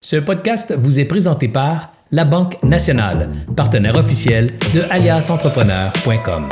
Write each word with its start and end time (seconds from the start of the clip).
Ce 0.00 0.14
podcast 0.14 0.72
vous 0.78 1.00
est 1.00 1.04
présenté 1.06 1.48
par 1.48 1.88
La 2.12 2.24
Banque 2.24 2.62
Nationale, 2.62 3.28
partenaire 3.56 3.96
officiel 3.96 4.56
de 4.72 4.82
aliasentrepreneur.com. 4.90 6.48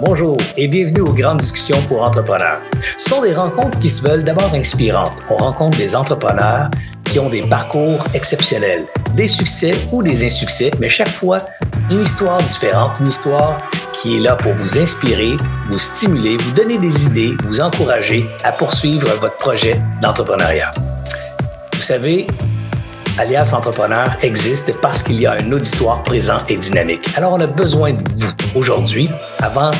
Bonjour 0.00 0.38
et 0.56 0.68
bienvenue 0.68 1.02
aux 1.02 1.12
grandes 1.12 1.40
discussions 1.40 1.80
pour 1.82 2.00
entrepreneurs. 2.00 2.62
Ce 2.96 3.10
sont 3.10 3.20
des 3.20 3.34
rencontres 3.34 3.78
qui 3.78 3.90
se 3.90 4.00
veulent 4.00 4.24
d'abord 4.24 4.54
inspirantes. 4.54 5.22
On 5.28 5.36
rencontre 5.36 5.76
des 5.76 5.94
entrepreneurs 5.94 6.70
qui 7.04 7.18
ont 7.18 7.28
des 7.28 7.46
parcours 7.46 8.02
exceptionnels, 8.14 8.86
des 9.14 9.26
succès 9.26 9.74
ou 9.92 10.02
des 10.02 10.24
insuccès, 10.24 10.70
mais 10.80 10.88
chaque 10.88 11.10
fois 11.10 11.40
une 11.90 12.00
histoire 12.00 12.42
différente, 12.42 13.00
une 13.00 13.08
histoire 13.08 13.58
qui 13.92 14.16
est 14.16 14.20
là 14.20 14.34
pour 14.34 14.54
vous 14.54 14.78
inspirer, 14.78 15.36
vous 15.68 15.78
stimuler, 15.78 16.38
vous 16.38 16.52
donner 16.52 16.78
des 16.78 17.04
idées, 17.04 17.36
vous 17.44 17.60
encourager 17.60 18.24
à 18.44 18.52
poursuivre 18.52 19.08
votre 19.20 19.36
projet 19.36 19.78
d'entrepreneuriat. 20.00 20.70
Vous 21.86 21.92
savez, 21.92 22.26
Alias 23.16 23.52
Entrepreneur 23.54 24.16
existe 24.20 24.76
parce 24.80 25.04
qu'il 25.04 25.20
y 25.20 25.26
a 25.26 25.34
un 25.34 25.52
auditoire 25.52 26.02
présent 26.02 26.38
et 26.48 26.56
dynamique. 26.56 27.08
Alors, 27.16 27.32
on 27.32 27.38
a 27.38 27.46
besoin 27.46 27.92
de 27.92 28.02
vous 28.02 28.32
aujourd'hui, 28.56 29.08
avant 29.38 29.70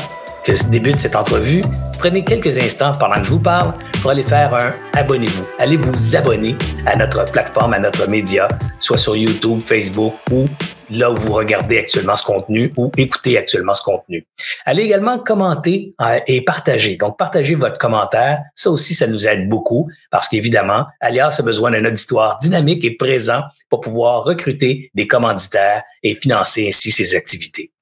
que 0.47 0.69
débute 0.69 0.97
cette 0.97 1.17
entrevue, 1.17 1.61
prenez 1.99 2.23
quelques 2.23 2.57
instants 2.57 2.93
pendant 2.97 3.15
que 3.15 3.25
je 3.25 3.31
vous 3.31 3.39
parle 3.39 3.73
pour 4.01 4.11
aller 4.11 4.23
faire 4.23 4.53
un 4.53 4.73
abonnez-vous. 4.93 5.45
Allez 5.59 5.75
vous 5.75 6.15
abonner 6.15 6.55
à 6.85 6.95
notre 6.95 7.25
plateforme, 7.25 7.73
à 7.73 7.79
notre 7.79 8.07
média, 8.07 8.47
soit 8.79 8.97
sur 8.97 9.17
YouTube, 9.17 9.59
Facebook 9.59 10.13
ou 10.31 10.47
là 10.89 11.11
où 11.11 11.17
vous 11.17 11.33
regardez 11.33 11.79
actuellement 11.79 12.15
ce 12.15 12.23
contenu 12.23 12.71
ou 12.77 12.89
écoutez 12.95 13.37
actuellement 13.37 13.73
ce 13.73 13.83
contenu. 13.83 14.25
Allez 14.65 14.83
également 14.83 15.19
commenter 15.19 15.91
euh, 15.99 16.21
et 16.27 16.41
partager. 16.45 16.95
Donc, 16.95 17.17
partagez 17.17 17.55
votre 17.55 17.77
commentaire. 17.77 18.39
Ça 18.55 18.71
aussi, 18.71 18.95
ça 18.95 19.05
nous 19.05 19.27
aide 19.27 19.49
beaucoup 19.49 19.89
parce 20.11 20.29
qu'évidemment, 20.29 20.85
Alias 21.01 21.35
a 21.39 21.43
besoin 21.43 21.71
d'un 21.71 21.83
auditoire 21.83 22.37
dynamique 22.37 22.85
et 22.85 22.95
présent 22.95 23.41
pour 23.69 23.81
pouvoir 23.81 24.23
recruter 24.23 24.91
des 24.95 25.07
commanditaires 25.07 25.83
et 26.03 26.15
financer 26.15 26.69
ainsi 26.69 26.89
ses 26.91 27.15
activités. 27.15 27.73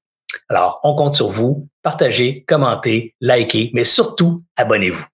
Alors, 0.48 0.80
on 0.84 0.94
compte 0.94 1.14
sur 1.14 1.28
vous. 1.28 1.68
Partagez, 1.86 2.42
commentez, 2.48 3.14
likez, 3.20 3.70
mais 3.72 3.84
surtout, 3.84 4.40
abonnez-vous. 4.56 5.06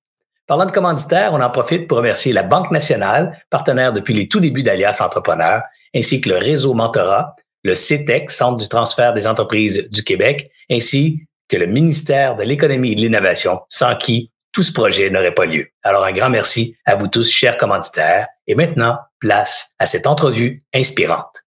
Parlant 0.47 0.65
de 0.65 0.73
commanditaires, 0.73 1.35
on 1.35 1.41
en 1.43 1.51
profite 1.51 1.87
pour 1.87 1.99
remercier 1.99 2.33
la 2.33 2.45
Banque 2.45 2.71
nationale, 2.71 3.39
partenaire 3.51 3.93
depuis 3.93 4.15
les 4.15 4.27
tout 4.27 4.41
débuts 4.41 4.63
d'Alias 4.63 5.03
Entrepreneur, 5.05 5.61
ainsi 5.95 6.23
que 6.23 6.31
le 6.31 6.39
réseau 6.39 6.73
Mentorat, 6.73 7.37
le 7.63 7.75
CETEC, 7.75 8.31
e 8.31 8.33
Centre 8.33 8.57
du 8.57 8.71
transfert 8.71 9.13
des 9.13 9.27
entreprises 9.27 9.91
du 9.91 10.03
Québec, 10.03 10.47
ainsi 10.71 11.21
que 11.47 11.59
le 11.59 11.67
ministère 11.67 12.37
de 12.37 12.43
l'Économie 12.43 12.93
et 12.93 12.95
de 12.95 13.03
l'Innovation, 13.03 13.61
sans 13.69 13.95
qui 13.95 14.31
tout 14.51 14.63
ce 14.63 14.73
projet 14.73 15.11
n'aurait 15.11 15.35
pas 15.35 15.45
lieu. 15.45 15.67
Alors 15.83 16.07
un 16.07 16.13
grand 16.13 16.31
merci 16.31 16.75
à 16.87 16.95
vous 16.95 17.09
tous, 17.09 17.31
chers 17.31 17.59
commanditaires. 17.59 18.29
Et 18.47 18.55
maintenant, 18.55 18.97
place 19.21 19.75
à 19.79 19.85
cette 19.85 20.07
entrevue 20.07 20.59
inspirante. 20.75 21.42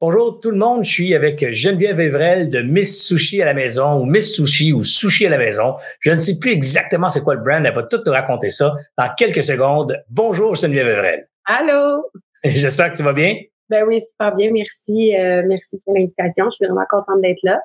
Bonjour 0.00 0.40
tout 0.40 0.50
le 0.50 0.58
monde, 0.58 0.84
je 0.84 0.90
suis 0.90 1.14
avec 1.14 1.52
Geneviève 1.52 2.00
Evrel 2.00 2.50
de 2.50 2.62
Miss 2.62 3.06
Sushi 3.06 3.42
à 3.42 3.46
la 3.46 3.54
maison 3.54 4.00
ou 4.00 4.04
Miss 4.04 4.34
Sushi 4.34 4.72
ou 4.72 4.82
Sushi 4.82 5.26
à 5.26 5.30
la 5.30 5.38
maison. 5.38 5.74
Je 6.00 6.10
ne 6.10 6.18
sais 6.18 6.38
plus 6.38 6.52
exactement 6.52 7.08
c'est 7.08 7.22
quoi 7.22 7.34
le 7.34 7.40
brand, 7.42 7.64
elle 7.64 7.74
va 7.74 7.82
tout 7.82 8.00
nous 8.04 8.12
raconter 8.12 8.50
ça 8.50 8.74
dans 8.96 9.08
quelques 9.16 9.42
secondes. 9.42 10.00
Bonjour 10.08 10.54
Geneviève 10.54 10.88
Evrel. 10.88 11.28
Allô? 11.44 12.04
J'espère 12.44 12.92
que 12.92 12.96
tu 12.96 13.02
vas 13.02 13.12
bien. 13.12 13.36
Ben 13.68 13.84
oui, 13.86 14.00
super 14.00 14.34
bien. 14.34 14.50
Merci. 14.52 15.16
Euh, 15.16 15.42
merci 15.46 15.80
pour 15.84 15.94
l'invitation. 15.94 16.44
Je 16.50 16.56
suis 16.56 16.66
vraiment 16.66 16.86
contente 16.88 17.20
d'être 17.20 17.42
là. 17.42 17.60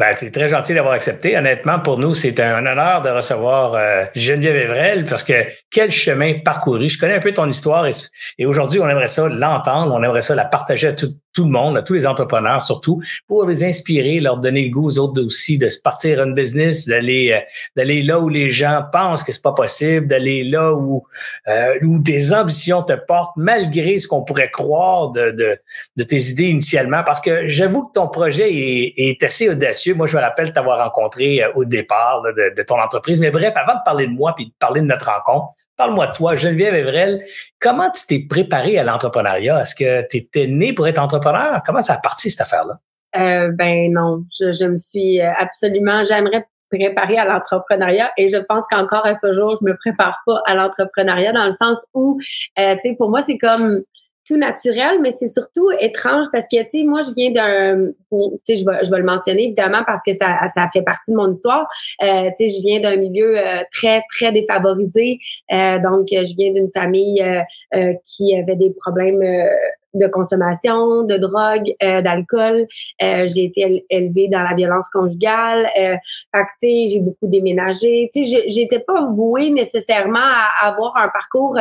Ben, 0.00 0.14
c'est 0.16 0.30
très 0.30 0.48
gentil 0.48 0.72
d'avoir 0.72 0.94
accepté. 0.94 1.36
Honnêtement, 1.36 1.78
pour 1.78 1.98
nous, 1.98 2.14
c'est 2.14 2.40
un 2.40 2.64
honneur 2.64 3.02
de 3.02 3.10
recevoir 3.10 3.74
euh, 3.74 4.06
Geneviève 4.14 4.56
Evrel 4.56 5.04
parce 5.04 5.22
que 5.24 5.34
quel 5.70 5.90
chemin 5.90 6.38
parcouru. 6.42 6.88
Je 6.88 6.98
connais 6.98 7.16
un 7.16 7.20
peu 7.20 7.34
ton 7.34 7.46
histoire 7.46 7.86
et, 7.86 7.90
et 8.38 8.46
aujourd'hui, 8.46 8.80
on 8.80 8.88
aimerait 8.88 9.08
ça 9.08 9.28
l'entendre, 9.28 9.92
on 9.94 10.02
aimerait 10.02 10.22
ça 10.22 10.34
la 10.34 10.46
partager 10.46 10.88
à 10.88 10.94
tout, 10.94 11.12
tout 11.32 11.44
le 11.44 11.50
monde, 11.50 11.82
tous 11.86 11.94
les 11.94 12.06
entrepreneurs 12.06 12.62
surtout, 12.62 13.00
pour 13.26 13.46
les 13.46 13.64
inspirer, 13.64 14.20
leur 14.20 14.38
donner 14.38 14.64
le 14.64 14.70
goût 14.70 14.86
aux 14.86 14.98
autres 14.98 15.22
aussi 15.22 15.58
de 15.58 15.68
se 15.68 15.80
partir 15.80 16.20
un 16.20 16.32
business, 16.32 16.86
d'aller 16.86 17.32
euh, 17.32 17.40
d'aller 17.76 18.02
là 18.02 18.18
où 18.18 18.28
les 18.28 18.50
gens 18.50 18.82
pensent 18.92 19.22
que 19.22 19.32
c'est 19.32 19.42
pas 19.42 19.52
possible, 19.52 20.06
d'aller 20.06 20.44
là 20.44 20.72
où 20.72 21.04
euh, 21.48 21.78
où 21.82 22.02
tes 22.02 22.32
ambitions 22.32 22.82
te 22.82 22.92
portent 22.92 23.36
malgré 23.36 23.98
ce 23.98 24.08
qu'on 24.08 24.22
pourrait 24.24 24.50
croire 24.50 25.10
de, 25.10 25.30
de, 25.30 25.58
de, 25.96 26.04
tes 26.04 26.30
idées 26.30 26.48
initialement. 26.48 27.02
Parce 27.04 27.20
que 27.20 27.46
j'avoue 27.48 27.88
que 27.88 27.92
ton 27.92 28.08
projet 28.08 28.52
est, 28.52 28.94
est, 28.96 29.22
assez 29.22 29.48
audacieux. 29.48 29.94
Moi, 29.94 30.06
je 30.06 30.16
me 30.16 30.22
rappelle 30.22 30.52
t'avoir 30.52 30.82
rencontré 30.82 31.42
euh, 31.42 31.52
au 31.54 31.64
départ 31.64 32.22
de, 32.22 32.54
de, 32.56 32.62
ton 32.62 32.80
entreprise. 32.80 33.20
Mais 33.20 33.30
bref, 33.30 33.52
avant 33.56 33.74
de 33.74 33.84
parler 33.84 34.06
de 34.06 34.12
moi 34.12 34.34
puis 34.34 34.46
de 34.46 34.52
parler 34.58 34.80
de 34.80 34.86
notre 34.86 35.10
rencontre, 35.10 35.54
Parle-moi 35.80 36.08
de 36.08 36.12
toi, 36.12 36.36
Geneviève 36.36 36.74
Evrel. 36.74 37.24
Comment 37.58 37.88
tu 37.88 38.06
t'es 38.06 38.26
préparé 38.28 38.76
à 38.76 38.84
l'entrepreneuriat? 38.84 39.62
Est-ce 39.62 39.74
que 39.74 40.06
tu 40.08 40.18
étais 40.18 40.46
né 40.46 40.74
pour 40.74 40.86
être 40.86 40.98
entrepreneur? 40.98 41.62
Comment 41.64 41.80
ça 41.80 41.94
a 41.94 41.98
parti, 41.98 42.28
cette 42.28 42.42
affaire-là? 42.42 42.80
Euh, 43.16 43.50
ben 43.50 43.90
non, 43.90 44.24
je, 44.30 44.52
je 44.52 44.66
me 44.66 44.76
suis 44.76 45.22
euh, 45.22 45.32
absolument, 45.38 46.04
j'aimerais 46.04 46.44
préparer 46.70 47.16
à 47.16 47.24
l'entrepreneuriat 47.24 48.12
et 48.18 48.28
je 48.28 48.36
pense 48.36 48.66
qu'encore 48.70 49.06
à 49.06 49.14
ce 49.14 49.32
jour, 49.32 49.56
je 49.58 49.64
me 49.64 49.74
prépare 49.74 50.18
pas 50.26 50.42
à 50.46 50.54
l'entrepreneuriat 50.54 51.32
dans 51.32 51.44
le 51.44 51.50
sens 51.50 51.82
où, 51.94 52.20
euh, 52.58 52.74
tu 52.74 52.90
sais, 52.90 52.96
pour 52.98 53.08
moi, 53.08 53.22
c'est 53.22 53.38
comme 53.38 53.80
tout 54.30 54.36
naturel, 54.36 55.00
mais 55.00 55.10
c'est 55.10 55.26
surtout 55.26 55.66
étrange 55.80 56.26
parce 56.32 56.46
que, 56.46 56.62
tu 56.62 56.68
sais, 56.68 56.84
moi, 56.84 57.00
je 57.00 57.12
viens 57.16 57.32
d'un, 57.32 57.90
tu 58.12 58.38
sais, 58.44 58.54
je 58.54 58.64
vais, 58.64 58.84
je 58.84 58.90
vais 58.90 58.98
le 58.98 59.04
mentionner 59.04 59.44
évidemment 59.44 59.82
parce 59.84 60.02
que 60.06 60.12
ça, 60.12 60.46
ça 60.46 60.68
fait 60.72 60.82
partie 60.82 61.10
de 61.10 61.16
mon 61.16 61.32
histoire. 61.32 61.66
Euh, 62.02 62.30
tu 62.38 62.48
sais, 62.48 62.56
je 62.56 62.62
viens 62.62 62.80
d'un 62.80 62.96
milieu 62.96 63.36
euh, 63.36 63.62
très, 63.72 64.02
très 64.14 64.30
défavorisé. 64.30 65.18
Euh, 65.52 65.80
donc, 65.80 66.06
je 66.10 66.36
viens 66.36 66.52
d'une 66.52 66.70
famille 66.72 67.20
euh, 67.74 67.92
qui 68.04 68.36
avait 68.36 68.54
des 68.54 68.70
problèmes 68.70 69.20
de 69.94 70.06
consommation, 70.06 71.02
de 71.02 71.16
drogue, 71.16 71.74
d'alcool. 71.80 72.68
j'ai 73.00 73.46
été 73.46 73.84
élevée 73.90 74.28
dans 74.28 74.44
la 74.44 74.54
violence 74.54 74.88
conjugale. 74.90 75.66
Euh, 75.76 75.96
fait 76.60 76.86
j'ai 76.86 77.00
beaucoup 77.00 77.26
déménagé. 77.26 78.08
Tu 78.14 78.22
sais, 78.22 78.44
j'étais 78.46 78.78
pas 78.78 79.10
vouée 79.12 79.50
nécessairement 79.50 80.18
à 80.20 80.68
avoir 80.68 80.96
un 80.96 81.08
parcours 81.08 81.58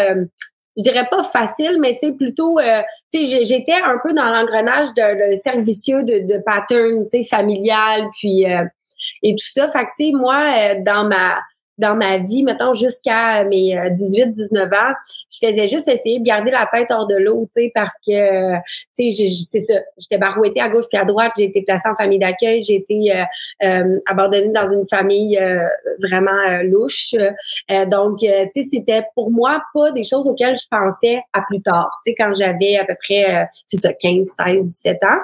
je 0.80 0.84
dirais 0.84 1.08
pas 1.10 1.24
facile, 1.24 1.78
mais 1.80 1.94
tu 1.94 2.08
sais, 2.08 2.16
plutôt, 2.16 2.58
euh, 2.60 2.82
tu 3.14 3.26
sais, 3.26 3.44
j'étais 3.44 3.74
un 3.74 3.98
peu 4.02 4.14
dans 4.14 4.26
l'engrenage 4.26 4.88
de, 4.96 5.32
de 5.32 5.36
cercle 5.36 5.62
vicieux 5.62 6.04
de, 6.04 6.20
de 6.20 6.38
pattern, 6.40 7.04
tu 7.04 7.10
sais, 7.10 7.24
familial, 7.24 8.08
puis 8.18 8.50
euh, 8.50 8.64
et 9.22 9.36
tout 9.36 9.48
ça. 9.48 9.70
Fait 9.70 9.86
que, 9.86 9.90
tu 9.98 10.06
sais, 10.06 10.12
moi, 10.14 10.42
euh, 10.58 10.76
dans 10.86 11.08
ma 11.08 11.40
dans 11.80 11.96
ma 11.96 12.18
vie, 12.18 12.44
mettons, 12.44 12.74
jusqu'à 12.74 13.46
mes 13.46 13.74
18-19 13.74 14.58
euh, 14.58 14.66
ans, 14.66 14.94
je 15.32 15.48
faisais 15.48 15.66
juste 15.66 15.88
essayer 15.88 16.20
de 16.20 16.26
garder 16.26 16.52
la 16.52 16.68
tête 16.72 16.92
hors 16.92 17.08
de 17.08 17.16
l'eau, 17.16 17.48
tu 17.54 17.64
sais, 17.64 17.72
parce 17.74 17.96
que, 18.06 18.56
tu 18.98 19.10
sais, 19.10 19.28
c'est 19.30 19.60
ça, 19.62 19.76
j'étais 19.98 20.18
barouettée 20.18 20.60
à 20.60 20.68
gauche 20.68 20.86
puis 20.90 21.00
à 21.00 21.06
droite, 21.06 21.32
j'ai 21.38 21.46
été 21.46 21.62
placée 21.62 21.88
en 21.88 21.96
famille 21.96 22.20
d'accueil, 22.20 22.62
j'ai 22.62 22.76
été 22.76 23.16
euh, 23.16 23.24
euh, 23.64 24.00
abandonnée 24.08 24.50
dans 24.50 24.68
une 24.68 24.88
famille 24.90 25.40
vraiment 26.04 26.62
louche. 26.64 27.16
donc, 27.88 28.20
tu 28.20 28.28
sais, 28.28 28.68
c'était 28.70 29.04
pour 29.16 29.32
moi 29.32 29.64
pas 29.74 29.92
des 29.92 30.04
choses 30.04 30.28
auxquelles 30.28 30.58
je 30.58 30.68
pensais 30.70 31.22
à 31.32 31.42
plus 31.48 31.62
tard, 31.62 31.90
tu 32.04 32.12
sais, 32.12 32.16
quand 32.16 32.34
j'avais 32.34 32.78
à 32.78 32.84
peu 32.84 32.96
près, 33.02 33.48
c'est 33.66 33.78
ça, 33.78 33.94
15, 33.94 34.28
16, 34.28 34.66
17 34.66 35.04
ans. 35.06 35.20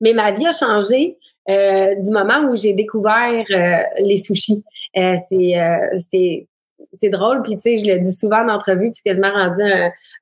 Mais 0.00 0.12
ma 0.12 0.30
vie 0.30 0.46
a 0.46 0.52
changé 0.52 1.18
euh, 1.48 1.94
du 1.96 2.10
moment 2.10 2.48
où 2.50 2.54
j'ai 2.54 2.72
découvert 2.72 3.44
euh, 3.50 3.82
les 3.98 4.16
sushis. 4.16 4.64
Euh, 4.96 5.14
c'est 5.28 5.54
c'est 5.96 6.46
c'est 6.92 7.08
drôle, 7.08 7.42
puis 7.42 7.54
tu 7.54 7.60
sais, 7.60 7.76
je 7.78 7.86
le 7.86 8.00
dis 8.00 8.14
souvent 8.14 8.44
en 8.44 8.48
entrevue, 8.50 8.90
puis 8.90 9.00
quasiment 9.04 9.32
rendu 9.32 9.62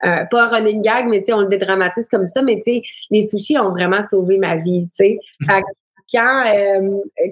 un, 0.02 0.26
pas 0.26 0.44
un 0.44 0.48
running 0.48 0.82
gag, 0.82 1.06
mais 1.08 1.18
tu 1.18 1.26
sais, 1.26 1.32
on 1.32 1.40
le 1.40 1.48
dédramatise 1.48 2.08
comme 2.08 2.24
ça, 2.24 2.42
mais 2.42 2.56
tu 2.56 2.74
sais, 2.74 2.82
les 3.10 3.26
sushis 3.26 3.58
ont 3.58 3.70
vraiment 3.70 4.02
sauvé 4.02 4.38
ma 4.38 4.56
vie, 4.56 4.88
tu 4.94 5.04
sais. 5.04 5.18
quand 6.12 6.44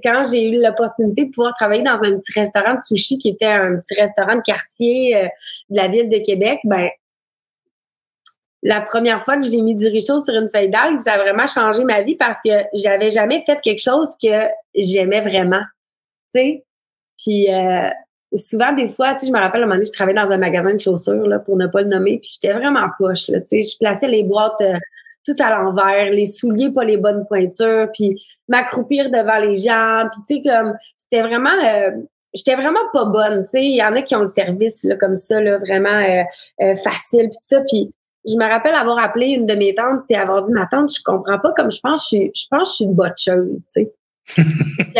quand 0.04 0.22
j'ai 0.30 0.50
eu 0.50 0.62
l'opportunité 0.62 1.26
de 1.26 1.30
pouvoir 1.30 1.52
travailler 1.54 1.82
dans 1.82 2.04
un 2.04 2.18
petit 2.18 2.32
restaurant 2.32 2.74
de 2.74 2.80
sushi 2.80 3.18
qui 3.18 3.30
était 3.30 3.46
un 3.46 3.76
petit 3.76 4.00
restaurant 4.00 4.36
de 4.36 4.42
quartier 4.42 5.28
de 5.68 5.76
la 5.76 5.88
ville 5.88 6.08
de 6.08 6.18
Québec, 6.18 6.60
ben 6.64 6.88
la 8.62 8.80
première 8.80 9.22
fois 9.22 9.36
que 9.36 9.46
j'ai 9.46 9.60
mis 9.60 9.74
du 9.74 9.86
richaud 9.86 10.18
sur 10.18 10.34
une 10.34 10.50
feuille 10.50 10.70
d'algue, 10.70 10.98
ça 10.98 11.12
a 11.12 11.18
vraiment 11.18 11.46
changé 11.46 11.84
ma 11.84 12.02
vie 12.02 12.16
parce 12.16 12.38
que 12.44 12.50
j'avais 12.74 13.10
jamais 13.10 13.42
fait 13.46 13.60
quelque 13.60 13.82
chose 13.82 14.16
que 14.22 14.48
j'aimais 14.74 15.20
vraiment. 15.20 15.62
Tu 16.34 16.40
sais? 16.40 16.64
Puis 17.22 17.52
euh, 17.52 17.88
souvent, 18.34 18.72
des 18.72 18.88
fois, 18.88 19.14
tu 19.14 19.20
sais, 19.20 19.26
je 19.28 19.32
me 19.32 19.38
rappelle 19.38 19.62
à 19.62 19.64
un 19.64 19.66
moment 19.66 19.76
donné, 19.76 19.86
je 19.86 19.92
travaillais 19.92 20.20
dans 20.20 20.32
un 20.32 20.38
magasin 20.38 20.74
de 20.74 20.80
chaussures, 20.80 21.26
là, 21.26 21.38
pour 21.38 21.56
ne 21.56 21.66
pas 21.66 21.82
le 21.82 21.88
nommer, 21.88 22.18
puis 22.18 22.30
j'étais 22.34 22.54
vraiment 22.54 22.86
poche, 22.98 23.28
là, 23.28 23.40
tu 23.40 23.46
sais. 23.46 23.62
Je 23.62 23.78
plaçais 23.78 24.08
les 24.08 24.24
boîtes 24.24 24.60
euh, 24.60 24.78
tout 25.24 25.36
à 25.40 25.50
l'envers, 25.50 26.10
les 26.10 26.26
souliers 26.26 26.72
pas 26.72 26.84
les 26.84 26.96
bonnes 26.96 27.26
pointures, 27.26 27.88
puis 27.92 28.20
m'accroupir 28.48 29.10
devant 29.10 29.38
les 29.38 29.56
gens, 29.56 30.08
puis 30.10 30.20
tu 30.42 30.42
sais, 30.42 30.50
comme, 30.50 30.74
c'était 30.96 31.22
vraiment... 31.22 31.54
Euh, 31.64 31.90
j'étais 32.34 32.56
vraiment 32.56 32.80
pas 32.92 33.06
bonne, 33.06 33.44
tu 33.44 33.50
sais. 33.50 33.64
Il 33.64 33.76
y 33.76 33.82
en 33.82 33.94
a 33.94 34.02
qui 34.02 34.14
ont 34.14 34.22
le 34.22 34.28
service, 34.28 34.84
là, 34.84 34.96
comme 34.96 35.16
ça, 35.16 35.40
là, 35.40 35.58
vraiment 35.58 36.02
facile, 36.58 37.30
puis 37.30 37.38
ça, 37.42 37.62
puis 37.62 37.90
je 38.26 38.36
me 38.36 38.48
rappelle 38.48 38.74
avoir 38.74 38.98
appelé 38.98 39.28
une 39.28 39.46
de 39.46 39.54
mes 39.54 39.74
tantes 39.74 40.02
et 40.08 40.16
avoir 40.16 40.42
dit 40.42 40.52
ma 40.52 40.66
tante, 40.66 40.94
je 40.94 41.02
comprends 41.02 41.38
pas 41.38 41.52
comme 41.52 41.70
je 41.70 41.80
pense 41.80 42.08
je 42.10 42.28
je 42.34 42.46
pense 42.50 42.70
je 42.70 42.74
suis 42.76 42.84
une 42.84 42.94
botcheuse, 42.94 43.66
tu 43.72 43.82
sais. 43.82 43.92
puis 44.34 44.44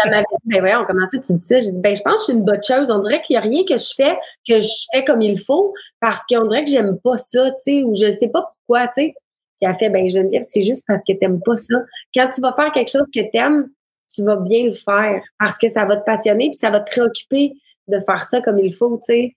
elle 0.03 0.11
m'avait 0.11 0.23
dit, 0.23 0.47
ben 0.47 0.61
voyons, 0.61 0.85
comment 0.87 1.05
ça 1.05 1.19
tu 1.19 1.35
dis 1.35 1.45
ça? 1.45 1.61
J'ai 1.61 1.73
dit, 1.73 1.81
ben 1.81 1.95
je 1.95 2.01
pense 2.01 2.15
que 2.15 2.21
je 2.21 2.25
suis 2.25 2.33
une 2.33 2.45
bonne 2.45 2.63
chose. 2.63 2.91
On 2.91 2.99
dirait 3.01 3.21
qu'il 3.21 3.35
n'y 3.35 3.39
a 3.39 3.41
rien 3.43 3.63
que 3.69 3.77
je 3.77 3.93
fais, 3.95 4.17
que 4.49 4.59
je 4.59 4.87
fais 4.91 5.05
comme 5.05 5.21
il 5.21 5.39
faut, 5.39 5.75
parce 6.01 6.25
qu'on 6.25 6.47
dirait 6.47 6.65
que 6.65 6.71
j'aime 6.71 6.99
pas 6.99 7.19
ça, 7.19 7.51
tu 7.51 7.57
sais, 7.59 7.83
ou 7.83 7.95
je 7.95 8.11
sais 8.11 8.29
pas 8.29 8.55
pourquoi, 8.67 8.89
tu 8.89 8.95
sais. 8.95 9.15
Puis 9.61 9.69
elle 9.69 9.75
fait, 9.75 9.91
ben 9.91 10.09
Geneviève, 10.09 10.45
c'est 10.45 10.63
juste 10.63 10.85
parce 10.87 11.01
que 11.07 11.13
t'aimes 11.13 11.41
pas 11.43 11.57
ça. 11.57 11.75
Quand 12.15 12.29
tu 12.29 12.41
vas 12.41 12.55
faire 12.55 12.73
quelque 12.73 12.91
chose 12.91 13.11
que 13.15 13.21
t'aimes, 13.31 13.69
tu 14.13 14.25
vas 14.25 14.37
bien 14.37 14.67
le 14.67 14.73
faire 14.73 15.21
parce 15.39 15.59
que 15.59 15.69
ça 15.69 15.85
va 15.85 15.97
te 15.97 16.05
passionner 16.05 16.47
puis 16.47 16.57
ça 16.57 16.71
va 16.71 16.81
te 16.81 16.91
préoccuper 16.91 17.53
de 17.89 18.01
faire 18.01 18.23
ça 18.23 18.41
comme 18.41 18.59
il 18.59 18.75
faut, 18.75 18.97
tu 19.05 19.13
sais. 19.13 19.37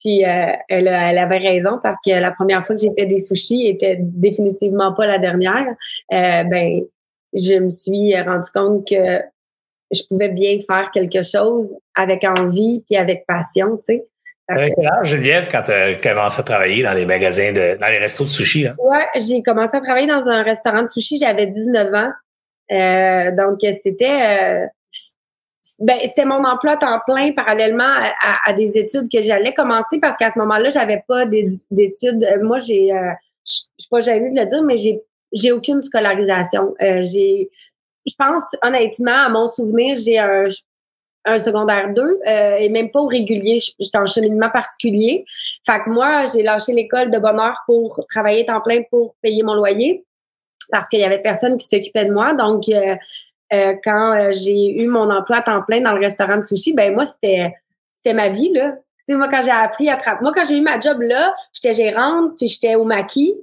Puis 0.00 0.24
euh, 0.24 0.52
elle, 0.68 0.88
elle, 0.88 1.18
avait 1.18 1.38
raison 1.38 1.78
parce 1.82 1.98
que 2.04 2.10
la 2.10 2.30
première 2.30 2.64
fois 2.64 2.76
que 2.76 2.82
j'ai 2.82 2.92
fait 2.96 3.06
des 3.06 3.18
sushis 3.18 3.66
était 3.66 3.96
définitivement 4.00 4.92
pas 4.92 5.06
la 5.06 5.18
dernière. 5.18 5.66
Euh, 6.12 6.44
ben, 6.44 6.82
je 7.34 7.54
me 7.56 7.68
suis 7.68 8.18
rendu 8.20 8.48
compte 8.54 8.88
que 8.88 9.20
je 9.90 10.02
pouvais 10.08 10.28
bien 10.28 10.58
faire 10.68 10.90
quelque 10.92 11.22
chose 11.22 11.74
avec 11.94 12.24
envie 12.24 12.84
puis 12.86 12.96
avec 12.96 13.26
passion, 13.26 13.76
tu 13.78 13.94
sais. 13.94 14.06
Avec 14.50 14.74
quel 14.76 14.86
âge, 14.86 15.08
Geneviève, 15.08 15.48
quand 15.52 15.62
tu 15.62 15.72
as 15.72 15.94
commencé 15.96 16.40
à 16.40 16.42
travailler 16.42 16.82
dans 16.82 16.94
les 16.94 17.04
magasins, 17.04 17.52
de, 17.52 17.78
dans 17.78 17.88
les 17.88 17.98
restos 17.98 18.24
de 18.24 18.30
sushi? 18.30 18.62
Là? 18.62 18.74
Ouais, 18.78 19.06
j'ai 19.16 19.42
commencé 19.42 19.76
à 19.76 19.80
travailler 19.80 20.06
dans 20.06 20.26
un 20.30 20.42
restaurant 20.42 20.82
de 20.82 20.88
sushi, 20.88 21.18
j'avais 21.18 21.46
19 21.46 21.94
ans. 21.94 22.12
Euh, 22.72 23.30
donc, 23.32 23.58
c'était... 23.60 24.68
Euh, 25.80 25.84
ben, 25.84 25.98
c'était 26.00 26.24
mon 26.24 26.44
emploi 26.44 26.76
temps 26.76 27.00
plein 27.06 27.32
parallèlement 27.32 27.94
à, 28.44 28.52
des 28.52 28.76
études 28.76 29.10
que 29.10 29.20
j'allais 29.22 29.54
commencer 29.54 29.98
parce 30.00 30.16
qu'à 30.16 30.30
ce 30.30 30.38
moment-là, 30.40 30.70
j'avais 30.70 31.02
pas 31.06 31.24
d'études. 31.26 32.26
Moi, 32.42 32.58
j'ai, 32.58 32.92
euh, 32.92 33.12
je 33.46 33.52
suis 33.78 33.88
pas 33.90 34.00
jamais 34.00 34.30
de 34.30 34.40
le 34.40 34.46
dire, 34.46 34.62
mais 34.62 34.76
j'ai, 34.76 35.00
j'ai 35.32 35.52
aucune 35.52 35.82
scolarisation. 35.82 36.74
Euh, 36.82 37.02
j'ai, 37.02 37.50
je 38.06 38.14
pense 38.18 38.56
honnêtement, 38.62 39.24
à 39.24 39.28
mon 39.28 39.48
souvenir, 39.48 39.96
j'ai 39.96 40.18
un, 40.18 40.48
un 41.24 41.38
secondaire 41.38 41.92
2 41.94 42.02
euh, 42.02 42.54
et 42.56 42.68
même 42.68 42.90
pas 42.90 43.00
au 43.00 43.06
régulier. 43.06 43.58
J'étais 43.78 43.98
en 43.98 44.06
cheminement 44.06 44.50
particulier. 44.50 45.24
Fait 45.66 45.80
que 45.84 45.90
moi, 45.90 46.24
j'ai 46.26 46.42
lâché 46.42 46.72
l'école 46.72 47.10
de 47.10 47.18
bonne 47.18 47.38
heure 47.38 47.58
pour 47.66 48.04
travailler 48.08 48.46
temps 48.46 48.60
plein 48.60 48.82
pour 48.90 49.14
payer 49.22 49.42
mon 49.42 49.54
loyer 49.54 50.04
parce 50.70 50.88
qu'il 50.88 51.00
y 51.00 51.04
avait 51.04 51.20
personne 51.20 51.56
qui 51.56 51.66
s'occupait 51.66 52.06
de 52.06 52.12
moi. 52.12 52.34
Donc, 52.34 52.68
euh, 52.68 52.96
euh, 53.52 53.74
quand 53.82 54.12
euh, 54.12 54.32
j'ai 54.32 54.82
eu 54.82 54.86
mon 54.88 55.10
emploi 55.10 55.38
à 55.38 55.42
temps 55.42 55.62
plein 55.62 55.80
dans 55.80 55.92
le 55.92 56.00
restaurant 56.00 56.36
de 56.36 56.42
sushi, 56.42 56.74
ben 56.74 56.94
moi, 56.94 57.04
c'était 57.04 57.54
c'était 57.94 58.14
ma 58.14 58.28
vie, 58.28 58.52
là. 58.52 58.72
Tu 59.06 59.14
sais, 59.14 59.16
moi, 59.16 59.28
quand 59.28 59.42
j'ai 59.42 59.50
appris 59.50 59.88
à 59.88 59.96
travailler, 59.96 60.22
moi, 60.22 60.32
quand 60.34 60.44
j'ai 60.44 60.58
eu 60.58 60.60
ma 60.60 60.78
job 60.78 61.00
là, 61.00 61.34
j'étais 61.52 61.74
gérante, 61.74 62.36
puis 62.36 62.46
j'étais 62.46 62.74
au 62.74 62.84
maquis. 62.84 63.34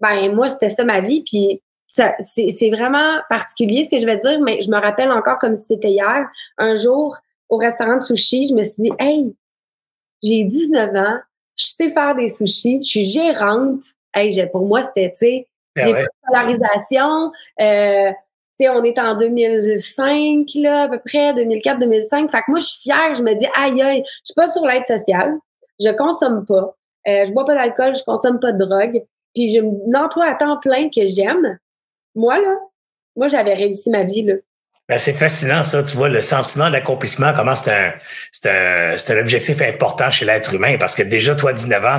Ben, 0.00 0.32
moi, 0.34 0.48
c'était 0.48 0.68
ça 0.68 0.84
ma 0.84 1.00
vie. 1.00 1.22
Puis 1.22 1.60
c'est 1.88 2.70
vraiment 2.70 3.18
particulier 3.30 3.82
ce 3.82 3.90
que 3.90 3.98
je 3.98 4.06
vais 4.06 4.18
dire, 4.18 4.40
mais 4.40 4.60
je 4.60 4.70
me 4.70 4.76
rappelle 4.76 5.10
encore 5.10 5.38
comme 5.38 5.54
si 5.54 5.64
c'était 5.66 5.90
hier. 5.90 6.28
Un 6.58 6.74
jour, 6.74 7.16
au 7.48 7.56
restaurant 7.56 7.96
de 7.96 8.02
sushi, 8.02 8.46
je 8.48 8.54
me 8.54 8.62
suis 8.62 8.74
dit, 8.82 8.92
hey, 8.98 9.34
j'ai 10.22 10.44
19 10.44 10.94
ans, 10.94 11.18
je 11.56 11.64
sais 11.64 11.90
faire 11.90 12.14
des 12.14 12.28
sushis, 12.28 12.80
je 12.82 12.88
suis 12.88 13.04
gérante. 13.04 13.82
Hey, 14.14 14.46
pour 14.50 14.66
moi, 14.66 14.82
c'était, 14.82 15.10
tu 15.10 15.16
sais, 15.16 15.48
ben 15.74 15.84
j'ai 15.84 15.92
pas 15.92 16.02
de 16.02 16.08
polarisation. 16.26 17.32
Euh, 17.60 18.12
on 18.68 18.82
est 18.82 18.98
en 18.98 19.16
2005, 19.16 20.46
là, 20.56 20.82
à 20.82 20.88
peu 20.88 20.98
près, 20.98 21.32
2004-2005. 21.34 22.30
Fait 22.30 22.38
que 22.38 22.44
moi, 22.48 22.58
je 22.58 22.64
suis 22.64 22.80
fière. 22.82 23.14
Je 23.14 23.22
me 23.22 23.34
dis, 23.34 23.46
aïe, 23.54 23.80
aïe, 23.80 24.02
je 24.06 24.32
suis 24.32 24.34
pas 24.34 24.48
sur 24.48 24.64
l'aide 24.66 24.86
sociale. 24.86 25.36
Je 25.78 25.90
consomme 25.90 26.44
pas. 26.44 26.76
Euh, 27.06 27.24
je 27.24 27.32
bois 27.32 27.44
pas 27.44 27.54
d'alcool. 27.54 27.94
Je 27.94 28.02
consomme 28.02 28.40
pas 28.40 28.52
de 28.52 28.64
drogue. 28.64 29.04
Puis 29.34 29.48
j'ai 29.48 29.60
un 29.60 29.94
emploi 29.94 30.26
à 30.26 30.34
temps 30.34 30.58
plein 30.58 30.88
que 30.88 31.06
j'aime. 31.06 31.58
Moi, 32.14 32.40
là, 32.40 32.56
moi, 33.14 33.28
j'avais 33.28 33.54
réussi 33.54 33.90
ma 33.90 34.02
vie, 34.02 34.22
là. 34.22 34.34
Ben, 34.88 34.96
c'est 34.96 35.12
fascinant, 35.12 35.62
ça. 35.62 35.82
Tu 35.82 35.98
vois, 35.98 36.08
le 36.08 36.22
sentiment 36.22 36.70
d'accomplissement, 36.70 37.34
comment 37.36 37.54
c'est 37.54 37.70
un, 37.70 37.92
c'est 38.32 38.48
un, 38.48 38.96
c'est 38.96 39.12
un 39.14 39.20
objectif 39.20 39.60
important 39.60 40.10
chez 40.10 40.24
l'être 40.24 40.54
humain. 40.54 40.78
Parce 40.80 40.94
que 40.94 41.02
déjà, 41.02 41.34
toi, 41.34 41.52
19 41.52 41.84
ans, 41.84 41.98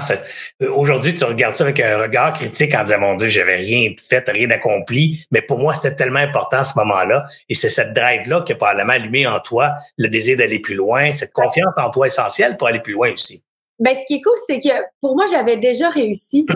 aujourd'hui, 0.71 1.13
tu 1.13 1.23
regardes 1.23 1.53
ça 1.53 1.65
avec 1.65 1.79
un 1.81 1.99
regard 1.99 2.33
critique 2.33 2.73
en 2.73 2.81
disant, 2.81 2.99
mon 2.99 3.13
Dieu, 3.13 3.27
j'avais 3.27 3.57
rien 3.57 3.91
fait, 4.09 4.27
rien 4.27 4.49
accompli. 4.49 5.23
Mais 5.29 5.43
pour 5.43 5.59
moi, 5.59 5.75
c'était 5.75 5.95
tellement 5.95 6.19
important 6.19 6.57
à 6.57 6.63
ce 6.63 6.79
moment-là. 6.79 7.27
Et 7.47 7.53
c'est 7.53 7.69
cette 7.69 7.93
drive-là 7.93 8.41
qui 8.41 8.53
a 8.53 8.55
probablement 8.55 8.93
allumé 8.93 9.27
en 9.27 9.39
toi 9.39 9.75
le 9.97 10.07
désir 10.07 10.37
d'aller 10.37 10.57
plus 10.57 10.75
loin, 10.75 11.11
cette 11.11 11.31
confiance 11.31 11.75
en 11.77 11.91
toi 11.91 12.07
essentielle 12.07 12.57
pour 12.57 12.69
aller 12.69 12.79
plus 12.79 12.93
loin 12.93 13.13
aussi. 13.13 13.43
Ben, 13.77 13.93
ce 13.95 14.03
qui 14.07 14.15
est 14.15 14.21
cool, 14.21 14.33
c'est 14.47 14.57
que 14.57 14.75
pour 14.99 15.15
moi, 15.15 15.25
j'avais 15.31 15.57
déjà 15.57 15.89
réussi. 15.89 16.47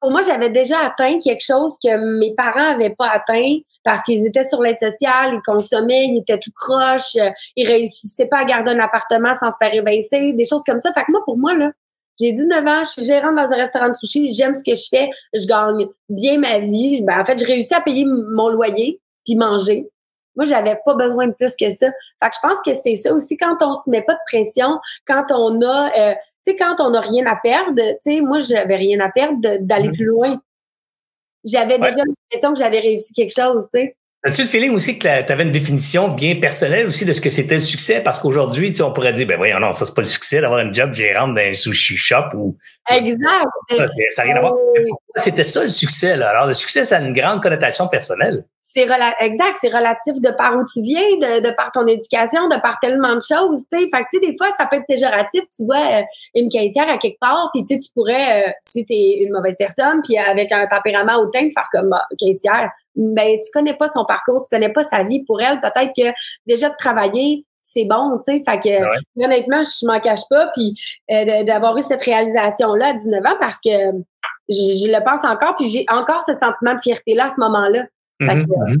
Pour 0.00 0.10
moi, 0.10 0.22
j'avais 0.22 0.50
déjà 0.50 0.80
atteint 0.80 1.18
quelque 1.18 1.44
chose 1.44 1.76
que 1.82 2.18
mes 2.18 2.34
parents 2.34 2.72
n'avaient 2.72 2.94
pas 2.96 3.08
atteint 3.08 3.58
parce 3.84 4.02
qu'ils 4.02 4.26
étaient 4.26 4.44
sur 4.44 4.60
l'aide 4.60 4.78
sociale, 4.78 5.34
ils 5.34 5.42
consommaient, 5.44 6.06
ils 6.06 6.18
étaient 6.18 6.38
tout 6.38 6.50
croches, 6.54 7.16
euh, 7.16 7.30
ils 7.56 7.66
réussissaient 7.66 8.26
pas 8.26 8.38
à 8.38 8.44
garder 8.44 8.72
un 8.72 8.80
appartement 8.80 9.34
sans 9.34 9.50
se 9.50 9.56
faire 9.60 9.74
évincer, 9.74 10.32
des 10.32 10.44
choses 10.44 10.62
comme 10.64 10.80
ça. 10.80 10.92
Fait 10.92 11.04
que 11.04 11.10
moi, 11.12 11.22
pour 11.24 11.38
moi, 11.38 11.54
là, 11.54 11.70
j'ai 12.20 12.32
19 12.32 12.66
ans, 12.66 12.82
je 12.84 12.90
suis 12.90 13.04
gérante 13.04 13.36
dans 13.36 13.52
un 13.52 13.56
restaurant 13.56 13.88
de 13.88 13.94
sushi, 13.94 14.32
j'aime 14.32 14.54
ce 14.54 14.62
que 14.64 14.74
je 14.74 14.86
fais, 14.90 15.08
je 15.32 15.46
gagne 15.46 15.86
bien 16.08 16.38
ma 16.38 16.58
vie. 16.58 17.02
Ben, 17.02 17.20
en 17.20 17.24
fait, 17.24 17.38
je 17.38 17.46
réussis 17.46 17.74
à 17.74 17.80
payer 17.80 18.04
mon 18.04 18.48
loyer 18.48 19.00
puis 19.24 19.36
manger. 19.36 19.88
Moi, 20.36 20.46
j'avais 20.46 20.78
pas 20.84 20.94
besoin 20.94 21.26
de 21.26 21.32
plus 21.32 21.56
que 21.56 21.68
ça. 21.68 21.86
Fait 22.22 22.30
que 22.30 22.34
je 22.34 22.48
pense 22.48 22.58
que 22.64 22.72
c'est 22.82 22.94
ça 22.94 23.12
aussi 23.12 23.36
quand 23.36 23.56
on 23.60 23.74
se 23.74 23.90
met 23.90 24.02
pas 24.02 24.14
de 24.14 24.20
pression, 24.26 24.78
quand 25.06 25.26
on 25.30 25.60
a, 25.62 25.90
euh, 25.98 26.14
sais, 26.46 26.56
quand 26.56 26.76
on 26.80 26.94
a 26.94 27.00
rien 27.00 27.26
à 27.26 27.36
perdre. 27.36 27.74
Tu 27.76 28.16
sais, 28.16 28.20
moi, 28.20 28.40
j'avais 28.40 28.76
rien 28.76 29.00
à 29.00 29.10
perdre 29.10 29.38
d'aller 29.60 29.88
mm-hmm. 29.88 29.94
plus 29.94 30.04
loin. 30.04 30.42
J'avais 31.44 31.78
déjà 31.78 31.96
l'impression 31.96 32.52
que 32.52 32.58
j'avais 32.58 32.80
réussi 32.80 33.12
quelque 33.12 33.34
chose, 33.34 33.68
tu 33.74 33.80
sais. 33.80 33.96
As-tu 34.24 34.42
le 34.42 34.48
feeling 34.48 34.70
aussi 34.70 35.00
que 35.00 35.22
tu 35.22 35.32
avais 35.32 35.42
une 35.42 35.50
définition 35.50 36.06
bien 36.06 36.36
personnelle 36.36 36.86
aussi 36.86 37.04
de 37.04 37.12
ce 37.12 37.20
que 37.20 37.28
c'était 37.28 37.56
le 37.56 37.60
succès? 37.60 38.00
Parce 38.00 38.20
qu'aujourd'hui, 38.20 38.72
on 38.80 38.92
pourrait 38.92 39.12
dire, 39.12 39.26
ben 39.26 39.36
voyons, 39.36 39.58
non, 39.58 39.72
ça, 39.72 39.84
c'est 39.84 39.94
pas 39.94 40.02
le 40.02 40.06
succès 40.06 40.40
d'avoir 40.40 40.60
un 40.60 40.72
job 40.72 40.92
gérante 40.94 41.34
dans 41.34 41.40
un 41.40 41.54
sushi 41.54 41.96
shop 41.96 42.26
ou. 42.34 42.56
Exact. 42.88 43.46
Ça 44.10 44.24
n'a 44.24 44.32
rien 44.32 44.36
à 44.36 44.40
voir. 44.40 44.54
C'était 45.16 45.42
ça 45.42 45.64
le 45.64 45.68
succès, 45.68 46.16
là? 46.16 46.30
Alors, 46.30 46.46
le 46.46 46.54
succès, 46.54 46.84
ça 46.84 46.98
a 46.98 47.00
une 47.00 47.12
grande 47.12 47.42
connotation 47.42 47.88
personnelle 47.88 48.44
c'est 48.74 48.88
exact, 49.20 49.56
c'est 49.60 49.68
relatif 49.68 50.14
de 50.14 50.30
par 50.30 50.56
où 50.56 50.64
tu 50.64 50.80
viens, 50.82 51.02
de, 51.02 51.46
de, 51.46 51.54
par 51.54 51.72
ton 51.72 51.86
éducation, 51.86 52.48
de 52.48 52.58
par 52.62 52.78
tellement 52.80 53.14
de 53.14 53.20
choses, 53.20 53.66
tu 53.70 53.78
sais. 53.78 53.84
Fait 53.84 54.02
que, 54.02 54.06
tu 54.10 54.18
sais, 54.18 54.30
des 54.30 54.36
fois, 54.38 54.48
ça 54.58 54.64
peut 54.64 54.76
être 54.76 54.86
péjoratif, 54.86 55.42
tu 55.54 55.66
vois, 55.66 56.00
euh, 56.00 56.02
une 56.34 56.48
caissière 56.48 56.88
à 56.88 56.96
quelque 56.96 57.18
part, 57.20 57.50
puis 57.52 57.64
tu 57.64 57.74
sais, 57.74 57.80
tu 57.80 57.90
pourrais, 57.92 58.48
euh, 58.48 58.50
si 58.62 58.86
t'es 58.86 59.18
une 59.20 59.32
mauvaise 59.32 59.56
personne, 59.58 60.00
puis 60.02 60.16
avec 60.16 60.50
un 60.52 60.66
tempérament 60.66 61.18
hautain, 61.18 61.48
faire 61.54 61.68
comme 61.70 61.90
bah, 61.90 62.06
caissière, 62.18 62.70
ben, 62.96 63.38
tu 63.38 63.50
connais 63.52 63.74
pas 63.74 63.88
son 63.88 64.06
parcours, 64.06 64.40
tu 64.40 64.48
connais 64.48 64.72
pas 64.72 64.84
sa 64.84 65.04
vie. 65.04 65.22
Pour 65.24 65.42
elle, 65.42 65.60
peut-être 65.60 65.92
que 65.94 66.10
déjà 66.46 66.70
de 66.70 66.76
travailler, 66.78 67.44
c'est 67.60 67.84
bon, 67.84 68.18
tu 68.24 68.32
sais. 68.32 68.42
Fait 68.48 68.58
que, 68.58 69.22
honnêtement, 69.22 69.62
je 69.62 69.86
m'en 69.86 70.00
cache 70.00 70.26
pas, 70.30 70.50
puis 70.54 70.74
euh, 71.10 71.42
d'avoir 71.44 71.76
eu 71.76 71.82
cette 71.82 72.02
réalisation-là 72.02 72.86
à 72.88 72.92
19 72.94 73.26
ans, 73.26 73.36
parce 73.38 73.58
que 73.62 73.70
je, 74.48 74.84
je 74.84 74.88
le 74.90 75.04
pense 75.04 75.24
encore, 75.24 75.54
puis 75.56 75.68
j'ai 75.68 75.84
encore 75.90 76.22
ce 76.22 76.32
sentiment 76.32 76.74
de 76.74 76.80
fierté-là 76.80 77.26
à 77.26 77.30
ce 77.30 77.40
moment-là. 77.40 77.84
Mhm, 78.20 78.46
mhm. 78.68 78.80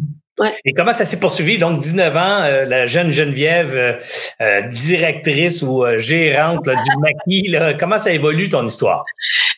Et 0.64 0.72
comment 0.72 0.92
ça 0.92 1.04
s'est 1.04 1.20
poursuivi? 1.20 1.58
Donc, 1.58 1.78
19 1.80 2.16
ans, 2.16 2.42
euh, 2.42 2.64
la 2.64 2.86
jeune 2.86 3.10
Geneviève, 3.10 3.74
euh, 3.74 3.94
euh, 4.40 4.62
directrice 4.68 5.62
ou 5.62 5.84
gérante 5.98 6.64
du 6.64 6.96
maquis, 6.98 7.54
comment 7.78 7.98
ça 7.98 8.12
évolue 8.12 8.48
ton 8.48 8.64
histoire? 8.64 9.04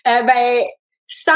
ben, 0.05 0.65
sans 1.25 1.33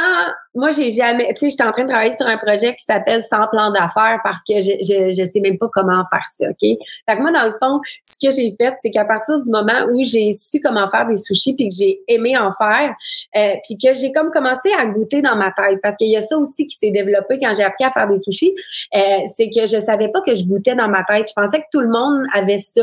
moi 0.54 0.71
j'ai 0.71 0.90
jamais 0.90 1.33
tu 1.35 1.40
sais 1.40 1.50
j'étais 1.50 1.64
en 1.64 1.73
train 1.73 1.85
de 1.85 1.88
travailler 1.88 2.12
sur 2.12 2.26
un 2.26 2.37
projet 2.37 2.75
qui 2.75 2.85
s'appelle 2.85 3.23
sans 3.23 3.47
plan 3.49 3.71
d'affaires 3.71 4.21
parce 4.23 4.42
que 4.42 4.61
je, 4.61 4.73
je 4.83 5.11
je 5.11 5.25
sais 5.25 5.40
même 5.40 5.59
pas 5.59 5.68
comment 5.73 6.04
faire 6.11 6.26
ça 6.26 6.47
OK? 6.50 6.61
Fait 6.61 7.16
que 7.16 7.21
moi 7.21 7.33
dans 7.33 7.45
le 7.45 7.54
fond 7.61 7.80
ce 8.02 8.14
que 8.21 8.35
j'ai 8.35 8.54
fait 8.61 8.75
c'est 8.78 8.90
qu'à 8.90 9.04
partir 9.04 9.38
du 9.40 9.50
moment 9.50 9.87
où 9.92 10.02
j'ai 10.02 10.33
su 10.33 10.61
comment 10.61 10.88
faire 10.90 11.07
des 11.07 11.16
sushis 11.16 11.54
puis 11.54 11.68
que 11.68 11.75
j'ai 11.75 12.00
aimé 12.09 12.37
en 12.37 12.52
faire 12.52 12.95
euh, 13.37 13.54
puis 13.64 13.78
que 13.78 13.95
j'ai 13.95 14.12
comme 14.12 14.30
commencé 14.30 14.71
à 14.78 14.87
goûter 14.87 15.23
dans 15.23 15.37
ma 15.37 15.52
tête 15.52 15.80
parce 15.83 15.97
qu'il 15.97 16.11
y 16.11 16.16
a 16.16 16.21
ça 16.21 16.37
aussi 16.37 16.66
qui 16.66 16.76
s'est 16.76 16.90
développé 16.90 17.38
quand 17.40 17.52
j'ai 17.54 17.64
appris 17.64 17.85
à 17.85 17.90
faire 17.90 18.09
des 18.09 18.16
sushis 18.16 18.54
euh, 18.95 19.21
c'est 19.26 19.50
que 19.50 19.66
je 19.66 19.78
savais 19.80 20.09
pas 20.09 20.21
que 20.23 20.35
je 20.35 20.45
goûtais 20.45 20.75
dans 20.75 20.88
ma 20.88 21.04
tête. 21.04 21.28
Je 21.28 21.35
pensais 21.35 21.61
que 21.61 21.66
tout 21.73 21.80
le 21.80 21.88
monde 21.88 22.26
avait 22.35 22.59
ça 22.59 22.83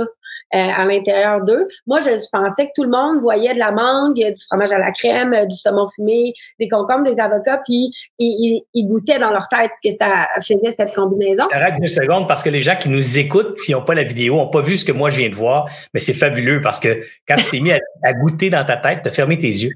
à 0.52 0.86
l'intérieur 0.86 1.44
d'eux. 1.44 1.68
Moi, 1.88 2.00
je, 2.00 2.10
pensais 2.32 2.68
que 2.68 2.72
tout 2.76 2.84
le 2.84 2.90
monde 2.90 3.22
voyait 3.22 3.54
de 3.54 3.60
la 3.60 3.72
mangue, 3.72 4.16
du 4.16 4.44
fromage 4.48 4.72
à 4.72 4.78
la 4.78 4.92
crème, 4.92 5.34
euh, 5.34 5.46
du 5.46 5.56
saumon 5.56 5.88
fumé, 5.90 6.34
des 6.60 6.70
concombres, 6.70 7.04
des 7.04 7.20
avocats, 7.20 7.62
puis 7.66 7.92
ils, 8.20 8.62
ils, 8.74 8.88
goûtaient 8.88 9.20
dans 9.20 9.32
leur 9.32 9.48
tête 9.50 9.72
ce 9.74 9.88
que 9.88 9.94
ça 9.94 10.28
faisait 10.40 10.72
cette 10.72 10.94
combinaison. 10.94 11.44
Arrête 11.52 11.76
deux 11.80 11.88
secondes 11.88 12.28
parce 12.28 12.44
que 12.44 12.50
les 12.50 12.62
gens 12.62 12.76
qui 12.76 12.90
nous 12.90 13.20
écoutent 13.20 13.56
puis 13.58 13.74
n'ont 13.74 13.82
pas 13.82 13.96
la 13.96 14.04
vidéo, 14.04 14.36
n'ont 14.36 14.50
pas 14.50 14.62
vu 14.62 14.78
ce 14.78 14.86
que 14.86 14.92
moi 14.92 15.10
je 15.10 15.18
viens 15.18 15.30
de 15.30 15.36
voir, 15.36 15.70
mais 15.94 16.00
c'est 16.00 16.14
fabuleux 16.14 16.62
parce 16.62 16.80
que 16.80 17.04
quand 17.28 17.36
tu 17.38 17.50
t'es 17.50 17.60
mis 17.60 17.72
à, 17.72 18.14
goûter 18.14 18.50
dans 18.50 18.64
ta 18.64 18.78
tête, 18.78 19.00
tu 19.04 19.10
as 19.10 19.12
fermé 19.12 19.38
tes 19.38 19.48
yeux. 19.48 19.72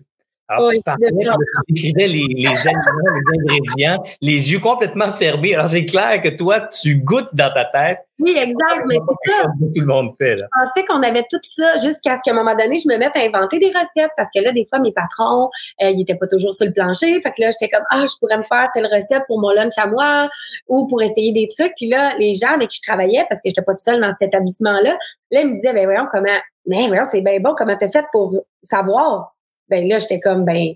Alors, 0.51 0.71
tu 0.71 0.81
parlais, 0.81 1.09
tu 1.67 1.73
décrivais 1.73 2.07
les, 2.07 2.25
les 2.27 2.67
aliments, 2.67 3.13
les 3.13 3.39
ingrédients, 3.39 4.03
les 4.19 4.51
yeux 4.51 4.59
complètement 4.59 5.11
fermés. 5.11 5.53
Alors, 5.53 5.67
c'est 5.67 5.85
clair 5.85 6.19
que 6.21 6.29
toi, 6.29 6.61
tu 6.61 6.95
goûtes 6.95 7.29
dans 7.33 7.53
ta 7.53 7.65
tête. 7.65 7.99
Oui, 8.17 8.35
exact, 8.35 8.83
mais 8.87 8.97
c'est 9.23 9.31
ça. 9.31 9.43
tout 9.43 9.79
le 9.79 9.85
monde 9.85 10.13
fait, 10.17 10.31
là. 10.31 10.47
Je 10.51 10.65
pensais 10.65 10.85
qu'on 10.85 11.03
avait 11.03 11.23
tout 11.29 11.39
ça 11.43 11.77
jusqu'à 11.77 12.17
ce 12.17 12.21
qu'à 12.25 12.31
un 12.31 12.33
moment 12.33 12.55
donné, 12.55 12.79
je 12.79 12.89
me 12.89 12.97
mette 12.97 13.15
à 13.15 13.19
inventer 13.19 13.59
des 13.59 13.67
recettes 13.67 14.11
parce 14.17 14.27
que 14.35 14.41
là, 14.41 14.51
des 14.51 14.65
fois, 14.67 14.79
mes 14.79 14.91
patrons, 14.91 15.49
euh, 15.83 15.91
ils 15.91 16.01
étaient 16.01 16.15
pas 16.15 16.27
toujours 16.27 16.53
sur 16.53 16.65
le 16.65 16.73
plancher. 16.73 17.21
Fait 17.21 17.29
que 17.29 17.41
là, 17.41 17.51
j'étais 17.51 17.69
comme, 17.69 17.85
ah, 17.91 18.05
je 18.09 18.15
pourrais 18.19 18.37
me 18.37 18.43
faire 18.43 18.69
telle 18.73 18.87
recette 18.87 19.23
pour 19.27 19.39
mon 19.39 19.51
lunch 19.51 19.77
à 19.77 19.85
moi 19.85 20.29
ou 20.67 20.87
pour 20.87 21.01
essayer 21.03 21.31
des 21.31 21.47
trucs. 21.47 21.73
Puis 21.77 21.87
là, 21.87 22.17
les 22.17 22.33
gens 22.33 22.55
avec 22.55 22.69
qui 22.69 22.79
je 22.83 22.89
travaillais, 22.89 23.23
parce 23.29 23.39
que 23.41 23.49
j'étais 23.49 23.61
pas 23.61 23.73
toute 23.73 23.81
seule 23.81 24.01
dans 24.01 24.11
cet 24.19 24.29
établissement-là, 24.29 24.97
là, 25.31 25.41
ils 25.41 25.47
me 25.47 25.55
disaient, 25.55 25.73
ben 25.73 25.85
voyons, 25.85 26.07
comment, 26.11 26.39
mais 26.65 26.87
voyons, 26.87 27.05
c'est 27.09 27.21
bien 27.21 27.39
bon, 27.39 27.53
comment 27.55 27.77
t'as 27.77 27.89
fait 27.89 28.05
pour 28.11 28.33
savoir? 28.63 29.35
Ben 29.69 29.87
là, 29.87 29.97
j'étais 29.99 30.19
comme, 30.19 30.45
ben, 30.45 30.73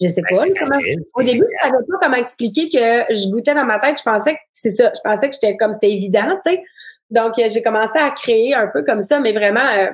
je 0.00 0.08
sais 0.08 0.22
ben, 0.22 0.36
pas. 0.36 0.44
Comment... 0.44 0.80
Au 1.14 1.22
début, 1.22 1.44
je 1.50 1.68
savais 1.68 1.84
pas 1.88 1.98
comment 2.00 2.16
expliquer 2.16 2.68
que 2.68 3.14
je 3.14 3.30
goûtais 3.30 3.54
dans 3.54 3.64
ma 3.64 3.78
tête. 3.78 3.98
Je 3.98 4.02
pensais 4.02 4.34
que 4.34 4.40
c'est 4.52 4.70
ça. 4.70 4.92
Je 4.94 5.00
pensais 5.02 5.28
que 5.28 5.34
j'étais 5.34 5.56
comme 5.56 5.72
c'était 5.72 5.90
évident, 5.90 6.38
tu 6.44 6.52
sais. 6.52 6.62
Donc, 7.10 7.38
euh, 7.38 7.48
j'ai 7.48 7.62
commencé 7.62 7.98
à 7.98 8.10
créer 8.10 8.54
un 8.54 8.66
peu 8.66 8.82
comme 8.82 9.00
ça, 9.00 9.20
mais 9.20 9.32
vraiment 9.32 9.66
euh, 9.66 9.88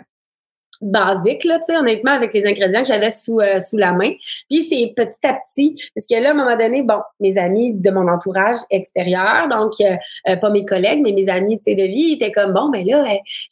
basique, 0.80 1.44
là, 1.44 1.58
tu 1.58 1.66
sais, 1.66 1.76
honnêtement, 1.76 2.12
avec 2.12 2.32
les 2.32 2.46
ingrédients 2.46 2.82
que 2.82 2.88
j'avais 2.88 3.10
sous, 3.10 3.40
euh, 3.40 3.58
sous 3.58 3.76
la 3.76 3.92
main. 3.92 4.12
Puis 4.48 4.62
c'est 4.62 4.92
petit 4.96 5.26
à 5.26 5.34
petit, 5.34 5.76
parce 5.94 6.06
que 6.06 6.20
là, 6.20 6.28
à 6.28 6.32
un 6.32 6.34
moment 6.34 6.56
donné, 6.56 6.82
bon, 6.82 7.00
mes 7.20 7.38
amis 7.38 7.72
de 7.72 7.90
mon 7.90 8.08
entourage 8.08 8.56
extérieur, 8.70 9.48
donc 9.48 9.72
pas 10.24 10.50
mes 10.50 10.64
collègues, 10.64 11.00
mais 11.02 11.12
mes 11.12 11.28
amis, 11.28 11.58
tu 11.58 11.64
sais, 11.64 11.74
de 11.74 11.84
vie, 11.84 12.12
étaient 12.12 12.32
comme, 12.32 12.52
bon, 12.52 12.70
ben 12.70 12.86
là, 12.86 13.04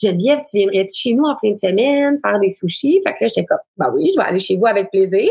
Geneviève, 0.03 0.41
tu 0.49 0.59
viendrais-tu 0.59 0.95
chez 0.95 1.15
nous 1.15 1.25
en 1.25 1.37
fin 1.37 1.51
de 1.51 1.59
semaine 1.59 2.19
faire 2.25 2.39
des 2.41 2.51
sushis? 2.51 3.01
Fait 3.05 3.13
que 3.13 3.19
là, 3.23 3.29
j'étais 3.29 3.45
comme, 3.45 3.59
ben 3.77 3.91
oui, 3.95 4.09
je 4.15 4.21
vais 4.21 4.27
aller 4.27 4.39
chez 4.39 4.57
vous 4.57 4.67
avec 4.67 4.91
plaisir. 4.91 5.29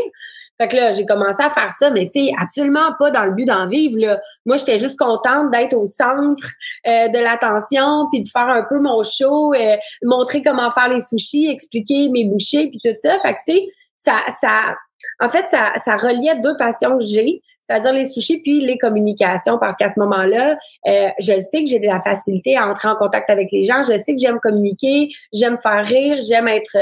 Fait 0.60 0.68
que 0.68 0.76
là, 0.76 0.92
j'ai 0.92 1.04
commencé 1.04 1.42
à 1.42 1.50
faire 1.50 1.70
ça, 1.70 1.90
mais 1.90 2.06
tu 2.06 2.26
sais, 2.26 2.32
absolument 2.40 2.92
pas 2.98 3.10
dans 3.10 3.24
le 3.24 3.32
but 3.32 3.44
d'en 3.44 3.68
vivre. 3.68 3.96
Là. 3.98 4.20
Moi, 4.44 4.56
j'étais 4.56 4.78
juste 4.78 4.98
contente 4.98 5.50
d'être 5.52 5.74
au 5.74 5.86
centre 5.86 6.44
euh, 6.86 7.08
de 7.08 7.18
l'attention, 7.18 8.08
puis 8.12 8.22
de 8.22 8.28
faire 8.28 8.48
un 8.48 8.64
peu 8.68 8.80
mon 8.80 9.02
show, 9.04 9.54
euh, 9.54 9.76
montrer 10.02 10.42
comment 10.42 10.70
faire 10.72 10.88
les 10.88 11.00
sushis, 11.00 11.48
expliquer 11.48 12.08
mes 12.08 12.24
bouchées, 12.24 12.70
puis 12.70 12.80
tout 12.82 12.96
ça. 13.00 13.18
Fait 13.20 13.34
que 13.34 13.38
tu 13.46 13.52
sais, 13.52 13.66
ça, 13.96 14.16
ça, 14.40 14.76
en 15.20 15.28
fait, 15.28 15.48
ça, 15.48 15.72
ça 15.76 15.96
reliait 15.96 16.36
deux 16.42 16.56
passions 16.56 16.98
que 16.98 17.04
j'ai, 17.04 17.40
c'est-à-dire 17.60 17.92
les 17.92 18.04
sushis 18.04 18.40
puis 18.42 18.60
les 18.64 18.78
communications, 18.78 19.58
parce 19.58 19.76
qu'à 19.76 19.88
ce 19.88 20.00
moment-là, 20.00 20.56
euh, 20.88 21.08
je 21.20 21.38
sais 21.40 21.62
que 21.62 21.70
j'ai 21.70 21.78
de 21.78 21.86
la 21.86 22.00
facilité 22.00 22.56
à 22.56 22.66
entrer 22.68 22.88
en 22.88 22.96
contact 22.96 23.30
avec 23.30 23.48
les 23.52 23.62
gens, 23.62 23.82
je 23.82 23.96
sais 23.96 24.14
que 24.14 24.20
j'aime 24.20 24.40
communiquer, 24.40 25.10
j'aime 25.32 25.58
faire 25.58 25.86
rire, 25.86 26.18
j'aime 26.20 26.48
être 26.48 26.76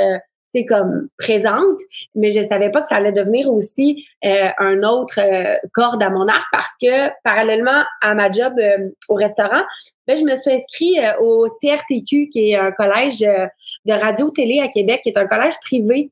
comme 0.65 1.09
présente, 1.19 1.79
mais 2.15 2.31
je 2.31 2.41
savais 2.41 2.71
pas 2.71 2.81
que 2.81 2.87
ça 2.87 2.97
allait 2.97 3.13
devenir 3.13 3.53
aussi 3.53 4.07
euh, 4.25 4.49
un 4.59 4.83
autre 4.83 5.21
euh, 5.21 5.57
corde 5.73 6.03
à 6.03 6.11
mon 6.11 6.27
arc 6.29 6.47
parce 6.53 6.75
que 6.81 7.11
parallèlement 7.23 7.85
à 8.01 8.15
ma 8.15 8.31
job 8.31 8.55
euh, 8.59 8.89
au 9.09 9.15
restaurant, 9.15 9.63
ben, 10.07 10.17
je 10.17 10.25
me 10.25 10.35
suis 10.35 10.53
inscrite 10.53 10.99
au 11.21 11.47
CRTQ 11.47 12.29
qui 12.29 12.51
est 12.51 12.57
un 12.57 12.73
collège 12.73 13.21
de 13.21 13.93
radio-télé 13.93 14.61
à 14.61 14.69
Québec, 14.69 15.01
qui 15.03 15.11
est 15.11 15.19
un 15.19 15.27
collège 15.27 15.59
privé. 15.61 16.11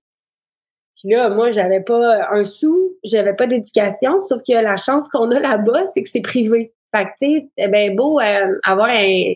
Puis 0.97 1.13
là, 1.13 1.29
moi, 1.29 1.51
j'avais 1.51 1.81
pas 1.81 2.29
un 2.31 2.45
sou, 2.45 2.97
j'avais 3.05 3.35
pas 3.35 3.47
d'éducation, 3.47 4.21
sauf 4.21 4.43
que 4.47 4.53
la 4.53 4.77
chance 4.77 5.09
qu'on 5.09 5.31
a 5.31 5.39
là-bas, 5.39 5.85
c'est 5.87 6.03
que 6.03 6.09
c'est 6.09 6.21
privé. 6.21 6.73
Fait 6.95 7.05
que, 7.05 7.11
tu 7.21 7.51
sais, 7.57 7.69
ben 7.69 7.95
beau 7.95 8.21
avoir 8.65 8.89
un, 8.89 9.33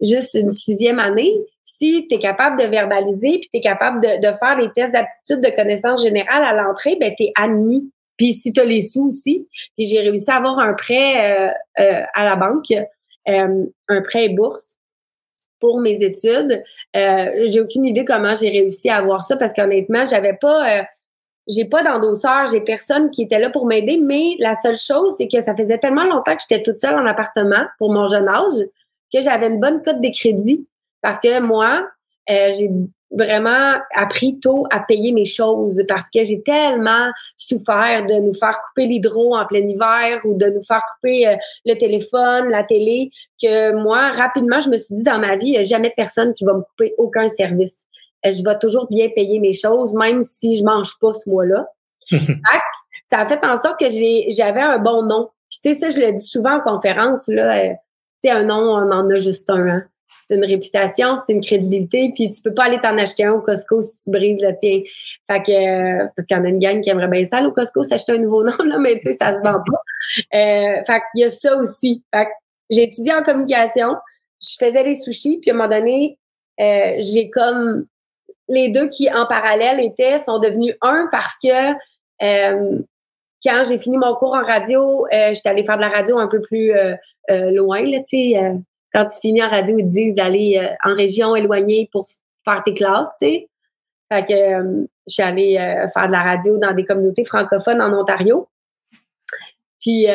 juste 0.00 0.34
une 0.34 0.52
sixième 0.52 0.98
année, 0.98 1.34
si 1.80 2.06
tu 2.08 2.16
es 2.16 2.18
capable 2.18 2.60
de 2.60 2.66
verbaliser 2.66 3.38
puis 3.38 3.48
tu 3.52 3.58
es 3.58 3.60
capable 3.60 4.00
de, 4.00 4.32
faire 4.38 4.58
les 4.58 4.70
tests 4.72 4.92
d'aptitude 4.92 5.40
de 5.40 5.54
connaissance 5.54 6.02
générale 6.02 6.44
à 6.44 6.52
l'entrée, 6.52 6.96
ben 7.00 7.14
tu 7.16 7.24
es 7.24 7.32
admis. 7.36 7.90
Puis 8.16 8.32
si 8.32 8.52
tu 8.52 8.60
as 8.60 8.64
les 8.64 8.82
sous 8.82 9.06
aussi, 9.06 9.48
puis 9.76 9.86
j'ai 9.86 10.00
réussi 10.00 10.30
à 10.30 10.36
avoir 10.36 10.58
un 10.58 10.74
prêt 10.74 11.48
euh, 11.48 11.50
euh, 11.80 12.02
à 12.14 12.24
la 12.24 12.36
banque, 12.36 12.70
euh, 13.28 13.64
un 13.88 14.02
prêt 14.02 14.28
bourse 14.28 14.76
pour 15.58 15.80
mes 15.80 16.02
études. 16.02 16.62
j'ai 16.94 17.60
aucune 17.60 17.84
idée 17.84 18.04
comment 18.04 18.34
j'ai 18.34 18.48
réussi 18.48 18.88
à 18.88 18.96
avoir 18.96 19.22
ça 19.22 19.36
parce 19.36 19.52
qu'honnêtement, 19.52 20.06
j'avais 20.06 20.34
pas 20.34 20.86
j'ai 21.48 21.64
pas 21.64 21.82
d'endosseur, 21.82 22.46
j'ai 22.46 22.60
personne 22.60 23.10
qui 23.10 23.22
était 23.22 23.38
là 23.38 23.50
pour 23.50 23.66
m'aider, 23.66 23.98
mais 23.98 24.36
la 24.38 24.54
seule 24.54 24.76
chose, 24.76 25.14
c'est 25.18 25.28
que 25.28 25.40
ça 25.40 25.54
faisait 25.56 25.78
tellement 25.78 26.04
longtemps 26.04 26.36
que 26.36 26.42
j'étais 26.48 26.62
toute 26.62 26.80
seule 26.80 26.94
en 26.94 27.04
appartement 27.06 27.64
pour 27.78 27.92
mon 27.92 28.06
jeune 28.06 28.28
âge 28.28 28.64
que 29.12 29.20
j'avais 29.20 29.48
une 29.48 29.60
bonne 29.60 29.82
cote 29.82 30.00
de 30.00 30.10
crédit 30.16 30.66
parce 31.02 31.18
que 31.18 31.40
moi, 31.40 31.86
euh, 32.30 32.50
j'ai 32.56 32.70
vraiment 33.10 33.78
appris 33.96 34.38
tôt 34.38 34.66
à 34.70 34.80
payer 34.80 35.10
mes 35.12 35.24
choses 35.24 35.82
parce 35.88 36.08
que 36.10 36.22
j'ai 36.22 36.42
tellement 36.42 37.10
souffert 37.36 38.06
de 38.06 38.14
nous 38.14 38.34
faire 38.34 38.60
couper 38.60 38.86
l'hydro 38.86 39.36
en 39.36 39.46
plein 39.46 39.66
hiver 39.66 40.20
ou 40.24 40.36
de 40.36 40.46
nous 40.46 40.62
faire 40.62 40.82
couper 40.94 41.26
euh, 41.26 41.36
le 41.64 41.74
téléphone, 41.74 42.50
la 42.50 42.62
télé, 42.62 43.10
que 43.42 43.72
moi, 43.82 44.12
rapidement, 44.12 44.60
je 44.60 44.68
me 44.68 44.76
suis 44.76 44.94
dit 44.94 45.02
dans 45.02 45.18
ma 45.18 45.36
vie, 45.36 45.48
il 45.48 45.52
n'y 45.52 45.58
a 45.58 45.62
jamais 45.64 45.92
personne 45.96 46.34
qui 46.34 46.44
va 46.44 46.54
me 46.54 46.62
couper 46.62 46.94
aucun 46.98 47.28
service. 47.28 47.84
Euh, 48.24 48.30
je 48.30 48.44
vais 48.44 48.58
toujours 48.58 48.86
bien 48.88 49.08
payer 49.08 49.40
mes 49.40 49.54
choses, 49.54 49.92
même 49.94 50.22
si 50.22 50.56
je 50.56 50.64
mange 50.64 50.92
pas 51.00 51.12
ce 51.12 51.28
mois-là. 51.28 51.66
ça 53.06 53.18
a 53.18 53.26
fait 53.26 53.44
en 53.44 53.60
sorte 53.60 53.80
que 53.80 53.88
j'avais 53.88 54.60
un 54.60 54.78
bon 54.78 55.02
nom. 55.02 55.30
tu 55.50 55.58
sais, 55.62 55.74
ça, 55.74 55.88
je 55.88 55.98
le 55.98 56.16
dis 56.16 56.26
souvent 56.26 56.58
en 56.58 56.60
conférence, 56.60 57.26
là, 57.26 57.70
tu 57.70 57.74
sais, 58.22 58.30
un 58.30 58.44
nom, 58.44 58.60
on 58.60 58.92
en 58.92 59.10
a 59.10 59.18
juste 59.18 59.50
un. 59.50 59.66
Hein 59.66 59.84
c'est 60.30 60.36
une 60.36 60.44
réputation, 60.44 61.14
c'est 61.16 61.32
une 61.32 61.40
crédibilité, 61.40 62.12
puis 62.14 62.30
tu 62.30 62.40
peux 62.42 62.54
pas 62.54 62.64
aller 62.64 62.80
t'en 62.80 62.96
acheter 62.98 63.24
un 63.24 63.32
au 63.32 63.40
Costco 63.40 63.80
si 63.80 63.96
tu 63.98 64.10
brises 64.10 64.40
le 64.40 64.54
tien. 64.54 64.82
Fait 65.30 65.42
que 65.42 65.52
euh, 65.52 66.06
parce 66.16 66.26
qu'il 66.26 66.36
y 66.36 66.40
en 66.40 66.44
a 66.44 66.48
une 66.48 66.60
gang 66.60 66.80
qui 66.80 66.90
aimerait 66.90 67.08
bien 67.08 67.24
ça 67.24 67.42
au 67.42 67.50
Costco 67.50 67.82
s'acheter 67.82 68.12
un 68.12 68.18
nouveau 68.18 68.44
nom 68.44 68.56
là, 68.64 68.78
mais 68.78 68.96
tu 68.96 69.10
sais 69.10 69.12
ça 69.12 69.34
se 69.34 69.40
vend 69.40 69.58
pas. 69.58 69.82
Euh, 70.34 70.84
fait 70.86 71.02
qu'il 71.12 71.22
y 71.22 71.24
a 71.24 71.28
ça 71.28 71.56
aussi. 71.56 72.04
Fait 72.14 72.26
que 72.26 72.30
j'ai 72.70 72.84
étudié 72.84 73.12
en 73.12 73.22
communication, 73.22 73.96
je 74.40 74.54
faisais 74.58 74.84
des 74.84 74.94
sushis, 74.94 75.40
puis 75.40 75.50
à 75.50 75.54
un 75.54 75.56
moment 75.56 75.68
donné, 75.68 76.18
euh, 76.60 76.96
j'ai 77.00 77.28
comme 77.30 77.86
les 78.48 78.70
deux 78.70 78.88
qui 78.88 79.10
en 79.10 79.26
parallèle 79.26 79.80
étaient 79.80 80.18
sont 80.18 80.38
devenus 80.38 80.74
un 80.80 81.08
parce 81.10 81.36
que 81.42 81.72
euh, 82.22 82.78
quand 83.44 83.62
j'ai 83.68 83.78
fini 83.78 83.96
mon 83.96 84.14
cours 84.14 84.34
en 84.34 84.44
radio, 84.44 85.06
j'étais 85.32 85.48
allée 85.48 85.64
faire 85.64 85.76
de 85.76 85.82
la 85.82 85.88
radio 85.88 86.18
un 86.18 86.28
peu 86.28 86.40
plus 86.40 86.72
loin 87.28 87.82
là, 87.82 87.98
tu 88.00 88.32
sais 88.32 88.60
quand 88.92 89.06
tu 89.06 89.20
finis 89.20 89.42
en 89.42 89.50
radio, 89.50 89.78
ils 89.78 89.84
te 89.84 89.90
disent 89.90 90.14
d'aller 90.14 90.58
euh, 90.58 90.90
en 90.90 90.94
région 90.94 91.36
éloignée 91.36 91.88
pour 91.92 92.06
faire 92.44 92.62
tes 92.64 92.74
classes, 92.74 93.12
tu 93.20 93.28
sais. 93.28 93.48
Fait 94.12 94.26
que 94.26 94.32
euh, 94.32 94.86
je 95.06 95.12
suis 95.12 95.22
allée 95.22 95.56
euh, 95.56 95.88
faire 95.90 96.08
de 96.08 96.12
la 96.12 96.22
radio 96.22 96.58
dans 96.58 96.72
des 96.72 96.84
communautés 96.84 97.24
francophones 97.24 97.80
en 97.80 97.92
Ontario. 97.92 98.48
Puis 99.80 100.06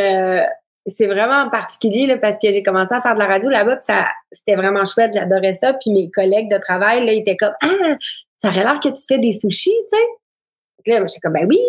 c'est 0.85 1.07
vraiment 1.07 1.49
particulier 1.49 2.05
là, 2.05 2.17
parce 2.19 2.37
que 2.37 2.51
j'ai 2.51 2.61
commencé 2.61 2.93
à 2.93 3.01
faire 3.01 3.15
de 3.15 3.19
la 3.19 3.25
radio 3.25 3.49
là-bas, 3.49 3.79
ça 3.79 4.05
c'était 4.31 4.55
vraiment 4.55 4.85
chouette, 4.85 5.13
j'adorais 5.13 5.53
ça. 5.53 5.73
Puis 5.73 5.91
mes 5.91 6.11
collègues 6.11 6.51
de 6.51 6.59
travail 6.59 7.03
là, 7.03 7.13
ils 7.13 7.21
étaient 7.21 7.35
comme 7.35 7.53
Ah, 7.63 7.95
ça 8.37 8.49
aurait 8.49 8.63
l'air 8.63 8.79
que 8.79 8.89
tu 8.89 9.01
fais 9.07 9.17
des 9.17 9.31
sushis, 9.31 9.71
tu 9.91 9.97
sais. 9.97 10.91
Là, 10.91 11.07
j'étais 11.07 11.19
comme 11.19 11.33
ben 11.33 11.47
oui. 11.49 11.59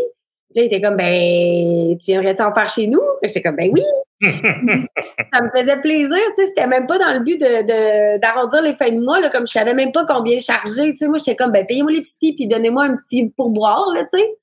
Là, 0.54 0.62
il 0.62 0.66
était 0.66 0.80
comme 0.80 0.96
ben 0.96 1.98
tu 1.98 2.12
viendrais-tu 2.12 2.42
en 2.42 2.54
faire 2.54 2.68
chez 2.68 2.86
nous? 2.86 3.02
J'étais 3.22 3.42
comme 3.42 3.56
ben 3.56 3.70
oui 3.72 3.82
ça 4.22 5.42
me 5.42 5.50
faisait 5.54 5.78
plaisir, 5.82 6.16
tu 6.16 6.36
sais, 6.36 6.46
c'était 6.46 6.66
même 6.66 6.86
pas 6.86 6.96
dans 6.98 7.12
le 7.12 7.20
but 7.20 7.38
de 7.38 8.18
d'arrondir 8.18 8.62
les 8.62 8.74
fins 8.74 8.90
de 8.90 9.04
mois, 9.04 9.20
là, 9.20 9.28
comme 9.28 9.46
je 9.46 9.52
savais 9.52 9.74
même 9.74 9.92
pas 9.92 10.06
combien 10.06 10.38
charger, 10.38 10.92
tu 10.92 10.98
sais, 10.98 11.08
moi 11.08 11.18
j'étais 11.18 11.36
comme 11.36 11.52
ben 11.52 11.66
payez-moi 11.66 11.92
l'épicerie 11.92 12.34
puis 12.34 12.46
donnez-moi 12.46 12.84
un 12.84 12.96
petit 12.96 13.28
pourboire 13.36 13.92
là, 13.92 14.04
tu 14.04 14.18
sais. 14.18 14.34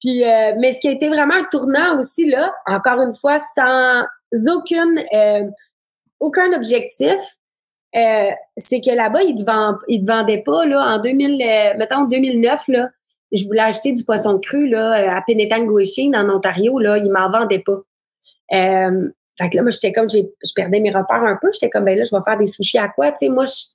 Puis 0.00 0.22
euh, 0.22 0.54
mais 0.58 0.72
ce 0.72 0.80
qui 0.80 0.88
a 0.88 0.90
été 0.90 1.08
vraiment 1.08 1.34
un 1.34 1.44
tournant 1.50 1.98
aussi 1.98 2.26
là, 2.26 2.52
encore 2.66 3.00
une 3.00 3.14
fois 3.14 3.38
sans 3.56 4.02
aucune 4.54 5.02
euh, 5.14 5.44
aucun 6.20 6.52
objectif, 6.52 7.20
euh, 7.96 8.30
c'est 8.58 8.82
que 8.82 8.94
là-bas 8.94 9.22
ils 9.22 9.34
te 9.34 9.40
te 9.40 10.06
vendaient 10.06 10.42
pas 10.44 10.66
là 10.66 10.96
en 10.96 10.98
2000 10.98 11.38
mettons 11.78 12.04
2009 12.04 12.68
là, 12.68 12.90
je 13.32 13.44
voulais 13.46 13.62
acheter 13.62 13.92
du 13.92 14.04
poisson 14.04 14.38
cru 14.38 14.68
là 14.68 15.16
à 15.16 15.22
Penetanguishene 15.22 16.14
en 16.16 16.28
Ontario 16.30 16.78
là, 16.78 16.98
ils 16.98 17.10
m'en 17.10 17.30
vendaient 17.30 17.62
pas. 17.64 17.80
Euh, 18.52 19.08
fait 19.38 19.50
que 19.50 19.56
là, 19.56 19.62
moi, 19.62 19.70
j'étais 19.70 19.92
comme, 19.92 20.08
je 20.08 20.52
perdais 20.54 20.80
mes 20.80 20.90
repères 20.90 21.24
un 21.24 21.38
peu. 21.40 21.50
J'étais 21.52 21.68
comme, 21.68 21.84
ben 21.84 21.96
là, 21.96 22.04
je 22.04 22.16
vais 22.16 22.22
faire 22.24 22.38
des 22.38 22.46
sushis 22.46 22.78
à 22.78 22.88
quoi? 22.88 23.12
Tu 23.12 23.26
sais, 23.26 23.28
moi, 23.28 23.44
tu 23.44 23.74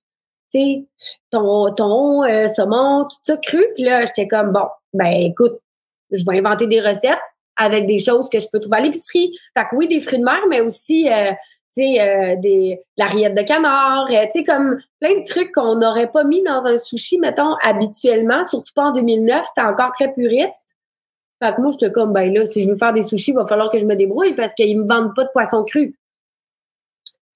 sais, 0.49 0.85
ton, 1.29 1.73
ton 1.73 2.23
euh, 2.23 2.47
saumon, 2.47 3.03
tout 3.03 3.17
ça 3.23 3.37
cru. 3.37 3.63
Puis 3.75 3.83
là, 3.83 4.05
j'étais 4.05 4.27
comme, 4.27 4.51
bon, 4.51 4.65
ben 4.93 5.13
écoute, 5.13 5.59
je 6.11 6.23
vais 6.27 6.39
inventer 6.39 6.67
des 6.67 6.81
recettes 6.81 7.19
avec 7.57 7.85
des 7.85 7.99
choses 7.99 8.27
que 8.29 8.39
je 8.39 8.47
peux 8.51 8.59
trouver 8.59 8.77
à 8.77 8.81
l'épicerie. 8.81 9.37
Fait 9.55 9.65
que 9.69 9.75
oui, 9.75 9.87
des 9.87 10.01
fruits 10.01 10.19
de 10.19 10.25
mer, 10.25 10.41
mais 10.49 10.61
aussi, 10.61 11.09
euh, 11.11 11.31
tu 11.73 11.83
sais, 11.83 12.01
euh, 12.01 12.35
des, 12.37 12.75
de 12.97 13.03
la 13.03 13.07
rillette 13.07 13.35
de 13.35 13.43
canard, 13.43 14.05
euh, 14.09 14.25
tu 14.25 14.39
sais, 14.39 14.43
comme 14.43 14.79
plein 14.99 15.19
de 15.19 15.23
trucs 15.23 15.51
qu'on 15.53 15.75
n'aurait 15.75 16.11
pas 16.11 16.23
mis 16.23 16.43
dans 16.43 16.65
un 16.67 16.77
sushi, 16.77 17.17
mettons, 17.17 17.55
habituellement, 17.63 18.43
surtout 18.43 18.73
pas 18.75 18.85
en 18.85 18.91
2009, 18.91 19.45
c'était 19.45 19.65
encore 19.65 19.91
très 19.93 20.11
puriste. 20.11 20.75
Fait 21.41 21.55
que 21.55 21.61
moi, 21.61 21.71
j'étais 21.71 21.91
comme, 21.91 22.13
ben 22.13 22.31
là, 22.33 22.45
si 22.45 22.63
je 22.63 22.69
veux 22.69 22.77
faire 22.77 22.93
des 22.93 23.01
sushis, 23.01 23.31
il 23.31 23.35
va 23.35 23.47
falloir 23.47 23.71
que 23.71 23.79
je 23.79 23.85
me 23.85 23.95
débrouille 23.95 24.35
parce 24.35 24.53
qu'ils 24.53 24.77
me 24.79 24.87
vendent 24.87 25.15
pas 25.15 25.23
de 25.23 25.29
poisson 25.31 25.63
cru. 25.63 25.95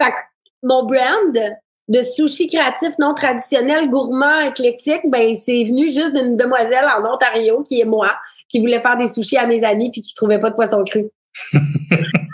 Fait 0.02 0.12
que 0.12 0.16
mon 0.64 0.84
brand 0.84 1.54
de 1.88 2.02
sushi 2.02 2.48
créatif 2.48 2.98
non 3.00 3.14
traditionnel, 3.14 3.90
gourmand, 3.90 4.42
éclectique, 4.42 5.02
ben 5.06 5.34
c'est 5.36 5.64
venu 5.64 5.90
juste 5.90 6.14
d'une 6.14 6.36
demoiselle 6.36 6.86
en 6.98 7.14
Ontario 7.14 7.64
qui 7.64 7.80
est 7.80 7.86
moi, 7.86 8.12
qui 8.50 8.60
voulait 8.60 8.82
faire 8.82 8.98
des 8.98 9.08
sushis 9.08 9.38
à 9.38 9.48
mes 9.48 9.64
amis 9.64 9.92
puis 9.92 10.02
qui 10.02 10.14
trouvaient 10.14 10.40
pas 10.40 10.50
de 10.50 10.56
poisson 10.56 10.84
cru. 10.84 11.10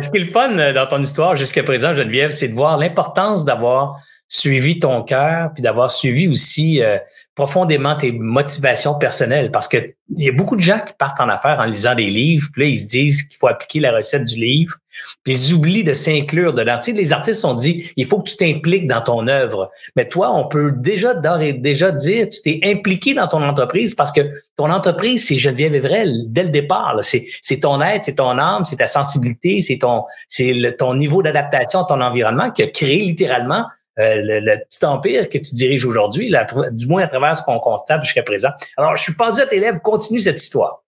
Ce 0.00 0.08
qui 0.10 0.16
est 0.16 0.24
le 0.24 0.30
fun 0.30 0.56
euh, 0.58 0.72
dans 0.72 0.86
ton 0.86 1.02
histoire 1.02 1.36
jusqu'à 1.36 1.62
présent, 1.62 1.94
Geneviève, 1.94 2.30
c'est 2.30 2.48
de 2.48 2.54
voir 2.54 2.78
l'importance 2.78 3.44
d'avoir 3.44 4.00
suivi 4.26 4.78
ton 4.78 5.02
cœur, 5.02 5.50
puis 5.52 5.62
d'avoir 5.62 5.90
suivi 5.90 6.28
aussi 6.28 6.82
euh, 6.82 6.96
profondément 7.34 7.96
tes 7.96 8.12
motivations 8.12 8.98
personnelles. 8.98 9.50
Parce 9.50 9.68
que 9.68 9.78
il 10.16 10.24
y 10.24 10.28
a 10.28 10.32
beaucoup 10.32 10.56
de 10.56 10.60
gens 10.60 10.80
qui 10.80 10.92
partent 10.98 11.20
en 11.20 11.28
affaires 11.28 11.58
en 11.60 11.64
lisant 11.64 11.94
des 11.94 12.10
livres, 12.10 12.48
puis 12.52 12.62
là, 12.62 12.68
ils 12.68 12.78
se 12.78 12.88
disent 12.88 13.22
qu'il 13.22 13.38
faut 13.38 13.46
appliquer 13.46 13.80
la 13.80 13.92
recette 13.92 14.24
du 14.24 14.36
livre, 14.36 14.76
puis 15.24 15.32
ils 15.32 15.54
oublient 15.54 15.84
de 15.84 15.94
s'inclure 15.94 16.52
dedans. 16.52 16.76
Tu 16.76 16.90
sais, 16.90 16.92
les 16.92 17.14
artistes 17.14 17.44
ont 17.46 17.54
dit, 17.54 17.90
il 17.96 18.06
faut 18.06 18.20
que 18.20 18.28
tu 18.28 18.36
t'impliques 18.36 18.86
dans 18.86 19.00
ton 19.00 19.26
œuvre. 19.26 19.70
Mais 19.96 20.06
toi, 20.06 20.34
on 20.34 20.48
peut 20.48 20.72
déjà 20.72 21.14
déjà 21.14 21.90
dire, 21.92 22.28
tu 22.28 22.42
t'es 22.42 22.60
impliqué 22.64 23.14
dans 23.14 23.26
ton 23.26 23.42
entreprise 23.42 23.94
parce 23.94 24.12
que 24.12 24.20
ton 24.56 24.70
entreprise, 24.70 25.26
c'est 25.26 25.38
Geneviève 25.38 25.74
Evrel 25.74 26.24
dès 26.26 26.42
le 26.42 26.50
départ. 26.50 26.98
C'est, 27.00 27.26
c'est 27.40 27.60
ton 27.60 27.80
aide, 27.80 28.02
c'est 28.04 28.16
ton 28.16 28.38
âme, 28.38 28.66
c'est 28.66 28.76
ta 28.76 28.86
sensibilité, 28.86 29.62
c'est 29.62 29.78
ton, 29.78 30.04
c'est 30.28 30.76
ton 30.78 30.94
niveau 30.94 31.22
d'adaptation 31.22 31.80
à 31.80 31.84
ton 31.86 32.00
environnement 32.02 32.50
qui 32.50 32.62
a 32.62 32.66
créé 32.66 32.98
littéralement 32.98 33.64
euh, 33.98 34.40
le, 34.40 34.56
petit 34.64 34.84
empire 34.84 35.28
que 35.28 35.38
tu 35.38 35.54
diriges 35.54 35.84
aujourd'hui, 35.84 36.32
du 36.70 36.86
moins 36.86 37.02
à 37.02 37.08
travers 37.08 37.36
ce 37.36 37.42
qu'on 37.42 37.58
constate 37.58 38.02
jusqu'à 38.04 38.22
présent. 38.22 38.50
Alors, 38.76 38.96
je 38.96 39.02
suis 39.02 39.14
pendu 39.14 39.40
à 39.40 39.46
tes 39.46 39.58
lèvres, 39.58 39.80
continue 39.82 40.20
cette 40.20 40.40
histoire. 40.40 40.82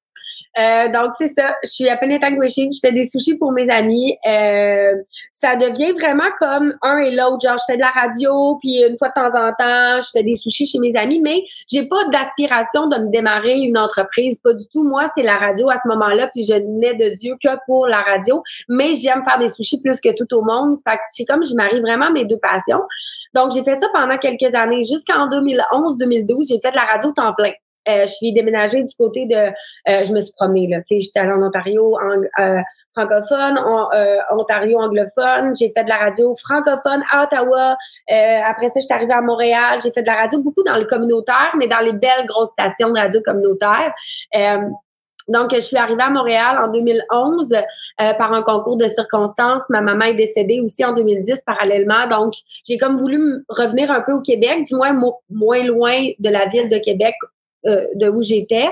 Euh, 0.57 0.89
donc, 0.93 1.13
c'est 1.19 1.27
ça. 1.27 1.57
Je 1.65 1.71
suis 1.71 1.89
à 1.89 1.97
Penetang-Wishing. 1.97 2.73
Je 2.73 2.79
fais 2.81 2.93
des 2.93 3.05
sushis 3.05 3.37
pour 3.37 3.53
mes 3.53 3.69
amis. 3.69 4.17
Euh, 4.27 4.93
ça 5.33 5.57
devient 5.57 5.93
vraiment 5.93 6.31
comme 6.39 6.75
un 6.83 6.99
et 6.99 7.11
l'autre. 7.11 7.41
Genre, 7.43 7.57
je 7.59 7.65
fais 7.67 7.77
de 7.77 7.83
la 7.83 7.91
radio, 7.91 8.57
puis 8.61 8.83
une 8.89 8.97
fois 8.97 9.09
de 9.09 9.15
temps 9.15 9.37
en 9.37 9.53
temps, 9.53 10.01
je 10.01 10.11
fais 10.13 10.23
des 10.23 10.35
sushis 10.35 10.67
chez 10.67 10.79
mes 10.79 10.97
amis, 10.97 11.21
mais 11.21 11.43
j'ai 11.71 11.89
pas 11.89 12.05
d'aspiration 12.13 12.87
de 12.87 12.97
me 12.99 13.11
démarrer 13.11 13.55
une 13.55 13.77
entreprise. 13.77 14.39
Pas 14.39 14.55
du 14.55 14.65
tout. 14.69 14.85
Moi, 14.85 15.07
c'est 15.15 15.23
la 15.23 15.37
radio 15.37 15.69
à 15.71 15.77
ce 15.77 15.89
moment-là, 15.89 16.31
puis 16.33 16.45
je 16.45 16.55
n'ai 16.55 16.95
de 16.95 17.17
Dieu 17.17 17.35
que 17.43 17.51
pour 17.67 17.87
la 17.87 18.01
radio. 18.01 18.43
Mais 18.69 18.95
j'aime 18.95 19.25
faire 19.25 19.39
des 19.39 19.49
sushis 19.49 19.81
plus 19.81 20.01
que 20.01 20.15
tout 20.17 20.33
au 20.37 20.43
monde. 20.43 20.79
Fait 20.89 20.97
que 20.97 21.03
c'est 21.09 21.25
comme 21.25 21.43
je 21.43 21.55
marie 21.55 21.81
vraiment 21.81 22.11
mes 22.11 22.25
deux 22.25 22.39
passions. 22.39 22.83
Donc, 23.35 23.51
j'ai 23.53 23.65
fait 23.65 23.75
ça 23.75 23.89
pendant 23.93 24.17
quelques 24.17 24.55
années. 24.55 24.85
Jusqu'en 24.85 25.29
2011-2012, 25.29 26.49
j'ai 26.49 26.61
fait 26.61 26.71
de 26.71 26.77
la 26.77 26.85
radio 26.85 27.11
temps 27.11 27.35
plein. 27.35 27.51
Euh, 27.89 28.03
je 28.03 28.13
suis 28.13 28.33
déménagée 28.33 28.83
du 28.83 28.95
côté 28.95 29.27
de, 29.27 29.35
euh, 29.37 30.05
je 30.05 30.13
me 30.13 30.21
suis 30.21 30.33
promenée 30.33 30.69
là, 30.69 30.79
tu 30.79 30.95
sais, 30.95 31.01
j'étais 31.01 31.21
allée 31.21 31.33
en 31.33 31.43
Ontario 31.43 31.97
euh, 32.39 32.61
francophone, 32.97 33.59
en, 33.59 33.89
Ontario 34.31 34.79
anglophone, 34.79 35.55
j'ai 35.59 35.71
fait 35.77 35.85
de 35.85 35.89
la 35.89 35.99
radio 35.99 36.35
francophone 36.37 37.03
à 37.11 37.25
Ottawa. 37.25 37.77
après 38.47 38.71
ça, 38.71 38.81
j'étais 38.81 38.95
arrivée 38.95 39.13
à 39.13 39.21
Montréal, 39.21 39.81
j'ai 39.83 39.93
fait 39.93 40.03
de 40.03 40.07
la 40.07 40.15
radio 40.15 40.41
beaucoup 40.41 40.63
dans 40.63 40.77
le 40.77 40.85
communautaire, 40.85 41.55
mais 41.59 41.67
dans 41.67 41.81
les 41.81 41.93
belles 41.93 42.27
grosses 42.27 42.51
stations 42.51 42.91
de 42.91 42.99
radio 42.99 43.21
communautaire. 43.23 43.93
Donc, 45.27 45.55
je 45.55 45.61
suis 45.61 45.79
arrivée 45.79 46.03
à 46.03 46.11
Montréal 46.11 46.59
en 46.63 46.69
2011 46.69 47.55
par 48.19 48.33
un 48.33 48.43
concours 48.43 48.77
de 48.77 48.87
circonstances. 48.89 49.63
Ma 49.71 49.81
maman 49.81 50.05
est 50.05 50.15
décédée 50.15 50.61
aussi 50.61 50.85
en 50.85 50.93
2010 50.93 51.43
parallèlement. 51.47 52.07
Donc, 52.09 52.35
j'ai 52.69 52.77
comme 52.77 52.99
voulu 52.99 53.43
revenir 53.49 53.91
un 53.91 54.03
peu 54.03 54.13
au 54.13 54.21
Québec, 54.21 54.65
du 54.67 54.77
moins 54.77 54.97
moins 55.31 55.65
loin 55.65 56.11
de 56.19 56.29
la 56.29 56.47
ville 56.47 56.69
de 56.69 56.79
Québec 56.79 57.15
euh, 57.67 57.87
de 57.95 58.09
où 58.09 58.23
j'étais. 58.23 58.69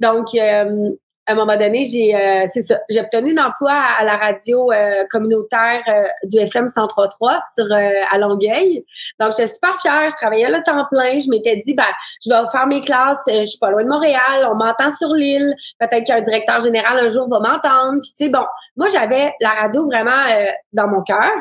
Donc, 0.00 0.34
euh, 0.34 0.90
à 1.26 1.32
un 1.32 1.34
moment 1.36 1.56
donné, 1.56 1.84
j'ai 1.84 2.14
euh, 2.14 2.44
c'est 2.52 2.62
ça, 2.62 2.80
j'ai 2.90 3.00
obtenu 3.00 3.38
un 3.38 3.46
emploi 3.46 3.72
à, 3.72 4.04
la 4.04 4.16
radio 4.16 4.70
communautaire 5.10 5.82
du 6.24 6.36
FM 6.38 6.66
103.3 6.66 7.38
sur 7.54 7.64
à 7.72 8.18
Longueuil. 8.18 8.84
Donc 9.18 9.30
j'étais 9.30 9.46
super 9.46 9.80
fière, 9.80 10.10
je 10.10 10.16
travaillais 10.16 10.50
le 10.50 10.62
temps 10.62 10.84
plein, 10.90 11.18
je 11.18 11.30
m'étais 11.30 11.56
dit 11.64 11.72
ben 11.72 11.86
je 12.22 12.28
vais 12.28 12.50
faire 12.52 12.66
mes 12.66 12.80
classes, 12.80 13.22
je 13.26 13.44
suis 13.44 13.58
pas 13.58 13.70
loin 13.70 13.84
de 13.84 13.88
Montréal, 13.88 14.46
on 14.50 14.56
m'entend 14.56 14.90
sur 14.90 15.14
l'île, 15.14 15.54
peut-être 15.80 16.04
qu'un 16.04 16.20
directeur 16.20 16.60
général 16.60 16.98
un 16.98 17.08
jour 17.08 17.26
va 17.30 17.40
m'entendre. 17.40 18.00
Puis 18.02 18.10
tu 18.18 18.24
sais 18.24 18.28
bon, 18.28 18.44
moi 18.76 18.88
j'avais 18.88 19.32
la 19.40 19.50
radio 19.50 19.86
vraiment 19.86 20.26
dans 20.74 20.88
mon 20.88 21.02
cœur. 21.02 21.32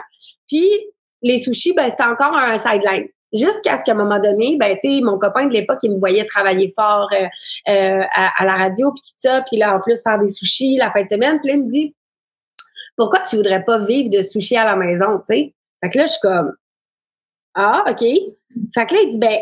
Puis 0.48 0.70
les 1.24 1.40
sushis 1.40 1.74
ben 1.74 1.90
c'était 1.90 2.04
encore 2.04 2.38
un 2.38 2.56
sideline. 2.56 3.10
Jusqu'à 3.34 3.78
ce 3.78 3.84
qu'à 3.84 3.94
un 3.94 3.96
moment 3.96 4.20
donné, 4.20 4.58
ben, 4.58 4.78
tu 4.80 5.02
mon 5.02 5.18
copain 5.18 5.48
de 5.48 5.54
l'époque, 5.54 5.80
il 5.84 5.92
me 5.92 6.00
voyait 6.00 6.25
travailler 6.25 6.72
fort 6.78 7.10
euh, 7.13 7.25
euh, 7.70 8.04
à, 8.13 8.46
la 8.46 8.56
radio, 8.56 8.92
puis 8.92 9.02
tout 9.02 9.16
ça, 9.18 9.44
puis 9.48 9.58
là, 9.58 9.75
en 9.75 9.80
plus, 9.80 10.02
faire 10.04 10.20
des 10.20 10.28
sushis 10.28 10.78
la 10.78 10.92
fin 10.92 11.04
de 11.04 11.10
semaine. 11.10 11.40
Puis 11.40 11.50
là, 11.50 11.56
il 11.56 11.63
me 11.63 11.70
dit, 11.70 11.96
pourquoi 12.96 13.22
tu 13.28 13.38
voudrais 13.38 13.63
pas 13.63 13.80
vivre 13.80 14.10
de 14.10 14.22
sushis 14.22 14.56
à 14.56 14.66
la 14.66 14.75
maison, 14.75 15.18
tu 15.18 15.36
sais? 15.36 15.54
Fait 15.82 15.90
que 15.90 15.98
là, 15.98 16.06
je 16.06 16.12
suis 16.12 16.20
comme, 16.22 16.54
ah, 17.56 17.84
OK. 17.90 18.02
Fait 18.02 18.86
que 18.86 18.94
là, 18.94 19.02
il 19.02 19.10
dit, 19.10 19.20
ben, 19.20 19.40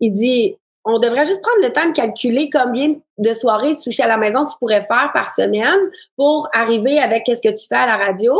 il 0.00 0.12
dit, 0.12 0.56
on 0.84 0.98
devrait 0.98 1.24
juste 1.24 1.42
prendre 1.42 1.62
le 1.62 1.72
temps 1.72 1.86
de 1.86 1.92
calculer 1.92 2.48
combien 2.50 2.94
de 3.18 3.32
soirées 3.32 3.74
sushis 3.74 4.02
à 4.02 4.06
la 4.06 4.16
maison 4.16 4.46
tu 4.46 4.56
pourrais 4.58 4.86
faire 4.86 5.10
par 5.12 5.28
semaine 5.28 5.80
pour 6.16 6.48
arriver 6.52 6.98
avec 6.98 7.24
qu'est-ce 7.24 7.42
que 7.42 7.54
tu 7.54 7.66
fais 7.66 7.76
à 7.76 7.86
la 7.86 7.96
radio 7.96 8.32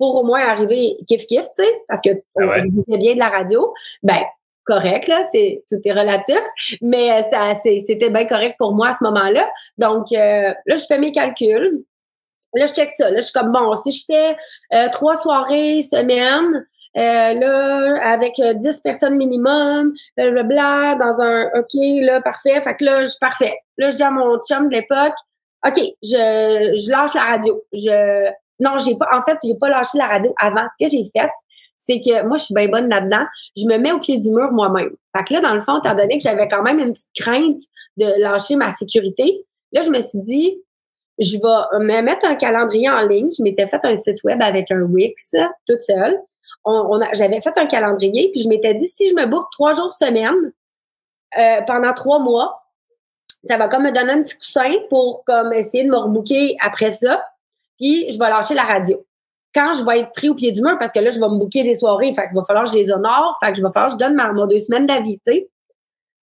pour 0.00 0.16
au 0.16 0.24
moins 0.24 0.40
arriver 0.40 0.96
kiff-kiff, 1.06 1.44
tu 1.54 1.62
sais, 1.62 1.82
parce 1.86 2.00
que 2.00 2.08
ah 2.38 2.56
on 2.88 2.96
bien 2.96 3.14
de 3.14 3.18
la 3.18 3.28
radio, 3.28 3.74
ben 4.02 4.22
correct, 4.64 5.08
là, 5.08 5.20
c'est 5.30 5.62
tout 5.68 5.76
est 5.84 5.92
relatif, 5.92 6.40
mais 6.80 7.12
euh, 7.12 7.22
ça, 7.30 7.54
c'était 7.54 8.08
bien 8.08 8.26
correct 8.26 8.54
pour 8.58 8.74
moi 8.74 8.88
à 8.88 8.92
ce 8.94 9.04
moment-là. 9.04 9.46
Donc, 9.76 10.10
euh, 10.12 10.54
là, 10.64 10.74
je 10.74 10.84
fais 10.86 10.98
mes 10.98 11.12
calculs. 11.12 11.84
Là, 12.54 12.66
je 12.66 12.72
check 12.72 12.88
ça. 12.96 13.10
Là, 13.10 13.16
je 13.16 13.24
suis 13.24 13.32
comme, 13.32 13.52
bon, 13.52 13.74
si 13.74 13.92
je 13.92 14.04
fais 14.06 14.36
euh, 14.72 14.88
trois 14.90 15.16
soirées 15.16 15.82
semaine, 15.82 16.66
là, 16.94 18.00
avec 18.02 18.40
dix 18.56 18.80
personnes 18.80 19.16
minimum, 19.16 19.92
blablabla, 20.16 20.94
dans 20.94 21.20
un 21.20 21.44
OK, 21.58 21.74
là, 21.74 22.22
parfait. 22.22 22.60
Fait 22.62 22.74
que 22.74 22.84
là, 22.84 23.02
je 23.02 23.06
suis 23.08 23.18
parfait. 23.20 23.54
Là, 23.76 23.90
je 23.90 23.96
dis 23.96 24.02
à 24.02 24.10
mon 24.10 24.38
chum 24.48 24.68
de 24.68 24.74
l'époque, 24.76 25.14
OK, 25.66 25.78
je, 26.02 26.80
je 26.82 26.90
lâche 26.90 27.14
la 27.14 27.24
radio. 27.24 27.62
Je 27.72 28.30
non, 28.60 28.76
j'ai 28.78 28.96
pas. 28.96 29.08
En 29.12 29.22
fait, 29.22 29.38
j'ai 29.44 29.56
pas 29.56 29.68
lâché 29.68 29.98
la 29.98 30.06
radio 30.06 30.32
avant. 30.38 30.66
Ce 30.68 30.84
que 30.84 30.90
j'ai 30.90 31.10
fait, 31.16 31.30
c'est 31.78 32.00
que 32.00 32.26
moi, 32.26 32.36
je 32.36 32.44
suis 32.44 32.54
bien 32.54 32.68
bonne 32.68 32.88
là-dedans. 32.88 33.24
Je 33.56 33.66
me 33.66 33.78
mets 33.78 33.92
au 33.92 33.98
pied 33.98 34.18
du 34.18 34.30
mur 34.30 34.52
moi-même. 34.52 34.90
Fait 35.16 35.24
que 35.24 35.32
là, 35.34 35.40
dans 35.40 35.54
le 35.54 35.60
fond, 35.62 35.78
étant 35.78 35.94
donné 35.94 36.18
que 36.18 36.22
j'avais 36.22 36.46
quand 36.46 36.62
même 36.62 36.78
une 36.78 36.92
petite 36.92 37.10
crainte 37.18 37.60
de 37.96 38.20
lâcher 38.20 38.56
ma 38.56 38.70
sécurité, 38.70 39.44
là, 39.72 39.80
je 39.80 39.90
me 39.90 40.00
suis 40.00 40.18
dit, 40.18 40.62
je 41.18 41.36
vais 41.36 41.84
me 41.84 42.02
mettre 42.02 42.26
un 42.26 42.34
calendrier 42.34 42.90
en 42.90 43.00
ligne. 43.02 43.30
Je 43.36 43.42
m'étais 43.42 43.66
fait 43.66 43.80
un 43.82 43.94
site 43.94 44.22
web 44.24 44.40
avec 44.42 44.70
un 44.70 44.82
Wix 44.82 45.34
toute 45.66 45.82
seule. 45.82 46.18
J'avais 47.14 47.40
fait 47.40 47.56
un 47.56 47.66
calendrier, 47.66 48.30
puis 48.30 48.42
je 48.42 48.48
m'étais 48.48 48.74
dit, 48.74 48.86
si 48.86 49.08
je 49.08 49.14
me 49.14 49.26
book 49.26 49.46
trois 49.52 49.72
jours 49.72 49.92
semaine 49.92 50.52
euh, 51.38 51.62
pendant 51.66 51.94
trois 51.94 52.18
mois, 52.18 52.62
ça 53.44 53.56
va 53.56 53.68
comme 53.68 53.84
me 53.84 53.92
donner 53.92 54.12
un 54.12 54.22
petit 54.22 54.36
coussin 54.36 54.70
pour 54.90 55.24
comme 55.24 55.52
essayer 55.54 55.84
de 55.84 55.90
me 55.90 55.96
rebooker 55.96 56.56
après 56.60 56.90
ça 56.90 57.24
puis 57.80 58.10
je 58.10 58.18
vais 58.18 58.28
lâcher 58.28 58.54
la 58.54 58.64
radio. 58.64 59.04
Quand 59.54 59.72
je 59.72 59.84
vais 59.84 60.00
être 60.00 60.12
pris 60.12 60.28
au 60.28 60.34
pied 60.34 60.52
du 60.52 60.62
mur, 60.62 60.78
parce 60.78 60.92
que 60.92 61.00
là, 61.00 61.10
je 61.10 61.18
vais 61.18 61.28
me 61.28 61.38
bouquer 61.38 61.64
des 61.64 61.74
soirées, 61.74 62.12
fait 62.12 62.28
qu'il 62.28 62.36
va 62.36 62.44
falloir 62.44 62.64
que 62.64 62.70
je 62.70 62.76
les 62.76 62.92
honore, 62.92 63.36
fait 63.42 63.50
que 63.50 63.58
je 63.58 63.62
vais 63.62 63.72
falloir 63.72 63.86
que 63.86 63.94
je 63.94 63.98
donne 63.98 64.14
ma, 64.14 64.32
mon 64.32 64.46
deux 64.46 64.60
semaines 64.60 64.86
d'avis, 64.86 65.18
tu 65.18 65.32
sais. 65.32 65.48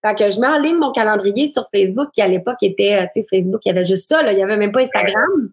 Fait 0.03 0.15
que 0.15 0.29
je 0.31 0.39
mets 0.39 0.47
en 0.47 0.57
ligne 0.57 0.77
mon 0.77 0.91
calendrier 0.91 1.45
sur 1.45 1.67
Facebook, 1.73 2.09
qui 2.11 2.21
à 2.23 2.27
l'époque 2.27 2.63
était, 2.63 2.95
euh, 2.95 3.05
tu 3.13 3.21
sais, 3.21 3.27
Facebook, 3.29 3.61
il 3.65 3.69
y 3.69 3.71
avait 3.71 3.83
juste 3.83 4.07
ça, 4.07 4.23
là, 4.23 4.31
il 4.33 4.39
y 4.39 4.41
avait 4.41 4.57
même 4.57 4.71
pas 4.71 4.81
Instagram. 4.81 5.51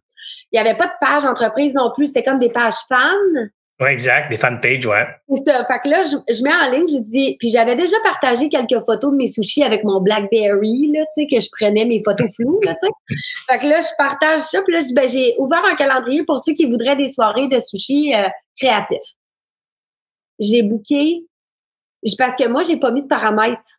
Il 0.52 0.56
y 0.56 0.58
avait 0.58 0.76
pas 0.76 0.86
de 0.86 0.92
page 0.98 1.26
entreprise 1.26 1.74
non 1.74 1.92
plus, 1.94 2.06
c'était 2.06 2.22
comme 2.22 2.38
des 2.38 2.50
pages 2.50 2.86
fans. 2.88 3.48
Oui, 3.80 3.90
exact, 3.90 4.28
des 4.28 4.36
fanpages, 4.36 4.84
ouais. 4.86 5.06
C'est 5.28 5.44
ça. 5.44 5.64
Fait 5.64 5.78
que 5.78 5.88
là, 5.88 6.02
je, 6.02 6.42
mets 6.42 6.52
en 6.52 6.68
ligne, 6.68 6.88
je 6.88 7.00
dis, 7.00 7.36
puis 7.38 7.48
j'avais 7.48 7.76
déjà 7.76 7.96
partagé 8.02 8.48
quelques 8.48 8.84
photos 8.84 9.12
de 9.12 9.16
mes 9.16 9.28
sushis 9.28 9.62
avec 9.62 9.84
mon 9.84 10.00
BlackBerry, 10.00 10.90
là, 10.92 11.04
tu 11.14 11.22
sais, 11.22 11.26
que 11.28 11.40
je 11.40 11.48
prenais 11.52 11.84
mes 11.84 12.02
photos 12.02 12.28
floues, 12.34 12.60
là, 12.62 12.74
tu 12.74 12.86
sais. 12.86 13.16
Fait 13.48 13.58
que 13.60 13.66
là, 13.66 13.80
je 13.80 13.88
partage 13.96 14.40
ça, 14.40 14.62
puis 14.62 14.72
là, 14.74 14.80
je 14.80 14.92
ben, 14.94 15.08
j'ai 15.08 15.36
ouvert 15.38 15.62
un 15.64 15.76
calendrier 15.76 16.24
pour 16.24 16.40
ceux 16.40 16.54
qui 16.54 16.66
voudraient 16.66 16.96
des 16.96 17.12
soirées 17.12 17.46
de 17.46 17.58
sushis 17.60 18.12
euh, 18.16 18.28
créatifs. 18.58 19.14
J'ai 20.40 20.64
booké, 20.64 21.22
parce 22.18 22.34
que 22.34 22.48
moi, 22.48 22.64
j'ai 22.64 22.78
pas 22.78 22.90
mis 22.90 23.02
de 23.02 23.08
paramètres. 23.08 23.78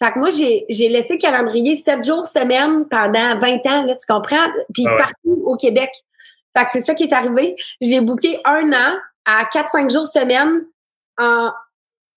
Fait 0.00 0.12
que 0.12 0.18
moi, 0.18 0.30
j'ai, 0.30 0.66
j'ai 0.68 0.88
laissé 0.88 1.14
le 1.14 1.18
calendrier 1.18 1.76
sept 1.76 2.04
jours 2.04 2.24
semaine 2.24 2.84
pendant 2.90 3.38
20 3.38 3.66
ans, 3.66 3.84
là, 3.84 3.94
tu 3.94 4.12
comprends? 4.12 4.48
Puis 4.74 4.84
ah 4.86 4.96
partout 4.96 5.42
au 5.44 5.56
Québec. 5.56 5.90
Fait 6.56 6.64
que 6.64 6.70
c'est 6.72 6.80
ça 6.80 6.94
qui 6.94 7.04
est 7.04 7.12
arrivé. 7.12 7.54
J'ai 7.80 8.00
booké 8.00 8.40
un 8.44 8.72
an 8.72 8.96
à 9.26 9.44
4-5 9.44 9.92
jours 9.92 10.06
semaine 10.06 10.64
en, 11.18 11.50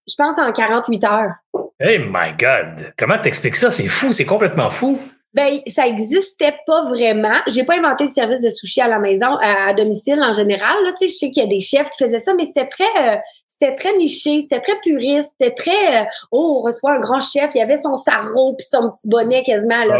je 0.08 0.15
pense, 0.17 0.38
en 0.38 0.52
48 0.52 1.04
heures. 1.04 1.32
Hey 1.80 2.00
my 2.00 2.34
God! 2.38 2.93
Comment 2.98 3.17
t'expliques 3.17 3.56
ça? 3.56 3.72
C'est 3.72 3.88
fou, 3.88 4.13
c'est 4.13 4.26
complètement 4.26 4.69
fou. 4.69 5.00
Ben, 5.34 5.60
ça 5.67 5.86
existait 5.86 6.58
pas 6.65 6.86
vraiment. 6.86 7.36
J'ai 7.48 7.63
pas 7.63 7.78
inventé 7.78 8.06
le 8.06 8.10
service 8.10 8.41
de 8.41 8.50
sushi 8.50 8.82
à 8.82 8.88
la 8.88 8.98
maison, 8.98 9.38
à, 9.39 9.74
domicile 9.74 10.19
en 10.24 10.34
général. 10.34 10.76
Là, 10.84 10.91
tu 10.91 11.08
sais, 11.08 11.08
je 11.08 11.17
sais 11.17 11.30
qu'il 11.30 11.43
y 11.43 11.45
a 11.45 11.50
des 11.50 11.60
chefs 11.60 11.89
qui 11.91 12.04
faisaient 12.04 12.19
ça, 12.19 12.34
mais 12.34 12.45
c'était 12.45 12.67
très, 12.67 13.13
euh, 13.15 13.17
c'était 13.45 13.76
très 13.76 13.95
niché, 13.95 14.41
c'était 14.41 14.60
très 14.60 14.80
puriste, 14.82 15.36
c'était 15.39 15.54
très, 15.54 16.02
euh, 16.02 16.06
oh, 16.32 16.58
on 16.60 16.62
reçoit 16.65 16.93
un 16.93 17.00
grand 17.00 17.19
chef, 17.19 17.52
il 17.54 17.60
y 17.60 17.62
avait 17.62 17.78
son 17.78 17.93
sarrau 17.93 18.56
puis 18.56 18.65
son 18.72 18.91
petit 18.91 19.08
bonnet 19.08 19.43
quasiment. 19.43 19.86
Là. 19.86 20.00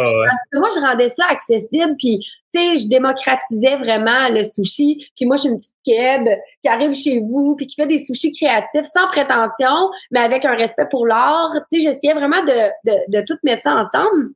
Moi, 0.54 0.70
je 0.76 0.82
rendais 0.82 1.10
ça 1.10 1.26
accessible, 1.30 1.96
puis 2.00 2.28
tu 2.54 2.60
sais, 2.60 2.78
je 2.78 2.88
démocratisais 2.88 3.76
vraiment 3.78 4.30
le 4.30 4.44
sushi. 4.44 5.08
Puis 5.16 5.26
moi, 5.26 5.36
je 5.36 5.42
suis 5.42 5.50
une 5.50 5.60
petite 5.60 5.76
kid 5.84 6.40
qui 6.62 6.68
arrive 6.68 6.94
chez 6.94 7.20
vous 7.20 7.56
puis 7.56 7.68
qui 7.68 7.76
fait 7.76 7.88
des 7.88 8.00
sushis 8.00 8.32
créatifs 8.32 8.86
sans 8.86 9.08
prétention, 9.08 9.90
mais 10.12 10.20
avec 10.20 10.46
un 10.46 10.56
respect 10.56 10.88
pour 10.90 11.06
l'art. 11.06 11.52
Tu 11.72 11.80
sais, 11.80 11.92
j'essayais 11.92 12.14
vraiment 12.14 12.42
de, 12.44 12.70
de, 12.86 13.20
de 13.20 13.26
tout 13.26 13.38
mettre 13.44 13.64
ça 13.64 13.76
ensemble. 13.76 14.30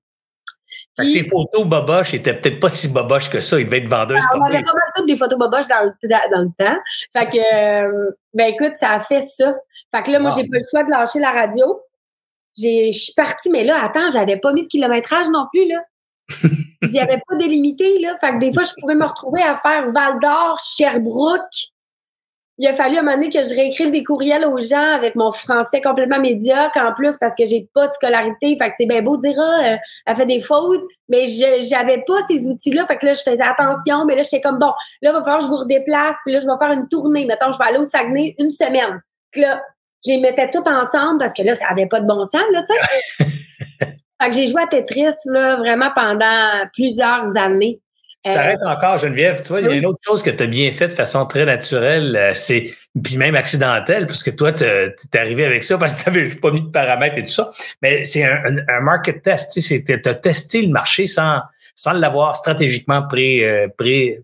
tes 0.98 1.24
photos 1.24 1.66
boboches 1.66 2.14
étaient 2.14 2.36
peut-être 2.40 2.60
pas 2.60 2.70
si 2.70 2.90
boboches 2.90 3.30
que 3.30 3.40
ça. 3.40 3.60
Il 3.60 3.66
devait 3.66 3.80
être 3.80 3.90
vendeuse. 3.90 4.22
Ah, 4.30 4.38
on 4.38 4.44
avait 4.44 4.64
pas 4.64 4.74
mal 4.74 4.92
toutes 4.96 5.08
des 5.08 5.18
photos 5.18 5.40
boboches 5.40 5.68
dans 5.68 5.84
le, 5.84 6.10
dans 6.10 6.42
le 6.42 6.66
temps. 6.66 6.80
Fait 7.14 7.26
que, 7.26 7.86
euh, 7.86 8.12
ben 8.34 8.54
écoute, 8.54 8.74
ça 8.76 8.92
a 8.92 9.00
fait 9.00 9.22
ça. 9.22 9.56
Fait 9.96 10.04
que 10.04 10.12
là, 10.12 10.20
moi, 10.20 10.32
j'ai 10.36 10.44
pas 10.48 10.58
le 10.58 10.66
choix 10.70 10.84
de 10.84 10.90
lâcher 10.90 11.20
la 11.20 11.32
radio. 11.32 11.82
Je 12.56 12.92
suis 12.92 13.14
partie, 13.16 13.50
mais 13.50 13.64
là, 13.64 13.84
attends, 13.84 14.10
j'avais 14.10 14.38
pas 14.38 14.54
mis 14.54 14.62
de 14.64 14.68
kilométrage 14.68 15.28
non 15.30 15.46
plus, 15.52 15.68
là. 15.68 15.84
J'y 16.82 17.00
avais 17.00 17.22
pas 17.28 17.36
délimité, 17.36 18.00
là. 18.00 18.18
Fait 18.20 18.34
que 18.34 18.40
des 18.40 18.54
fois, 18.54 18.64
je 18.64 18.74
pouvais 18.80 18.96
me 18.96 19.06
retrouver 19.06 19.42
à 19.42 19.56
faire 19.58 19.92
Val 19.92 20.20
d'Or, 20.22 20.60
Sherbrooke, 20.60 21.74
il 22.60 22.68
a 22.68 22.74
fallu 22.76 22.98
à 22.98 23.00
un 23.00 23.04
moment 23.04 23.16
donné 23.16 23.30
que 23.30 23.42
je 23.42 23.56
réécrive 23.56 23.90
des 23.90 24.04
courriels 24.04 24.46
aux 24.46 24.62
gens 24.62 24.94
avec 24.94 25.16
mon 25.16 25.32
français 25.32 25.82
complètement 25.82 26.20
médiocre 26.20 26.78
en 26.78 26.94
plus 26.94 27.18
parce 27.18 27.34
que 27.34 27.48
j'ai 27.48 27.68
pas 27.74 27.88
de 27.88 27.94
scolarité. 27.94 28.56
Fait 28.62 28.70
que 28.70 28.76
c'est 28.78 28.86
bien 28.86 29.02
beau 29.02 29.18
de 29.18 29.22
dire 29.24 29.40
ah, 29.40 29.74
euh, 29.74 29.78
elle 30.06 30.16
fait 30.16 30.26
des 30.28 30.42
fautes, 30.42 30.84
mais 31.10 31.26
j'avais 31.26 32.04
pas 32.06 32.22
ces 32.28 32.48
outils-là. 32.48 32.86
Fait 32.86 32.98
que 32.98 33.08
là, 33.08 33.16
je 33.16 33.24
faisais 33.24 33.44
attention, 33.44 34.06
mais 34.06 34.16
là, 34.16 34.22
j'étais 34.22 34.42
comme 34.42 34.60
bon, 34.60 34.72
là, 35.02 35.10
il 35.10 35.12
va 35.12 35.24
falloir 35.24 35.40
que 35.40 35.46
je 35.46 35.50
vous 35.50 35.58
redéplace, 35.58 36.18
puis 36.24 36.34
là, 36.34 36.40
je 36.40 36.46
vais 36.46 36.58
faire 36.60 36.72
une 36.72 36.88
tournée. 36.90 37.26
Mettons, 37.26 37.52
je 37.52 37.58
vais 37.58 37.66
aller 37.66 37.80
au 37.80 37.86
Saguenay 37.86 38.36
une 38.38 38.52
semaine. 38.52 39.02
Puis 39.32 39.42
là, 39.42 39.64
je 40.06 40.12
les 40.12 40.20
mettais 40.20 40.52
toutes 40.52 40.68
ensemble 40.68 41.18
parce 41.18 41.34
que 41.34 41.42
là, 41.42 41.56
ça 41.56 41.66
avait 41.72 41.88
pas 41.88 42.02
de 42.02 42.06
bon 42.06 42.24
sens, 42.24 42.44
là, 42.52 42.64
tu 42.64 42.76
sais. 42.76 43.98
fait 44.24 44.30
que 44.30 44.36
j'ai 44.36 44.48
joué 44.48 44.62
à 44.62 44.68
Tetris 44.68 45.14
là, 45.26 45.58
vraiment 45.58 45.92
pendant 45.94 46.68
plusieurs 46.74 47.38
années. 47.38 47.80
Je 48.26 48.32
t'arrête 48.32 48.60
euh, 48.62 48.70
encore, 48.70 48.98
Geneviève. 48.98 49.42
Tu 49.42 49.50
vois, 49.50 49.60
il 49.60 49.68
y 49.68 49.70
a 49.70 49.74
une 49.74 49.86
autre 49.86 50.00
chose 50.02 50.24
que 50.24 50.30
tu 50.30 50.44
as 50.44 50.48
bien 50.48 50.72
fait 50.72 50.88
de 50.88 50.94
façon 50.94 51.26
très 51.26 51.46
naturelle, 51.46 52.16
euh, 52.16 52.32
c'est 52.34 52.74
puis 53.04 53.18
même 53.18 53.36
accidentelle, 53.36 54.06
puisque 54.08 54.36
toi, 54.36 54.54
tu 54.54 54.64
es 54.64 55.18
arrivé 55.18 55.46
avec 55.46 55.64
ça 55.64 55.78
parce 55.78 55.96
que 55.96 56.04
tu 56.04 56.10
n'avais 56.10 56.30
pas 56.36 56.52
mis 56.52 56.62
de 56.62 56.70
paramètres 56.70 57.18
et 57.18 57.24
tout 57.24 57.32
ça. 57.32 57.50
Mais 57.82 58.06
c'est 58.06 58.24
un, 58.24 58.42
un, 58.70 58.80
market 58.82 59.24
test. 59.24 59.52
Tu 59.52 59.62
sais, 59.62 59.84
as 59.90 60.14
testé 60.14 60.62
le 60.62 60.70
marché 60.70 61.08
sans, 61.08 61.40
sans 61.76 61.92
l'avoir 61.94 62.36
stratégiquement 62.36 63.02
pré, 63.02 63.44
euh, 63.44 63.68
pré, 63.78 64.22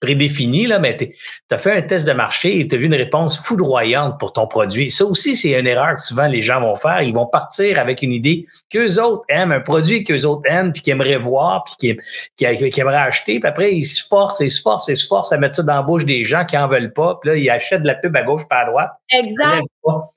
prédéfini, 0.00 0.66
là, 0.66 0.78
mais 0.78 0.96
tu 0.96 1.14
as 1.50 1.58
fait 1.58 1.72
un 1.72 1.82
test 1.82 2.06
de 2.06 2.12
marché 2.12 2.60
et 2.60 2.68
tu 2.68 2.76
as 2.76 2.78
vu 2.78 2.86
une 2.86 2.94
réponse 2.94 3.38
foudroyante 3.38 4.18
pour 4.20 4.32
ton 4.32 4.46
produit. 4.46 4.90
Ça 4.90 5.04
aussi, 5.04 5.34
c'est 5.36 5.58
une 5.58 5.66
erreur 5.66 5.96
que 5.96 6.00
souvent 6.00 6.28
les 6.28 6.40
gens 6.40 6.60
vont 6.60 6.76
faire. 6.76 7.02
Ils 7.02 7.12
vont 7.12 7.26
partir 7.26 7.78
avec 7.78 8.02
une 8.02 8.12
idée 8.12 8.46
qu'eux 8.70 9.00
autres 9.00 9.24
aiment, 9.28 9.52
un 9.52 9.60
produit 9.60 10.04
qu'eux 10.04 10.24
autres 10.24 10.42
aiment, 10.48 10.72
puis 10.72 10.82
qu'ils 10.82 10.92
aimeraient 10.92 11.18
voir, 11.18 11.64
puis 11.64 11.96
qu'ils 12.36 12.80
aimeraient 12.80 12.96
acheter. 12.96 13.40
Puis 13.40 13.48
après, 13.48 13.74
ils 13.74 13.84
se 13.84 14.06
forcent, 14.06 14.40
ils 14.40 14.50
se 14.50 14.62
forcent, 14.62 14.88
ils 14.88 14.96
se 14.96 15.06
forcent 15.06 15.32
à 15.32 15.38
mettre 15.38 15.56
ça 15.56 15.62
dans 15.62 15.74
la 15.74 15.82
bouche 15.82 16.04
des 16.04 16.22
gens 16.22 16.44
qui 16.44 16.56
en 16.56 16.68
veulent 16.68 16.92
pas. 16.92 17.18
Puis 17.20 17.30
là, 17.30 17.36
ils 17.36 17.50
achètent 17.50 17.82
de 17.82 17.88
la 17.88 17.96
pub 17.96 18.16
à 18.16 18.22
gauche 18.22 18.46
pas 18.48 18.60
à 18.60 18.66
droite. 18.66 18.90
Exact. 19.10 19.62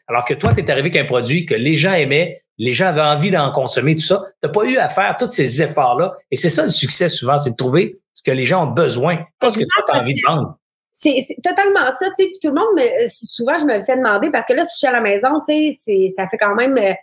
Alors 0.08 0.26
que 0.26 0.34
toi, 0.34 0.54
tu 0.54 0.60
es 0.60 0.70
arrivé 0.70 0.90
avec 0.90 1.04
un 1.04 1.06
produit 1.06 1.46
que 1.46 1.56
les 1.56 1.76
gens 1.76 1.94
aimaient, 1.94 2.42
les 2.62 2.74
gens 2.74 2.86
avaient 2.86 3.02
envie 3.02 3.32
d'en 3.32 3.52
consommer, 3.52 3.96
tout 3.96 4.02
ça. 4.02 4.24
Tu 4.40 4.48
n'as 4.48 4.54
pas 4.54 4.64
eu 4.66 4.78
à 4.78 4.88
faire 4.88 5.16
tous 5.18 5.32
ces 5.32 5.64
efforts-là. 5.64 6.14
Et 6.30 6.36
c'est 6.36 6.52
ça 6.52 6.62
le 6.62 6.70
succès 6.70 7.10
souvent, 7.10 7.36
c'est 7.36 7.50
de 7.50 7.56
trouver 7.56 7.96
ce 8.14 8.22
que 8.22 8.30
les 8.30 8.46
gens 8.46 8.66
ont 8.66 8.72
besoin, 8.72 9.18
pas 9.40 9.50
ce 9.50 9.58
que 9.58 9.64
tu 9.64 9.92
as 9.92 10.00
envie 10.00 10.14
de 10.14 10.20
vendre. 10.28 10.58
C'est 10.92 11.26
totalement 11.44 11.92
ça, 11.92 12.06
tu 12.16 12.24
sais. 12.24 12.26
Puis 12.26 12.40
tout 12.40 12.50
le 12.50 12.54
monde, 12.54 12.70
me, 12.76 13.08
souvent, 13.08 13.58
je 13.58 13.66
me 13.66 13.82
fais 13.82 13.98
demander, 13.98 14.30
parce 14.30 14.46
que 14.46 14.54
là, 14.54 14.64
si 14.64 14.74
je 14.76 14.78
suis 14.78 14.88
à 14.88 14.92
la 14.92 15.02
maison, 15.02 15.30
tu 15.44 15.72
sais, 15.72 16.08
ça 16.16 16.28
fait 16.28 16.38
quand 16.38 16.54
même 16.54 16.78
euh, 16.78 16.94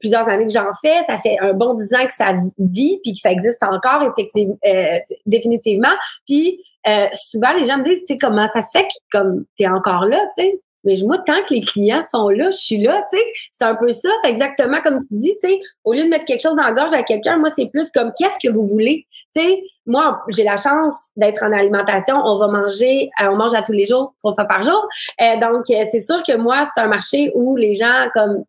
plusieurs 0.00 0.30
années 0.30 0.46
que 0.46 0.52
j'en 0.52 0.72
fais. 0.80 1.02
Ça 1.02 1.18
fait 1.18 1.36
un 1.40 1.52
bon 1.52 1.74
dix 1.74 1.92
ans 1.92 2.06
que 2.06 2.14
ça 2.14 2.32
vit, 2.58 2.98
puis 3.02 3.12
que 3.12 3.20
ça 3.20 3.30
existe 3.30 3.62
encore, 3.62 4.02
effectivement, 4.02 4.56
euh, 4.66 4.98
définitivement. 5.26 5.94
Puis 6.26 6.58
euh, 6.88 7.06
souvent, 7.12 7.52
les 7.52 7.64
gens 7.64 7.76
me 7.76 7.84
disent, 7.84 8.00
tu 8.00 8.14
sais, 8.14 8.18
comment 8.18 8.48
ça 8.48 8.62
se 8.62 8.78
fait 8.78 8.84
que 8.84 8.94
comme 9.10 9.44
tu 9.58 9.64
es 9.64 9.68
encore 9.68 10.06
là, 10.06 10.20
tu 10.38 10.42
sais? 10.42 10.60
Mais 10.84 10.94
moi, 11.04 11.18
tant 11.24 11.40
que 11.42 11.54
les 11.54 11.60
clients 11.60 12.02
sont 12.02 12.28
là, 12.28 12.50
je 12.50 12.56
suis 12.56 12.82
là, 12.82 13.04
tu 13.10 13.18
sais. 13.18 13.24
C'est 13.50 13.64
un 13.64 13.74
peu 13.74 13.92
ça, 13.92 14.08
exactement 14.24 14.80
comme 14.82 15.00
tu 15.00 15.16
dis, 15.16 15.36
tu 15.40 15.48
sais. 15.48 15.60
Au 15.84 15.92
lieu 15.92 16.04
de 16.04 16.08
mettre 16.08 16.24
quelque 16.24 16.42
chose 16.42 16.56
dans 16.56 16.64
la 16.64 16.72
gorge 16.72 16.92
à 16.92 17.02
quelqu'un, 17.02 17.38
moi, 17.38 17.50
c'est 17.50 17.68
plus 17.70 17.90
comme 17.90 18.12
qu'est-ce 18.18 18.38
que 18.44 18.52
vous 18.52 18.66
voulez, 18.66 19.06
tu 19.34 19.42
sais. 19.42 19.62
Moi, 19.84 20.20
j'ai 20.28 20.44
la 20.44 20.56
chance 20.56 20.94
d'être 21.16 21.42
en 21.42 21.50
alimentation. 21.50 22.16
On 22.24 22.38
va 22.38 22.46
manger, 22.46 23.10
euh, 23.20 23.30
on 23.30 23.36
mange 23.36 23.52
à 23.52 23.62
tous 23.62 23.72
les 23.72 23.84
jours, 23.84 24.14
trois 24.18 24.32
fois 24.34 24.44
par 24.44 24.62
jour. 24.62 24.86
Euh, 25.20 25.40
donc, 25.40 25.64
euh, 25.70 25.84
c'est 25.90 26.00
sûr 26.00 26.22
que 26.22 26.36
moi, 26.36 26.62
c'est 26.72 26.80
un 26.80 26.86
marché 26.86 27.32
où 27.34 27.56
les 27.56 27.74
gens, 27.74 28.06
comme, 28.14 28.44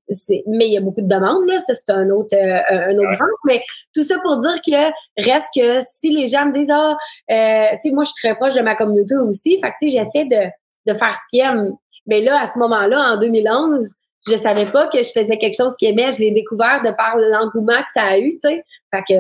mais 0.46 0.68
il 0.68 0.74
y 0.74 0.78
a 0.78 0.82
beaucoup 0.82 1.02
de 1.02 1.08
demandes, 1.08 1.44
là. 1.48 1.58
Ça, 1.58 1.74
c'est 1.74 1.90
un 1.90 2.10
autre, 2.12 2.36
un 2.36 2.92
autre 2.92 3.18
branche. 3.18 3.40
Mais 3.46 3.64
tout 3.96 4.04
ça 4.04 4.16
pour 4.24 4.38
dire 4.38 4.62
que 4.62 4.92
reste 5.18 5.48
que 5.56 5.80
si 5.82 6.12
les 6.12 6.28
gens 6.28 6.46
me 6.46 6.54
disent, 6.54 6.72
ah, 6.72 6.96
tu 7.28 7.90
sais, 7.90 7.94
moi, 7.94 8.04
je 8.04 8.12
suis 8.12 8.28
très 8.28 8.36
proche 8.36 8.54
de 8.54 8.62
ma 8.62 8.76
communauté 8.76 9.16
aussi. 9.16 9.60
Fait 9.60 9.70
que, 9.72 9.76
tu 9.82 9.90
sais, 9.90 9.98
j'essaie 9.98 10.26
de, 10.26 10.92
de 10.92 10.98
faire 10.98 11.14
ce 11.16 11.20
qu'ils 11.32 11.42
aiment 11.42 11.74
mais 12.08 12.22
là, 12.22 12.42
à 12.42 12.46
ce 12.46 12.60
moment-là, 12.60 13.14
en 13.14 13.18
2011, 13.18 13.92
je 14.28 14.36
savais 14.36 14.68
pas 14.68 14.88
que 14.88 14.98
je 15.00 15.12
faisais 15.12 15.38
quelque 15.38 15.56
chose 15.56 15.76
qui 15.78 15.86
aimait. 15.86 16.12
Je 16.12 16.20
l'ai 16.20 16.32
découvert 16.32 16.82
de 16.84 16.92
par 16.96 17.18
l'engouement 17.18 17.82
que 17.82 17.90
ça 17.94 18.04
a 18.04 18.18
eu, 18.18 18.30
tu 18.32 18.40
sais. 18.40 18.64
Fait 18.94 19.04
que... 19.08 19.14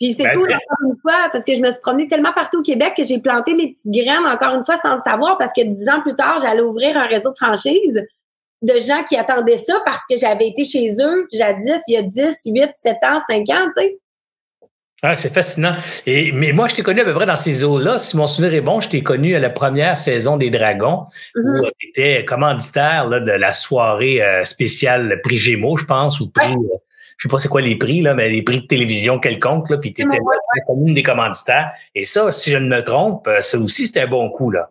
Puis 0.00 0.12
c'est 0.12 0.22
ben, 0.22 0.38
cool, 0.38 0.48
encore 0.48 0.90
une 0.90 0.96
fois, 1.00 1.28
parce 1.32 1.44
que 1.44 1.54
je 1.54 1.60
me 1.60 1.70
suis 1.70 1.80
promenée 1.80 2.06
tellement 2.06 2.32
partout 2.32 2.60
au 2.60 2.62
Québec 2.62 2.94
que 2.96 3.02
j'ai 3.02 3.18
planté 3.18 3.54
mes 3.54 3.72
petites 3.72 3.90
graines, 3.90 4.26
encore 4.26 4.54
une 4.54 4.64
fois, 4.64 4.76
sans 4.76 4.94
le 4.94 5.00
savoir, 5.00 5.38
parce 5.38 5.52
que 5.52 5.62
dix 5.62 5.88
ans 5.88 6.00
plus 6.02 6.14
tard, 6.14 6.38
j'allais 6.38 6.62
ouvrir 6.62 6.96
un 6.96 7.06
réseau 7.06 7.32
de 7.32 7.36
franchise 7.36 8.00
de 8.62 8.74
gens 8.78 9.04
qui 9.04 9.16
attendaient 9.16 9.56
ça 9.56 9.80
parce 9.84 10.00
que 10.08 10.16
j'avais 10.16 10.48
été 10.48 10.64
chez 10.64 10.94
eux 11.00 11.28
jadis, 11.32 11.80
il 11.86 11.94
y 11.94 11.96
a 11.96 12.02
10, 12.02 12.42
8, 12.46 12.70
7 12.74 12.96
ans, 13.04 13.20
5 13.28 13.48
ans, 13.50 13.66
tu 13.66 13.82
sais. 13.82 13.98
Ah, 15.00 15.14
c'est 15.14 15.32
fascinant. 15.32 15.76
Et, 16.06 16.32
mais 16.32 16.50
moi, 16.52 16.66
je 16.66 16.74
t'ai 16.74 16.82
connu 16.82 17.00
à 17.00 17.04
peu 17.04 17.14
près 17.14 17.26
dans 17.26 17.36
ces 17.36 17.62
eaux-là. 17.62 18.00
Si 18.00 18.16
mon 18.16 18.26
souvenir 18.26 18.54
est 18.54 18.60
bon, 18.60 18.80
je 18.80 18.88
t'ai 18.88 19.04
connu 19.04 19.36
à 19.36 19.38
la 19.38 19.50
première 19.50 19.96
saison 19.96 20.36
des 20.36 20.50
Dragons, 20.50 21.06
où 21.36 21.40
mm-hmm. 21.40 21.70
tu 21.78 21.88
étais 21.88 22.24
commanditaire 22.24 23.06
là, 23.08 23.20
de 23.20 23.30
la 23.30 23.52
soirée 23.52 24.20
euh, 24.20 24.42
spéciale 24.42 25.20
prix 25.22 25.38
Gémeaux, 25.38 25.76
je 25.76 25.84
pense, 25.84 26.18
ou 26.20 26.28
prix, 26.30 26.52
euh, 26.52 26.78
je 27.16 27.28
sais 27.28 27.30
pas 27.30 27.38
c'est 27.38 27.48
quoi 27.48 27.60
les 27.60 27.76
prix, 27.76 28.00
là, 28.00 28.14
mais 28.14 28.28
les 28.28 28.42
prix 28.42 28.62
de 28.62 28.66
télévision 28.66 29.20
quelconques, 29.20 29.70
là, 29.70 29.78
puis 29.78 29.92
tu 29.92 30.02
étais 30.02 30.18
comme 30.66 30.86
une 30.86 30.94
des 30.94 31.04
commanditaires. 31.04 31.72
Et 31.94 32.04
ça, 32.04 32.32
si 32.32 32.50
je 32.50 32.58
ne 32.58 32.68
me 32.68 32.82
trompe, 32.82 33.28
euh, 33.28 33.38
ça 33.38 33.56
aussi, 33.56 33.86
c'était 33.86 34.00
un 34.00 34.08
bon 34.08 34.28
coup, 34.30 34.50
là. 34.50 34.70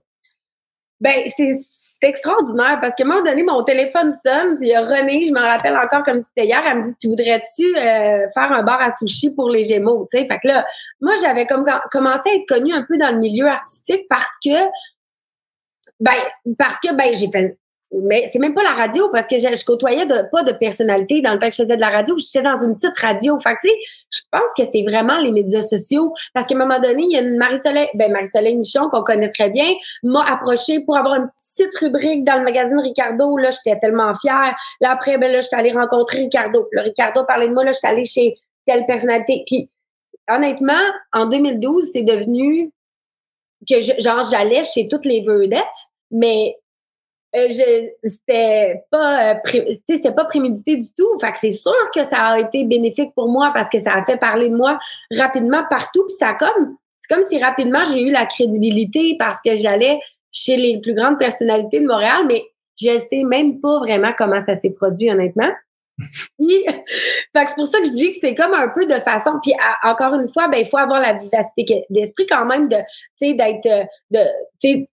Ben, 0.99 1.23
c'est 1.27 1.53
extraordinaire 2.01 2.79
parce 2.81 2.95
qu'à 2.95 3.03
un 3.03 3.07
moment 3.07 3.23
donné, 3.23 3.43
mon 3.43 3.63
téléphone 3.63 4.11
sonne. 4.13 4.57
Il 4.61 4.67
y 4.67 4.73
a 4.73 4.81
René, 4.81 5.25
je 5.27 5.31
me 5.31 5.39
rappelle 5.39 5.77
encore 5.77 6.01
comme 6.01 6.21
c'était 6.21 6.47
hier, 6.47 6.63
elle 6.67 6.79
me 6.79 6.85
dit 6.85 6.95
Tu 6.99 7.07
voudrais-tu 7.07 7.65
euh, 7.77 8.27
faire 8.33 8.51
un 8.51 8.63
bar 8.63 8.81
à 8.81 8.91
sushi 8.93 9.35
pour 9.35 9.49
les 9.51 9.63
Gémeaux? 9.63 10.07
Sais, 10.11 10.25
fait 10.25 10.39
que 10.39 10.47
là, 10.47 10.65
moi, 10.99 11.13
j'avais 11.21 11.45
comme 11.45 11.65
commencé 11.91 12.29
à 12.31 12.35
être 12.35 12.47
connue 12.47 12.73
un 12.73 12.83
peu 12.87 12.97
dans 12.97 13.11
le 13.11 13.19
milieu 13.19 13.47
artistique 13.47 14.07
parce 14.09 14.31
que 14.43 14.57
ben, 15.99 16.13
parce 16.57 16.79
que 16.79 16.93
ben 16.95 17.13
j'ai 17.13 17.29
fait 17.31 17.57
mais 17.91 18.27
c'est 18.27 18.39
même 18.39 18.53
pas 18.53 18.63
la 18.63 18.73
radio 18.73 19.09
parce 19.11 19.27
que 19.27 19.37
je, 19.37 19.47
je 19.47 19.65
côtoyais 19.65 20.05
de, 20.05 20.29
pas 20.29 20.43
de 20.43 20.51
personnalité 20.51 21.21
dans 21.21 21.33
le 21.33 21.39
temps 21.39 21.47
que 21.47 21.55
je 21.55 21.63
faisais 21.63 21.77
de 21.77 21.81
la 21.81 21.89
radio. 21.89 22.17
J'étais 22.17 22.43
dans 22.43 22.61
une 22.61 22.75
petite 22.75 22.97
radio. 22.99 23.39
Fait 23.39 23.55
tu 23.61 23.69
sais, 23.69 23.75
je 24.11 24.19
pense 24.29 24.49
que 24.57 24.63
c'est 24.65 24.83
vraiment 24.83 25.17
les 25.19 25.31
médias 25.31 25.61
sociaux 25.61 26.13
parce 26.33 26.47
qu'à 26.47 26.55
un 26.55 26.57
moment 26.57 26.79
donné, 26.79 27.03
il 27.03 27.11
y 27.11 27.17
a 27.17 27.21
une 27.21 27.37
Marie-Soleil, 27.37 27.87
ben 27.93 28.11
Marie-Soleil 28.11 28.57
Michon 28.57 28.89
qu'on 28.89 29.03
connaît 29.03 29.31
très 29.31 29.49
bien, 29.49 29.73
m'a 30.03 30.23
approché 30.25 30.83
pour 30.85 30.97
avoir 30.97 31.15
une 31.15 31.29
petite 31.29 31.75
rubrique 31.77 32.25
dans 32.25 32.37
le 32.37 32.43
magazine 32.43 32.79
Ricardo. 32.79 33.37
Là, 33.37 33.51
j'étais 33.51 33.79
tellement 33.79 34.13
fière. 34.15 34.55
Là, 34.81 34.91
après, 34.91 35.17
ben 35.17 35.31
là, 35.31 35.39
j'étais 35.39 35.55
allée 35.55 35.71
rencontrer 35.71 36.19
Ricardo. 36.19 36.67
Puis 36.69 36.81
Ricardo 36.81 37.23
parlait 37.25 37.47
de 37.47 37.53
moi. 37.53 37.63
Là, 37.63 37.71
j'étais 37.71 37.87
allée 37.87 38.05
chez 38.05 38.35
telle 38.65 38.85
personnalité. 38.85 39.43
Puis 39.47 39.69
honnêtement, 40.29 40.73
en 41.13 41.25
2012, 41.25 41.89
c'est 41.93 42.03
devenu 42.03 42.71
que 43.67 43.79
genre 43.81 44.21
j'allais 44.29 44.63
chez 44.63 44.87
toutes 44.89 45.05
les 45.05 45.21
vedettes, 45.21 45.63
mais 46.11 46.55
je 47.49 47.89
c'était 48.03 48.83
pas 48.91 49.33
euh, 49.33 49.69
c'était 49.87 50.11
pas 50.11 50.25
prémédité 50.25 50.75
du 50.75 50.87
tout. 50.97 51.17
Fait 51.19 51.31
que 51.31 51.39
c'est 51.39 51.51
sûr 51.51 51.91
que 51.93 52.03
ça 52.03 52.17
a 52.17 52.39
été 52.39 52.63
bénéfique 52.63 53.13
pour 53.15 53.29
moi 53.29 53.51
parce 53.53 53.69
que 53.69 53.79
ça 53.79 53.93
a 53.93 54.05
fait 54.05 54.17
parler 54.17 54.49
de 54.49 54.55
moi 54.55 54.79
rapidement 55.15 55.63
partout. 55.69 56.03
Puis 56.07 56.15
ça 56.17 56.33
comme 56.33 56.77
c'est 56.99 57.13
comme 57.13 57.23
si 57.23 57.37
rapidement 57.39 57.83
j'ai 57.83 58.01
eu 58.01 58.11
la 58.11 58.25
crédibilité 58.25 59.15
parce 59.19 59.41
que 59.41 59.55
j'allais 59.55 59.99
chez 60.31 60.57
les 60.57 60.81
plus 60.81 60.93
grandes 60.93 61.19
personnalités 61.19 61.79
de 61.79 61.87
Montréal 61.87 62.25
mais 62.27 62.43
je 62.79 62.97
sais 62.97 63.23
même 63.23 63.59
pas 63.59 63.79
vraiment 63.79 64.11
comment 64.17 64.41
ça 64.41 64.55
s'est 64.55 64.71
produit 64.71 65.11
honnêtement. 65.11 65.51
Fait 65.99 67.43
que 67.43 67.49
c'est 67.49 67.55
pour 67.55 67.65
ça 67.65 67.79
que 67.79 67.87
je 67.87 67.93
dis 67.93 68.11
que 68.11 68.17
c'est 68.19 68.35
comme 68.35 68.53
un 68.53 68.69
peu 68.69 68.85
de 68.85 68.99
façon 69.01 69.31
puis 69.41 69.53
encore 69.83 70.13
une 70.13 70.29
fois 70.31 70.47
ben 70.47 70.59
il 70.59 70.67
faut 70.67 70.77
avoir 70.77 71.01
la 71.01 71.13
vivacité 71.13 71.85
d'esprit 71.89 72.27
quand 72.27 72.45
même 72.45 72.69
de 72.69 72.77
tu 73.19 73.29
sais 73.29 73.33
d'être 73.33 73.65
euh, 73.65 73.83
de 74.11 74.19
tu 74.61 74.69
sais 74.69 74.89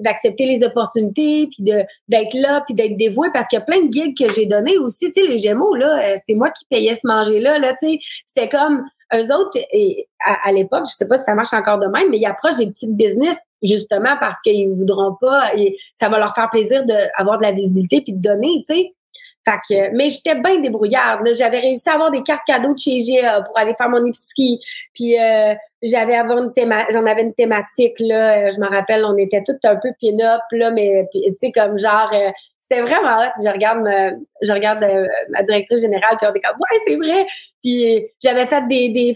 d'accepter 0.00 0.46
les 0.46 0.64
opportunités 0.64 1.48
puis 1.48 1.62
de 1.62 1.84
d'être 2.08 2.34
là 2.34 2.62
puis 2.66 2.74
d'être 2.74 2.96
dévoué 2.96 3.28
parce 3.32 3.46
qu'il 3.46 3.58
y 3.58 3.62
a 3.62 3.64
plein 3.64 3.84
de 3.84 3.92
gigs 3.92 4.16
que 4.16 4.32
j'ai 4.32 4.46
donné 4.46 4.78
aussi 4.78 5.10
tu 5.12 5.22
sais 5.22 5.28
les 5.28 5.38
Gémeaux 5.38 5.74
là 5.74 6.00
euh, 6.02 6.16
c'est 6.26 6.34
moi 6.34 6.50
qui 6.50 6.64
payais 6.68 6.94
ce 6.94 7.06
manger 7.06 7.38
là 7.40 7.58
là 7.58 7.74
tu 7.74 7.88
sais. 7.88 7.98
C'était 8.24 8.48
comme 8.48 8.84
eux 9.14 9.34
autres 9.34 9.58
et 9.72 10.08
à, 10.24 10.50
l'époque 10.52 10.84
je 10.88 10.94
sais 10.94 11.06
pas 11.06 11.18
si 11.18 11.24
ça 11.24 11.34
marche 11.34 11.52
encore 11.52 11.78
de 11.78 11.86
même 11.86 12.10
mais 12.10 12.18
ils 12.18 12.26
approchent 12.26 12.56
des 12.56 12.66
petites 12.66 12.96
business 12.96 13.38
justement 13.62 14.16
parce 14.18 14.40
qu'ils 14.42 14.70
voudront 14.70 15.16
pas 15.20 15.54
et 15.56 15.76
ça 15.94 16.08
va 16.08 16.18
leur 16.18 16.34
faire 16.34 16.50
plaisir 16.50 16.84
d'avoir 16.84 17.38
de, 17.38 17.44
de 17.44 17.48
la 17.48 17.52
visibilité 17.52 18.00
puis 18.02 18.12
de 18.12 18.20
donner 18.20 18.62
tu 18.66 18.74
sais 18.74 18.92
fait 19.44 19.58
que, 19.68 19.96
mais 19.96 20.10
j'étais 20.10 20.34
bien 20.34 20.60
débrouillarde. 20.60 21.26
J'avais 21.32 21.60
réussi 21.60 21.88
à 21.88 21.94
avoir 21.94 22.10
des 22.10 22.22
cartes 22.22 22.46
cadeaux 22.46 22.74
de 22.74 22.78
chez 22.78 22.98
GA 22.98 23.42
pour 23.42 23.56
aller 23.58 23.74
faire 23.74 23.88
mon 23.88 24.04
épicerie. 24.04 24.60
Puis 24.94 25.18
euh, 25.18 25.54
j'avais 25.82 26.14
avoir 26.14 26.38
une 26.38 26.52
j'en 26.90 27.06
avais 27.06 27.22
une 27.22 27.34
thématique 27.34 27.96
là. 28.00 28.48
Euh, 28.48 28.52
je 28.52 28.60
me 28.60 28.68
rappelle, 28.68 29.04
on 29.04 29.16
était 29.16 29.42
toutes 29.42 29.64
un 29.64 29.76
peu 29.76 29.90
pin-up 30.00 30.42
là, 30.52 30.70
mais 30.70 31.06
tu 31.12 31.20
sais 31.38 31.52
comme 31.52 31.78
genre, 31.78 32.12
euh, 32.12 32.30
c'était 32.58 32.82
vraiment 32.82 33.18
hot. 33.18 33.42
Je 33.42 33.48
regarde, 33.48 33.88
je 34.42 34.52
regarde 34.52 34.86
ma 35.30 35.42
directrice 35.42 35.80
générale 35.80 36.16
puis 36.18 36.28
on 36.30 36.34
est 36.34 36.40
comme 36.40 36.56
ouais 36.58 36.80
c'est 36.86 36.96
vrai. 36.96 37.26
Puis 37.62 38.06
j'avais 38.22 38.46
fait 38.46 38.66
des, 38.68 38.90
des 38.90 39.14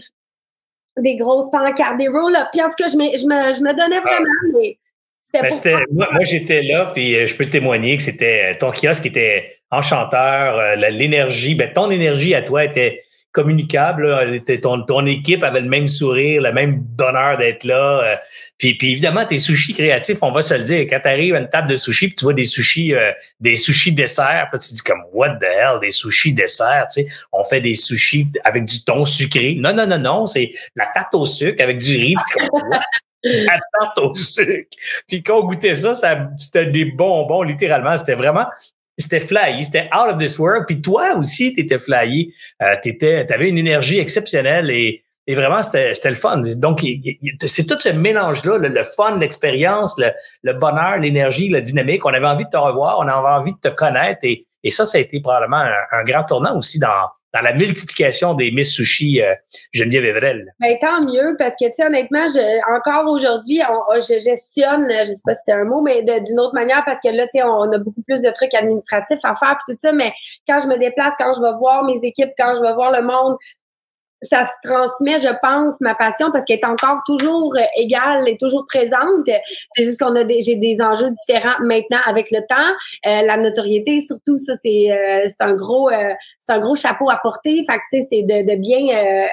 des 0.97 1.17
grosses 1.17 1.49
pancartes, 1.49 1.97
des 1.97 2.07
roll-up. 2.07 2.47
Puis 2.51 2.61
en 2.61 2.69
tout 2.69 2.75
cas, 2.77 2.87
je 2.87 2.97
me, 2.97 3.03
je 3.17 3.27
me, 3.27 3.53
je 3.53 3.61
me 3.61 3.73
donnais 3.75 3.97
ah. 3.97 4.01
vraiment, 4.01 4.59
mais 4.59 4.77
c'était 5.19 5.71
ben, 5.71 5.79
moi, 5.91 6.07
moi 6.11 6.23
j'étais 6.23 6.61
là, 6.61 6.91
puis 6.93 7.15
euh, 7.15 7.25
je 7.25 7.35
peux 7.35 7.49
témoigner 7.49 7.97
que 7.97 8.03
c'était 8.03 8.51
euh, 8.53 8.57
ton 8.59 8.71
kiosque 8.71 9.05
était 9.07 9.54
enchanteur, 9.71 10.77
l'énergie, 10.77 11.55
ben 11.55 11.71
ton 11.73 11.89
énergie 11.89 12.35
à 12.35 12.41
toi 12.41 12.63
était 12.63 13.05
communicable. 13.35 14.41
Ton, 14.61 14.81
ton 14.83 15.05
équipe 15.05 15.43
avait 15.43 15.59
le 15.59 15.67
même 15.67 15.89
sourire, 15.89 16.41
le 16.41 16.53
même 16.53 16.77
bonheur 16.79 17.37
d'être 17.37 17.65
là. 17.65 18.01
Euh, 18.01 18.15
puis, 18.57 18.75
puis 18.75 18.93
évidemment, 18.93 19.25
tes 19.25 19.37
sushis 19.37 19.73
créatifs, 19.73 20.17
on 20.21 20.31
va 20.31 20.41
se 20.41 20.53
le 20.53 20.61
dire, 20.63 20.79
quand 20.89 21.01
tu 21.01 21.09
arrives 21.09 21.35
à 21.35 21.39
une 21.39 21.49
table 21.49 21.69
de 21.69 21.75
sushis, 21.75 22.07
puis 22.07 22.15
tu 22.15 22.23
vois 22.23 22.33
des 22.33 22.45
sushis, 22.45 22.95
euh, 22.95 23.11
des 23.41 23.57
sushis 23.57 23.91
desserts, 23.91 24.47
puis 24.49 24.59
tu 24.61 24.69
te 24.69 24.73
dis 24.75 24.81
comme 24.83 25.03
what 25.11 25.35
the 25.35 25.43
hell, 25.43 25.79
des 25.81 25.91
sushis 25.91 26.33
desserts, 26.33 26.87
tu 26.93 27.03
sais, 27.03 27.07
on 27.33 27.43
fait 27.43 27.59
des 27.59 27.75
sushis 27.75 28.27
avec 28.45 28.63
du 28.63 28.83
thon 28.85 29.03
sucré. 29.03 29.55
Non, 29.59 29.73
non, 29.73 29.85
non, 29.85 29.99
non, 29.99 30.25
c'est 30.25 30.53
la 30.77 30.87
tarte 30.87 31.13
au 31.13 31.25
sucre 31.25 31.61
avec 31.61 31.79
du 31.79 31.97
riz. 31.97 32.15
la 33.23 33.59
tarte 33.77 33.97
au 33.97 34.15
sucre. 34.15 34.69
Puis 35.09 35.21
quand 35.21 35.39
on 35.39 35.45
goûtait 35.45 35.75
ça, 35.75 35.93
ça 35.93 36.29
c'était 36.37 36.67
des 36.67 36.85
bonbons, 36.85 37.41
littéralement. 37.41 37.97
C'était 37.97 38.15
vraiment 38.15 38.45
c'était 38.97 39.19
flyé, 39.19 39.63
c'était 39.63 39.89
out 39.93 40.13
of 40.13 40.17
this 40.17 40.39
world. 40.39 40.65
Puis 40.67 40.81
toi 40.81 41.15
aussi, 41.15 41.53
tu 41.53 41.61
étais 41.61 41.79
flyé. 41.79 42.33
Euh, 42.61 42.75
tu 42.81 43.05
avais 43.05 43.49
une 43.49 43.57
énergie 43.57 43.99
exceptionnelle 43.99 44.69
et, 44.71 45.03
et 45.27 45.35
vraiment, 45.35 45.61
c'était 45.63 46.09
le 46.09 46.15
fun. 46.15 46.41
Donc, 46.57 46.81
c'est 47.45 47.65
tout 47.65 47.79
ce 47.79 47.89
mélange-là, 47.89 48.57
le, 48.59 48.83
fun, 48.83 49.17
l'expérience, 49.17 49.97
le, 49.97 50.11
le, 50.43 50.53
bonheur, 50.53 50.99
l'énergie, 50.99 51.49
la 51.49 51.61
dynamique. 51.61 52.05
On 52.05 52.13
avait 52.13 52.27
envie 52.27 52.45
de 52.45 52.49
te 52.49 52.57
revoir, 52.57 52.99
on 52.99 53.07
avait 53.07 53.27
envie 53.27 53.53
de 53.53 53.69
te 53.69 53.73
connaître. 53.73 54.19
Et, 54.23 54.45
et 54.63 54.69
ça, 54.69 54.85
ça 54.85 54.97
a 54.97 55.01
été 55.01 55.19
probablement 55.19 55.63
un 55.91 56.03
grand 56.03 56.23
tournant 56.23 56.55
aussi 56.55 56.79
dans, 56.79 57.07
dans 57.35 57.41
la 57.41 57.53
multiplication 57.53 58.33
des 58.33 58.51
Miss 58.51 58.73
Sushi 58.73 59.21
euh, 59.21 59.35
Geneviève 59.73 60.05
Evrel? 60.05 60.53
Ben, 60.59 60.77
tant 60.79 61.01
mieux, 61.01 61.35
parce 61.37 61.53
que, 61.59 61.65
tu 61.75 61.85
honnêtement, 61.85 62.25
encore 62.73 63.11
aujourd'hui, 63.11 63.61
je 63.95 64.19
gestionne, 64.19 64.87
je 64.89 65.11
sais 65.11 65.21
pas 65.25 65.33
si 65.33 65.41
c'est 65.45 65.51
un 65.51 65.65
mot, 65.65 65.81
mais 65.81 66.01
d'une 66.01 66.39
autre 66.39 66.53
manière, 66.53 66.83
parce 66.85 66.99
que 67.03 67.09
là, 67.09 67.23
tu 67.25 67.39
sais, 67.39 67.43
on 67.43 67.71
a 67.73 67.77
beaucoup 67.77 68.01
plus 68.07 68.21
de 68.21 68.31
trucs 68.31 68.53
administratifs 68.53 69.19
à 69.23 69.35
faire, 69.35 69.57
puis 69.65 69.75
tout 69.75 69.79
ça, 69.81 69.91
mais 69.91 70.13
quand 70.47 70.59
je 70.59 70.67
me 70.67 70.77
déplace, 70.77 71.13
quand 71.19 71.33
je 71.33 71.41
vais 71.41 71.57
voir 71.59 71.83
mes 71.83 71.99
équipes, 72.03 72.31
quand 72.37 72.55
je 72.55 72.61
vais 72.61 72.73
voir 72.73 72.93
le 72.93 73.01
monde, 73.05 73.35
ça 74.25 74.43
se 74.43 74.69
transmet, 74.69 75.19
je 75.19 75.33
pense, 75.41 75.79
ma 75.81 75.95
passion 75.95 76.31
parce 76.31 76.43
qu'elle 76.45 76.59
est 76.59 76.65
encore 76.65 77.01
toujours 77.05 77.55
euh, 77.55 77.63
égale 77.77 78.27
et 78.27 78.37
toujours 78.37 78.65
présente. 78.67 79.29
C'est 79.69 79.83
juste 79.83 79.99
qu'on 79.99 80.15
a 80.15 80.23
des, 80.23 80.41
j'ai 80.41 80.55
des 80.55 80.77
enjeux 80.81 81.11
différents 81.11 81.59
maintenant 81.61 81.99
avec 82.05 82.31
le 82.31 82.39
temps, 82.47 82.55
euh, 83.05 83.21
la 83.25 83.37
notoriété 83.37 83.99
surtout 83.99 84.37
ça 84.37 84.53
c'est 84.61 84.91
euh, 84.91 85.25
c'est 85.27 85.41
un 85.41 85.53
gros 85.53 85.89
c'est 86.37 86.53
un 86.53 86.59
gros 86.59 86.75
chapeau 86.75 87.09
à 87.09 87.19
porter. 87.21 87.63
Fait 87.69 87.77
que 87.77 87.83
tu 87.91 88.01
sais 88.01 88.07
c'est 88.09 88.21
de, 88.23 88.51
de 88.51 88.55
bien 88.59 89.27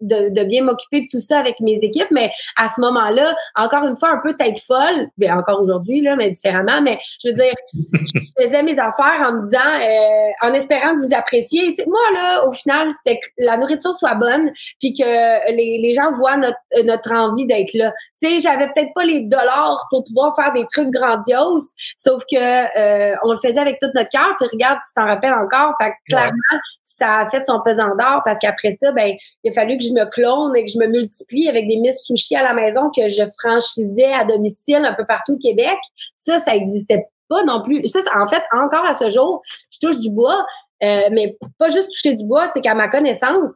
de, 0.00 0.30
de 0.30 0.44
bien 0.44 0.64
m'occuper 0.64 1.02
de 1.02 1.06
tout 1.10 1.20
ça 1.20 1.38
avec 1.38 1.60
mes 1.60 1.78
équipes, 1.82 2.10
mais 2.10 2.30
à 2.56 2.68
ce 2.68 2.80
moment-là, 2.80 3.34
encore 3.56 3.84
une 3.86 3.96
fois, 3.96 4.10
un 4.10 4.20
peu 4.22 4.34
tête 4.34 4.58
folle, 4.66 5.08
bien 5.18 5.38
encore 5.38 5.60
aujourd'hui, 5.60 6.00
là, 6.00 6.16
mais 6.16 6.30
différemment, 6.30 6.80
mais 6.82 6.98
je 7.22 7.28
veux 7.28 7.34
dire, 7.34 7.54
je 7.92 8.20
faisais 8.42 8.62
mes 8.62 8.78
affaires 8.78 9.20
en 9.22 9.32
me 9.32 9.44
disant, 9.44 9.58
euh, 9.58 10.48
en 10.48 10.54
espérant 10.54 10.94
que 10.94 11.06
vous 11.06 11.14
appréciez. 11.14 11.74
moi, 11.86 12.00
là, 12.14 12.46
au 12.46 12.52
final, 12.52 12.88
c'était 12.92 13.20
que 13.20 13.26
la 13.38 13.56
nourriture 13.56 13.94
soit 13.94 14.14
bonne, 14.14 14.50
puis 14.80 14.92
que 14.92 15.50
les, 15.54 15.78
les 15.78 15.92
gens 15.92 16.12
voient 16.12 16.36
notre, 16.36 16.58
notre 16.84 17.12
envie 17.12 17.46
d'être 17.46 17.74
là. 17.74 17.92
Tu 18.22 18.28
sais, 18.28 18.40
j'avais 18.40 18.66
peut-être 18.72 18.92
pas 18.94 19.04
les 19.04 19.20
dollars 19.20 19.86
pour 19.90 20.04
pouvoir 20.04 20.34
faire 20.36 20.52
des 20.52 20.66
trucs 20.66 20.90
grandioses, 20.90 21.70
sauf 21.96 22.22
que 22.30 22.36
euh, 22.36 23.16
on 23.22 23.32
le 23.32 23.38
faisait 23.38 23.60
avec 23.60 23.78
tout 23.78 23.88
notre 23.94 24.10
cœur, 24.10 24.34
puis 24.38 24.48
regarde, 24.52 24.78
tu 24.86 24.92
t'en 24.94 25.06
rappelles 25.06 25.32
encore, 25.32 25.74
fait 25.80 25.90
que 25.90 25.96
clairement, 26.08 26.60
ça 27.00 27.18
a 27.18 27.30
fait 27.30 27.44
son 27.46 27.60
pesant 27.62 27.96
d'or 27.96 28.20
parce 28.24 28.38
qu'après 28.38 28.76
ça, 28.78 28.92
ben, 28.92 29.14
il 29.42 29.50
a 29.50 29.52
fallu 29.52 29.78
que 29.78 29.84
je 29.84 29.92
me 29.92 30.04
clone 30.10 30.54
et 30.56 30.64
que 30.64 30.70
je 30.70 30.78
me 30.78 30.86
multiplie 30.86 31.48
avec 31.48 31.66
des 31.66 31.76
Miss 31.76 32.02
Sushi 32.04 32.36
à 32.36 32.42
la 32.42 32.52
maison 32.52 32.90
que 32.94 33.08
je 33.08 33.22
franchisais 33.38 34.12
à 34.12 34.24
domicile 34.24 34.84
un 34.84 34.94
peu 34.94 35.06
partout 35.06 35.34
au 35.34 35.38
Québec. 35.38 35.78
Ça, 36.16 36.38
ça 36.38 36.54
existait 36.54 37.06
pas 37.28 37.42
non 37.44 37.62
plus. 37.62 37.84
Ça, 37.86 38.00
en 38.16 38.26
fait, 38.26 38.42
encore 38.52 38.84
à 38.84 38.94
ce 38.94 39.08
jour, 39.08 39.42
je 39.70 39.78
touche 39.78 39.98
du 40.00 40.10
bois, 40.10 40.44
euh, 40.82 41.08
mais 41.12 41.38
pas 41.58 41.68
juste 41.68 41.88
toucher 41.90 42.16
du 42.16 42.24
bois, 42.24 42.48
c'est 42.48 42.60
qu'à 42.60 42.74
ma 42.74 42.88
connaissance, 42.88 43.52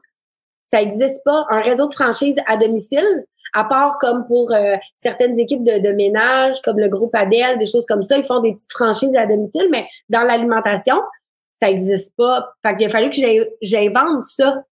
ça 0.62 0.78
n'existe 0.78 1.22
pas 1.24 1.44
un 1.50 1.60
réseau 1.60 1.88
de 1.88 1.92
franchise 1.92 2.36
à 2.46 2.56
domicile, 2.56 3.26
à 3.54 3.64
part 3.64 3.98
comme 3.98 4.26
pour 4.26 4.52
euh, 4.52 4.76
certaines 4.96 5.38
équipes 5.38 5.64
de, 5.64 5.78
de, 5.78 5.92
ménage, 5.94 6.60
comme 6.62 6.78
le 6.78 6.88
groupe 6.88 7.14
Adèle, 7.14 7.58
des 7.58 7.66
choses 7.66 7.86
comme 7.86 8.02
ça, 8.02 8.18
ils 8.18 8.24
font 8.24 8.40
des 8.40 8.54
petites 8.54 8.72
franchises 8.72 9.14
à 9.16 9.26
domicile, 9.26 9.68
mais 9.70 9.86
dans 10.08 10.22
l'alimentation, 10.22 11.00
ça 11.52 11.66
n'existe 11.66 12.14
pas. 12.16 12.52
Fait 12.62 12.76
qu'il 12.76 12.86
a 12.86 12.90
fallu 12.90 13.10
que 13.10 13.16
j'invente 13.62 14.26
ça. 14.26 14.64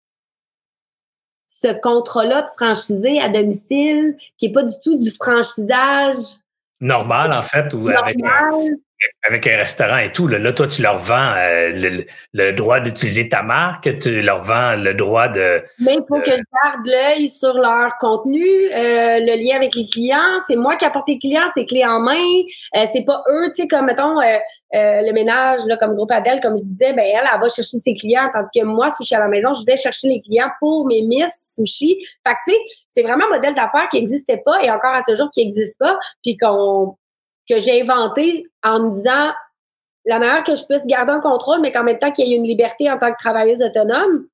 Ce 1.47 1.79
contrat-là 1.81 2.43
de 2.43 2.49
franchisé 2.57 3.21
à 3.21 3.29
domicile, 3.29 4.17
qui 4.39 4.47
est 4.47 4.53
pas 4.53 4.63
du 4.63 4.75
tout 4.83 4.97
du 4.97 5.11
franchisage. 5.11 6.39
Normal, 6.81 7.33
en 7.33 7.43
fait, 7.43 7.75
ou 7.75 7.89
avec, 7.89 8.17
avec 9.27 9.47
un 9.47 9.57
restaurant 9.57 9.99
et 9.99 10.13
tout. 10.13 10.27
Là, 10.29 10.53
toi, 10.53 10.67
tu 10.67 10.83
leur 10.83 10.99
vends 10.99 11.33
euh, 11.37 12.05
le, 12.33 12.53
droit 12.53 12.81
d'utiliser 12.81 13.29
ta 13.29 13.43
marque, 13.43 13.99
tu 13.99 14.23
leur 14.23 14.43
vends 14.43 14.77
le 14.77 14.95
droit 14.95 15.29
de. 15.29 15.63
Mais 15.79 15.95
il 15.95 16.05
faut 16.09 16.21
que 16.21 16.31
je 16.31 16.43
garde 16.65 16.87
l'œil 16.87 17.29
sur 17.29 17.55
leur 17.55 17.97
contenu, 17.99 18.43
euh, 18.43 19.19
le 19.21 19.43
lien 19.43 19.57
avec 19.57 19.75
les 19.75 19.87
clients. 19.87 20.39
C'est 20.49 20.57
moi 20.57 20.77
qui 20.77 20.85
apporte 20.85 21.09
les 21.09 21.19
clients, 21.19 21.47
c'est 21.55 21.65
clé 21.65 21.85
en 21.85 22.01
main. 22.01 22.15
Euh, 22.77 22.85
c'est 22.93 23.05
pas 23.05 23.23
eux, 23.31 23.49
tu 23.55 23.63
sais, 23.63 23.69
comme 23.69 23.87
mettons 23.87 24.21
euh, 24.73 25.03
le 25.03 25.13
ménage, 25.13 25.63
là, 25.67 25.77
comme 25.77 25.97
groupe 25.97 26.13
Adèle, 26.13 26.41
comme 26.41 26.57
je 26.59 26.63
disais, 26.63 26.93
ben 26.93 27.05
elle, 27.05 27.25
elle 27.33 27.41
va 27.41 27.49
chercher 27.49 27.79
ses 27.79 27.95
clients, 27.95 28.31
tandis 28.33 28.51
que 28.55 28.65
moi, 28.65 28.91
sushi 28.93 29.17
à 29.17 29.19
la 29.19 29.27
maison, 29.27 29.53
je 29.53 29.65
vais 29.67 29.77
chercher 29.77 30.07
les 30.07 30.21
clients 30.21 30.51
pour 30.61 30.87
mes 30.87 31.03
miss 31.03 31.33
sushi. 31.57 31.97
Fait 32.25 32.35
que, 32.35 32.39
tu 32.47 32.53
sais, 32.53 32.59
c'est 32.89 33.03
vraiment 33.03 33.25
un 33.27 33.37
modèle 33.37 33.55
d'affaires 33.55 33.89
qui 33.91 33.97
n'existait 33.97 34.43
pas 34.45 34.63
et 34.63 34.71
encore 34.71 34.95
à 34.95 35.03
ce 35.03 35.17
jour 35.17 35.29
qui 35.33 35.45
n'existe 35.45 35.77
pas, 35.79 35.99
puis 36.23 36.37
qu'on 36.37 36.97
que 37.51 37.59
j'ai 37.59 37.83
inventé 37.83 38.47
en 38.63 38.79
me 38.81 38.93
disant 38.93 39.33
la 40.07 40.19
manière 40.19 40.45
que 40.45 40.55
je 40.55 40.65
puisse 40.67 40.87
garder 40.87 41.13
un 41.13 41.21
contrôle, 41.21 41.61
mais 41.61 41.73
qu'en 41.73 41.83
même 41.83 41.99
temps 41.99 42.11
qu'il 42.11 42.27
y 42.27 42.33
ait 42.33 42.37
une 42.37 42.47
liberté 42.47 42.91
en 42.91 42.99
tant 42.99 43.13
que 43.13 43.19
travailleuse 43.19 43.63
autonome, 43.63 44.27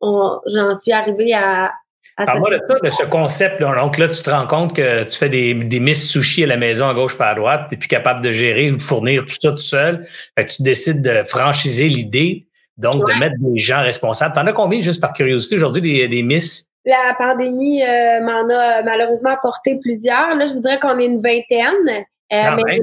j'en 0.00 0.74
suis 0.74 0.92
arrivée 0.92 1.34
à, 1.34 1.72
Parle-moi 2.16 2.50
de 2.50 2.60
ça, 2.64 2.78
de 2.78 2.90
ce 2.90 3.02
concept. 3.06 3.60
Là. 3.60 3.74
Donc 3.74 3.98
là, 3.98 4.08
tu 4.08 4.22
te 4.22 4.30
rends 4.30 4.46
compte 4.46 4.74
que 4.74 5.02
tu 5.02 5.18
fais 5.18 5.28
des, 5.28 5.52
des 5.52 5.80
miss 5.80 6.08
sushi 6.08 6.44
à 6.44 6.46
la 6.46 6.56
maison 6.56 6.88
à 6.88 6.94
gauche 6.94 7.18
par 7.18 7.28
à 7.28 7.34
droite, 7.34 7.62
tu 7.68 7.74
n'es 7.74 7.78
plus 7.78 7.88
capable 7.88 8.20
de 8.20 8.30
gérer 8.30 8.70
ou 8.70 8.76
de 8.76 8.82
fournir 8.82 9.22
tout 9.26 9.34
ça 9.34 9.50
tout 9.50 9.58
seul. 9.58 10.06
Fait 10.38 10.46
tu 10.46 10.62
décides 10.62 11.02
de 11.02 11.24
franchiser 11.24 11.88
l'idée, 11.88 12.46
donc 12.76 13.04
de 13.04 13.18
mettre 13.18 13.34
des 13.40 13.58
gens 13.58 13.82
responsables. 13.82 14.32
T'en 14.32 14.46
as 14.46 14.52
combien, 14.52 14.80
juste 14.80 15.00
par 15.00 15.12
curiosité, 15.12 15.56
aujourd'hui, 15.56 15.80
des, 15.80 16.06
des 16.06 16.22
miss? 16.22 16.68
La 16.84 17.16
pandémie 17.18 17.82
euh, 17.82 18.20
m'en 18.20 18.48
a 18.48 18.82
malheureusement 18.82 19.30
apporté 19.30 19.80
plusieurs. 19.80 20.36
Là, 20.36 20.46
je 20.46 20.52
voudrais 20.52 20.78
qu'on 20.78 20.98
est 20.98 21.06
une 21.06 21.20
vingtaine. 21.20 22.04
Euh, 22.32 22.56
mais 22.64 22.80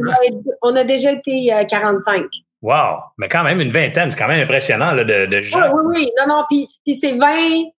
on 0.62 0.75
a, 0.75 0.84
déjà 0.84 1.12
été 1.12 1.51
45. 1.67 2.21
Euh, 2.21 2.27
Wow! 2.62 2.99
Mais 3.17 3.27
quand 3.27 3.43
même, 3.43 3.60
une 3.60 3.71
vingtaine, 3.71 4.12
c'est 4.12 4.19
quand 4.19 4.27
même 4.27 4.43
impressionnant 4.43 4.91
là, 4.91 5.04
de, 5.04 5.25
de 5.25 5.41
gens. 5.41 5.73
Oui, 5.73 5.82
oui, 5.84 5.93
oui. 5.95 6.12
Non, 6.19 6.36
non, 6.36 6.43
puis, 6.47 6.69
puis 6.86 6.95
c'est 6.95 7.13
20 7.13 7.25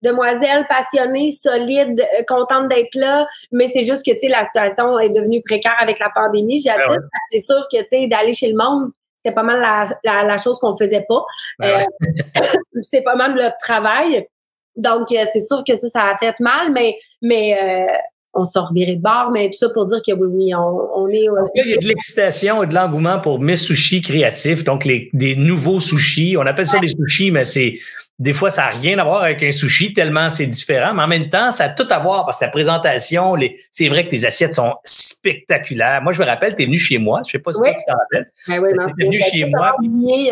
demoiselles 0.03 0.67
passionnées, 0.69 1.31
solides, 1.31 2.01
euh, 2.01 2.25
contentes 2.27 2.69
d'être 2.69 2.95
là, 2.97 3.29
mais 3.53 3.69
c'est 3.69 3.85
juste 3.85 4.05
que, 4.05 4.11
tu 4.11 4.21
sais, 4.21 4.29
la 4.29 4.43
situation 4.43 4.99
est 4.99 5.11
devenue 5.11 5.41
précaire 5.47 5.77
avec 5.81 6.01
la 6.01 6.11
pandémie, 6.13 6.61
j'ai 6.61 6.71
ben 6.71 6.99
C'est 7.31 7.39
sûr 7.39 7.65
que, 7.73 7.81
tu 7.83 7.89
sais, 7.91 8.07
d'aller 8.09 8.33
chez 8.33 8.51
le 8.51 8.57
monde, 8.57 8.91
c'était 9.17 9.35
pas 9.35 9.45
mal 9.45 9.61
la, 9.61 10.25
la, 10.25 10.37
chose 10.37 10.59
qu'on 10.59 10.77
faisait 10.77 11.07
pas. 11.09 11.25
Ben 11.61 11.79
euh, 11.79 12.51
c'est 12.83 13.03
pas 13.03 13.15
mal 13.15 13.37
le 13.37 13.51
travail. 13.61 14.27
Donc, 14.75 15.09
c'est 15.11 15.47
sûr 15.47 15.63
que 15.65 15.77
ça, 15.77 15.87
ça 15.89 16.03
a 16.11 16.19
fait 16.19 16.35
mal, 16.41 16.73
mais, 16.73 16.99
mais 17.21 17.57
euh, 17.57 17.97
on 18.35 18.45
s'en 18.45 18.65
revirait 18.65 18.97
de 18.97 19.03
bord, 19.03 19.31
mais 19.33 19.51
tout 19.51 19.59
ça 19.59 19.69
pour 19.69 19.87
dire 19.87 20.01
que 20.07 20.13
oui, 20.13 20.27
oui, 20.27 20.55
on, 20.55 21.09
est. 21.09 21.27
là, 21.27 21.43
il 21.55 21.71
y 21.71 21.75
a 21.75 21.77
de 21.77 21.87
l'excitation 21.87 22.63
et 22.63 22.67
de 22.67 22.75
l'engouement 22.75 23.21
pour 23.21 23.41
mes 23.41 23.57
sushis 23.57 24.01
créatifs, 24.01 24.65
donc 24.65 24.85
les, 24.85 25.11
des 25.13 25.37
nouveaux 25.37 25.81
sushis. 25.81 26.37
On 26.37 26.47
appelle 26.47 26.67
ça 26.67 26.79
des 26.79 26.89
sushis, 26.89 27.31
mais 27.31 27.45
c'est 27.45 27.79
des 28.19 28.33
fois, 28.33 28.51
ça 28.51 28.63
n'a 28.63 28.69
rien 28.69 28.99
à 28.99 29.05
voir 29.05 29.23
avec 29.23 29.43
un 29.43 29.51
sushi, 29.51 29.95
tellement 29.95 30.31
c'est 30.31 30.47
différent. 30.47 30.95
Mais 30.95 31.03
en 31.03 31.09
même 31.09 31.29
temps, 31.29 31.51
ça 31.51 31.65
a 31.65 31.69
tout 31.71 31.87
à 31.91 31.99
voir 31.99 32.25
parce 32.25 32.39
que 32.39 32.45
la 32.45 32.51
présentation, 32.53 33.35
les, 33.35 33.59
c'est 33.71 33.89
vrai 33.89 34.05
que 34.05 34.11
tes 34.11 34.25
assiettes 34.25 34.55
sont 34.55 34.75
spectaculaires. 34.85 36.01
Moi, 36.03 36.13
je 36.13 36.21
me 36.23 36.27
rappelle, 36.27 36.55
tu 36.55 36.63
es 36.63 36.67
venu 36.67 36.79
chez 36.79 36.99
moi. 36.99 37.23
Je 37.27 37.33
sais 37.33 37.39
pas 37.39 37.53
si 37.53 37.61
tu 37.61 37.71
t'en 37.87 37.95
rappelles. 37.99 38.31
Ben 38.47 38.61
oui, 38.63 38.71
tu 38.97 39.03
es 39.03 39.07
venu 39.07 39.19
chez 39.19 39.45
moi. 39.47 39.75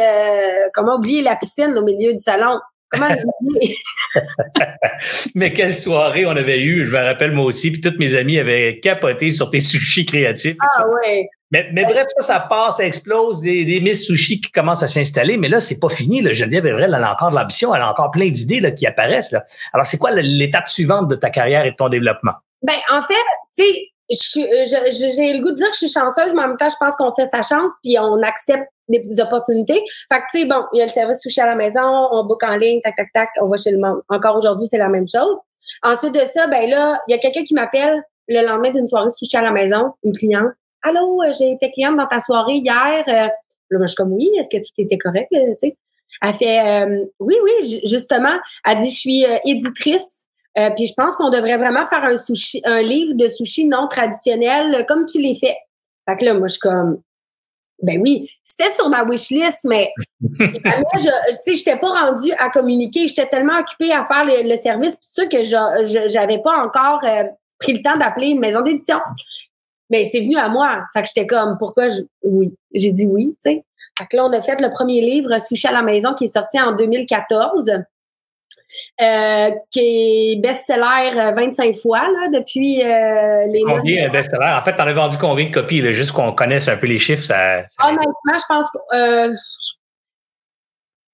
euh, 0.00 0.68
comment 0.72 0.96
oublier 0.96 1.22
la 1.22 1.34
piscine 1.36 1.76
au 1.76 1.82
milieu 1.82 2.12
du 2.12 2.20
salon? 2.20 2.60
Comment 2.90 3.08
Mais 5.34 5.52
quelle 5.52 5.74
soirée 5.74 6.26
on 6.26 6.30
avait 6.30 6.60
eu, 6.60 6.86
je 6.86 6.90
me 6.90 7.02
rappelle 7.02 7.32
moi 7.32 7.44
aussi, 7.44 7.70
puis 7.70 7.80
toutes 7.80 7.98
mes 7.98 8.14
amis 8.16 8.38
avaient 8.38 8.80
capoté 8.80 9.30
sur 9.30 9.50
tes 9.50 9.60
sushis 9.60 10.04
créatifs. 10.04 10.56
Ah 10.60 10.86
ouais. 10.88 11.28
Mais, 11.52 11.64
mais 11.72 11.84
bref, 11.84 12.06
ça, 12.18 12.24
ça 12.24 12.40
passe, 12.40 12.76
ça 12.76 12.86
explose, 12.86 13.40
des, 13.40 13.64
des 13.64 13.80
Miss 13.80 14.06
Sushi 14.06 14.40
qui 14.40 14.52
commencent 14.52 14.84
à 14.84 14.86
s'installer, 14.86 15.36
mais 15.36 15.48
là, 15.48 15.60
c'est 15.60 15.80
pas 15.80 15.88
fini. 15.88 16.20
Là. 16.20 16.32
Geneviève 16.32 16.66
Evrel, 16.66 16.94
elle 16.96 17.04
a 17.04 17.12
encore 17.12 17.30
de 17.30 17.34
l'ambition, 17.34 17.74
elle 17.74 17.82
a 17.82 17.90
encore 17.90 18.12
plein 18.12 18.28
d'idées 18.28 18.60
là, 18.60 18.70
qui 18.70 18.86
apparaissent. 18.86 19.32
Là. 19.32 19.42
Alors, 19.72 19.84
c'est 19.84 19.98
quoi 19.98 20.12
l'étape 20.12 20.68
suivante 20.68 21.08
de 21.08 21.16
ta 21.16 21.30
carrière 21.30 21.66
et 21.66 21.72
de 21.72 21.76
ton 21.76 21.88
développement? 21.88 22.34
Ben, 22.62 22.76
en 22.92 23.02
fait, 23.02 23.14
tu 23.56 23.64
sais, 23.64 23.88
j'ai 24.10 25.32
le 25.32 25.42
goût 25.42 25.50
de 25.50 25.56
dire 25.56 25.68
que 25.68 25.74
je 25.74 25.86
suis 25.86 25.88
chanceuse, 25.88 26.32
mais 26.34 26.42
en 26.42 26.48
même 26.48 26.56
temps, 26.56 26.68
je 26.68 26.76
pense 26.78 26.96
qu'on 26.96 27.14
fait 27.14 27.28
sa 27.28 27.42
chance, 27.42 27.76
puis 27.82 27.98
on 27.98 28.20
accepte 28.22 28.68
des 28.88 28.98
petites 28.98 29.20
opportunités. 29.20 29.80
Fait 30.12 30.18
que, 30.18 30.24
tu 30.32 30.40
sais, 30.40 30.44
bon, 30.46 30.64
il 30.72 30.78
y 30.78 30.82
a 30.82 30.86
le 30.86 30.90
service 30.90 31.20
touché 31.20 31.40
à 31.40 31.46
la 31.46 31.54
maison, 31.54 32.08
on 32.10 32.24
book 32.24 32.42
en 32.42 32.56
ligne, 32.56 32.80
tac, 32.82 32.96
tac, 32.96 33.08
tac, 33.14 33.28
on 33.40 33.46
va 33.46 33.56
chez 33.56 33.70
le 33.70 33.78
monde. 33.78 34.02
Encore 34.08 34.36
aujourd'hui, 34.36 34.66
c'est 34.66 34.78
la 34.78 34.88
même 34.88 35.06
chose. 35.06 35.38
Ensuite 35.82 36.14
de 36.14 36.24
ça, 36.24 36.48
ben 36.48 36.68
là, 36.68 37.00
il 37.06 37.12
y 37.12 37.14
a 37.14 37.18
quelqu'un 37.18 37.44
qui 37.44 37.54
m'appelle 37.54 38.02
le 38.28 38.46
lendemain 38.46 38.70
d'une 38.70 38.88
soirée 38.88 39.08
sushi 39.10 39.36
à 39.36 39.42
la 39.42 39.52
maison, 39.52 39.92
une 40.02 40.12
cliente. 40.12 40.50
Allô, 40.82 41.22
j'ai 41.38 41.52
été 41.52 41.70
cliente 41.70 41.96
dans 41.96 42.06
ta 42.06 42.20
soirée 42.20 42.56
hier. 42.56 43.04
Euh, 43.06 43.12
là, 43.12 43.30
moi, 43.72 43.82
je 43.82 43.86
suis 43.86 43.96
comme 43.96 44.12
oui, 44.12 44.30
est-ce 44.38 44.48
que 44.48 44.62
tout 44.62 44.72
était 44.78 44.98
correct? 44.98 45.28
Tu 45.30 45.38
sais? 45.60 45.76
Elle 46.22 46.34
fait 46.34 46.60
euh, 46.60 47.04
oui, 47.20 47.36
oui, 47.42 47.80
justement. 47.84 48.36
Elle 48.64 48.78
dit 48.78 48.90
je 48.90 48.98
suis 48.98 49.24
euh, 50.58 50.70
puis 50.76 50.86
je 50.86 50.94
pense 50.94 51.16
qu'on 51.16 51.30
devrait 51.30 51.56
vraiment 51.56 51.86
faire 51.86 52.04
un 52.04 52.16
sushi, 52.16 52.60
un 52.64 52.82
livre 52.82 53.14
de 53.14 53.28
sushi 53.28 53.66
non 53.66 53.88
traditionnel 53.88 54.84
comme 54.88 55.06
tu 55.06 55.20
l'es 55.20 55.34
fait. 55.34 55.56
Fait 56.08 56.16
que 56.16 56.24
là, 56.24 56.34
moi, 56.34 56.48
je 56.48 56.52
suis 56.52 56.60
comme 56.60 57.00
ben 57.82 57.98
oui, 58.02 58.28
c'était 58.42 58.70
sur 58.70 58.90
ma 58.90 59.04
wish 59.04 59.30
list, 59.30 59.60
mais 59.64 59.90
je, 60.20 60.38
je 60.98 61.50
n'étais 61.50 61.78
pas 61.78 61.88
rendue 61.88 62.32
à 62.32 62.50
communiquer. 62.50 63.08
J'étais 63.08 63.26
tellement 63.26 63.58
occupée 63.58 63.90
à 63.92 64.04
faire 64.04 64.24
le, 64.26 64.56
service, 64.56 64.96
tout 64.96 65.08
ça 65.12 65.26
que 65.26 65.42
je 65.44 66.14
n'avais 66.14 66.42
pas 66.42 66.62
encore 66.62 67.00
pris 67.58 67.72
le 67.72 67.82
temps 67.82 67.96
d'appeler 67.96 68.28
une 68.28 68.40
maison 68.40 68.60
d'édition. 68.60 68.98
Mais 69.88 70.04
c'est 70.04 70.20
venu 70.20 70.36
à 70.36 70.48
moi. 70.48 70.84
Fait 70.92 71.02
que 71.02 71.08
j'étais 71.08 71.26
comme, 71.26 71.56
pourquoi 71.58 71.88
je, 71.88 72.02
oui. 72.22 72.54
J'ai 72.72 72.92
dit 72.92 73.06
oui, 73.06 73.34
tu 73.42 73.50
sais. 73.50 73.64
Fait 73.98 74.06
que 74.06 74.16
là, 74.16 74.24
on 74.24 74.32
a 74.32 74.40
fait 74.40 74.60
le 74.60 74.70
premier 74.70 75.00
livre, 75.00 75.38
Sushi 75.38 75.66
à 75.66 75.72
la 75.72 75.82
maison, 75.82 76.14
qui 76.14 76.24
est 76.24 76.32
sorti 76.32 76.60
en 76.60 76.72
2014. 76.72 77.70
Euh, 79.00 79.50
qui 79.70 79.80
est 79.80 80.40
best-seller 80.40 81.32
25 81.34 81.68
euh, 81.68 81.78
fois 81.80 82.00
là, 82.00 82.28
depuis 82.32 82.82
euh, 82.82 83.44
les 83.46 83.62
Combien 83.66 84.08
best-seller? 84.10 84.52
En 84.52 84.62
fait, 84.62 84.74
t'en 84.74 84.86
as 84.86 84.92
vendu 84.92 85.16
combien 85.18 85.46
de 85.46 85.54
copies? 85.54 85.80
Là, 85.80 85.92
juste 85.92 86.12
qu'on 86.12 86.32
connaisse 86.32 86.68
un 86.68 86.76
peu 86.76 86.86
les 86.86 86.98
chiffres. 86.98 87.24
Ça, 87.24 87.62
Honnêtement, 87.82 88.12
je 88.26 88.44
pense 88.48 88.70
que 88.70 88.96
euh, 88.96 89.34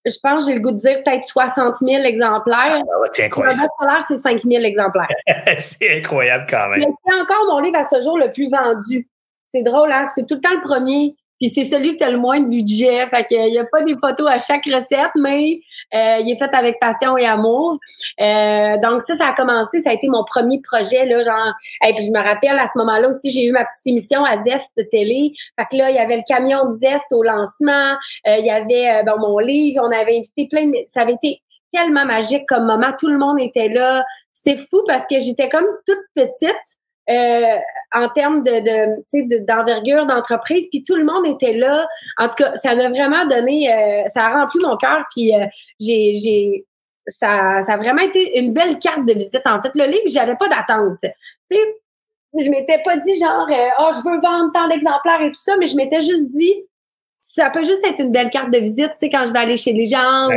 je 0.06 0.16
pense 0.22 0.44
que 0.44 0.50
j'ai 0.50 0.58
le 0.58 0.62
goût 0.62 0.72
de 0.72 0.78
dire 0.78 1.02
peut-être 1.02 1.26
60 1.26 1.76
000 1.76 2.04
exemplaires. 2.04 2.80
Ah, 2.80 3.08
c'est 3.12 3.24
incroyable. 3.24 3.60
Le 3.80 3.86
best 3.86 4.04
c'est 4.08 4.16
5 4.16 4.40
000 4.40 4.64
exemplaires. 4.64 5.08
c'est 5.58 5.98
incroyable 5.98 6.46
quand 6.48 6.68
même. 6.68 6.80
C'est 6.80 7.20
encore 7.20 7.44
mon 7.48 7.60
livre 7.60 7.78
à 7.78 7.84
ce 7.84 8.00
jour 8.00 8.18
le 8.18 8.32
plus 8.32 8.50
vendu. 8.50 9.08
C'est 9.46 9.62
drôle, 9.62 9.92
hein? 9.92 10.04
C'est 10.14 10.26
tout 10.26 10.36
le 10.36 10.40
temps 10.40 10.54
le 10.54 10.62
premier. 10.62 11.14
Puis 11.40 11.50
c'est 11.50 11.64
celui 11.64 11.96
qui 11.96 12.04
a 12.04 12.10
le 12.10 12.18
moins 12.18 12.40
de 12.40 12.48
budget. 12.48 13.06
Fait 13.08 13.24
qu'il 13.24 13.50
n'y 13.50 13.58
a 13.58 13.64
pas 13.64 13.82
des 13.82 13.96
photos 14.00 14.30
à 14.30 14.38
chaque 14.38 14.64
recette, 14.64 15.10
mais 15.16 15.60
euh, 15.94 16.18
il 16.20 16.30
est 16.30 16.36
fait 16.36 16.54
avec 16.54 16.78
passion 16.80 17.16
et 17.16 17.26
amour. 17.26 17.78
Euh, 18.20 18.78
donc 18.78 19.02
ça, 19.02 19.14
ça 19.14 19.28
a 19.28 19.32
commencé, 19.32 19.82
ça 19.82 19.90
a 19.90 19.92
été 19.92 20.08
mon 20.08 20.24
premier 20.24 20.60
projet, 20.62 21.06
là, 21.06 21.22
genre. 21.22 21.52
Et 21.86 21.94
puis 21.94 22.04
je 22.04 22.12
me 22.12 22.22
rappelle, 22.22 22.58
à 22.58 22.66
ce 22.66 22.78
moment-là 22.78 23.08
aussi, 23.08 23.30
j'ai 23.30 23.44
eu 23.44 23.52
ma 23.52 23.64
petite 23.64 23.86
émission 23.86 24.24
à 24.24 24.42
Zest 24.42 24.72
Télé. 24.90 25.32
Fait 25.58 25.66
que 25.70 25.76
là, 25.76 25.90
il 25.90 25.96
y 25.96 25.98
avait 25.98 26.16
le 26.16 26.22
camion 26.26 26.66
de 26.66 26.72
Zest 26.72 27.06
au 27.12 27.22
lancement. 27.22 27.96
Euh, 28.26 28.36
il 28.38 28.46
y 28.46 28.50
avait 28.50 29.02
bon, 29.04 29.18
mon 29.18 29.38
livre. 29.38 29.80
On 29.82 29.92
avait 29.92 30.16
invité 30.16 30.48
plein 30.48 30.66
de... 30.66 30.76
Ça 30.88 31.02
avait 31.02 31.14
été 31.14 31.42
tellement 31.72 32.04
magique 32.04 32.46
comme 32.48 32.64
moment. 32.66 32.92
Tout 32.98 33.08
le 33.08 33.18
monde 33.18 33.40
était 33.40 33.68
là. 33.68 34.04
C'était 34.32 34.56
fou 34.56 34.82
parce 34.86 35.06
que 35.06 35.18
j'étais 35.18 35.48
comme 35.48 35.66
toute 35.86 36.04
petite. 36.14 36.76
Euh, 37.08 37.58
en 37.94 38.08
termes 38.08 38.42
de, 38.42 38.50
de 38.50 39.46
d'envergure 39.46 40.06
d'entreprise, 40.06 40.66
puis 40.68 40.82
tout 40.82 40.96
le 40.96 41.04
monde 41.04 41.24
était 41.24 41.52
là. 41.52 41.86
En 42.18 42.28
tout 42.28 42.34
cas, 42.36 42.56
ça 42.56 42.74
m'a 42.74 42.88
vraiment 42.88 43.24
donné, 43.26 43.72
euh, 43.72 44.02
ça 44.08 44.26
a 44.26 44.30
rempli 44.30 44.58
mon 44.60 44.76
cœur, 44.76 45.04
puis 45.14 45.32
euh, 45.32 45.46
j'ai, 45.78 46.12
j'ai, 46.14 46.66
ça, 47.06 47.62
ça 47.62 47.74
a 47.74 47.76
vraiment 47.76 48.02
été 48.02 48.40
une 48.40 48.52
belle 48.52 48.80
carte 48.80 49.06
de 49.06 49.12
visite. 49.12 49.42
En 49.44 49.62
fait, 49.62 49.70
le 49.76 49.84
livre, 49.84 50.02
j'avais 50.08 50.34
pas 50.34 50.48
d'attente. 50.48 50.98
Tu 51.00 51.08
sais, 51.56 51.60
je 52.40 52.50
m'étais 52.50 52.82
pas 52.84 52.96
dit 52.96 53.16
genre, 53.16 53.46
oh, 53.78 53.90
je 53.92 54.10
veux 54.10 54.20
vendre 54.20 54.52
tant 54.52 54.68
d'exemplaires 54.68 55.22
et 55.22 55.30
tout 55.30 55.40
ça, 55.40 55.56
mais 55.56 55.68
je 55.68 55.76
m'étais 55.76 56.00
juste 56.00 56.26
dit, 56.28 56.54
ça 57.18 57.50
peut 57.50 57.64
juste 57.64 57.86
être 57.86 58.00
une 58.00 58.10
belle 58.10 58.30
carte 58.30 58.50
de 58.50 58.58
visite, 58.58 58.90
tu 58.90 58.98
sais, 58.98 59.10
quand 59.10 59.24
je 59.24 59.32
vais 59.32 59.38
aller 59.38 59.56
chez 59.56 59.72
les 59.72 59.86
gens. 59.86 60.28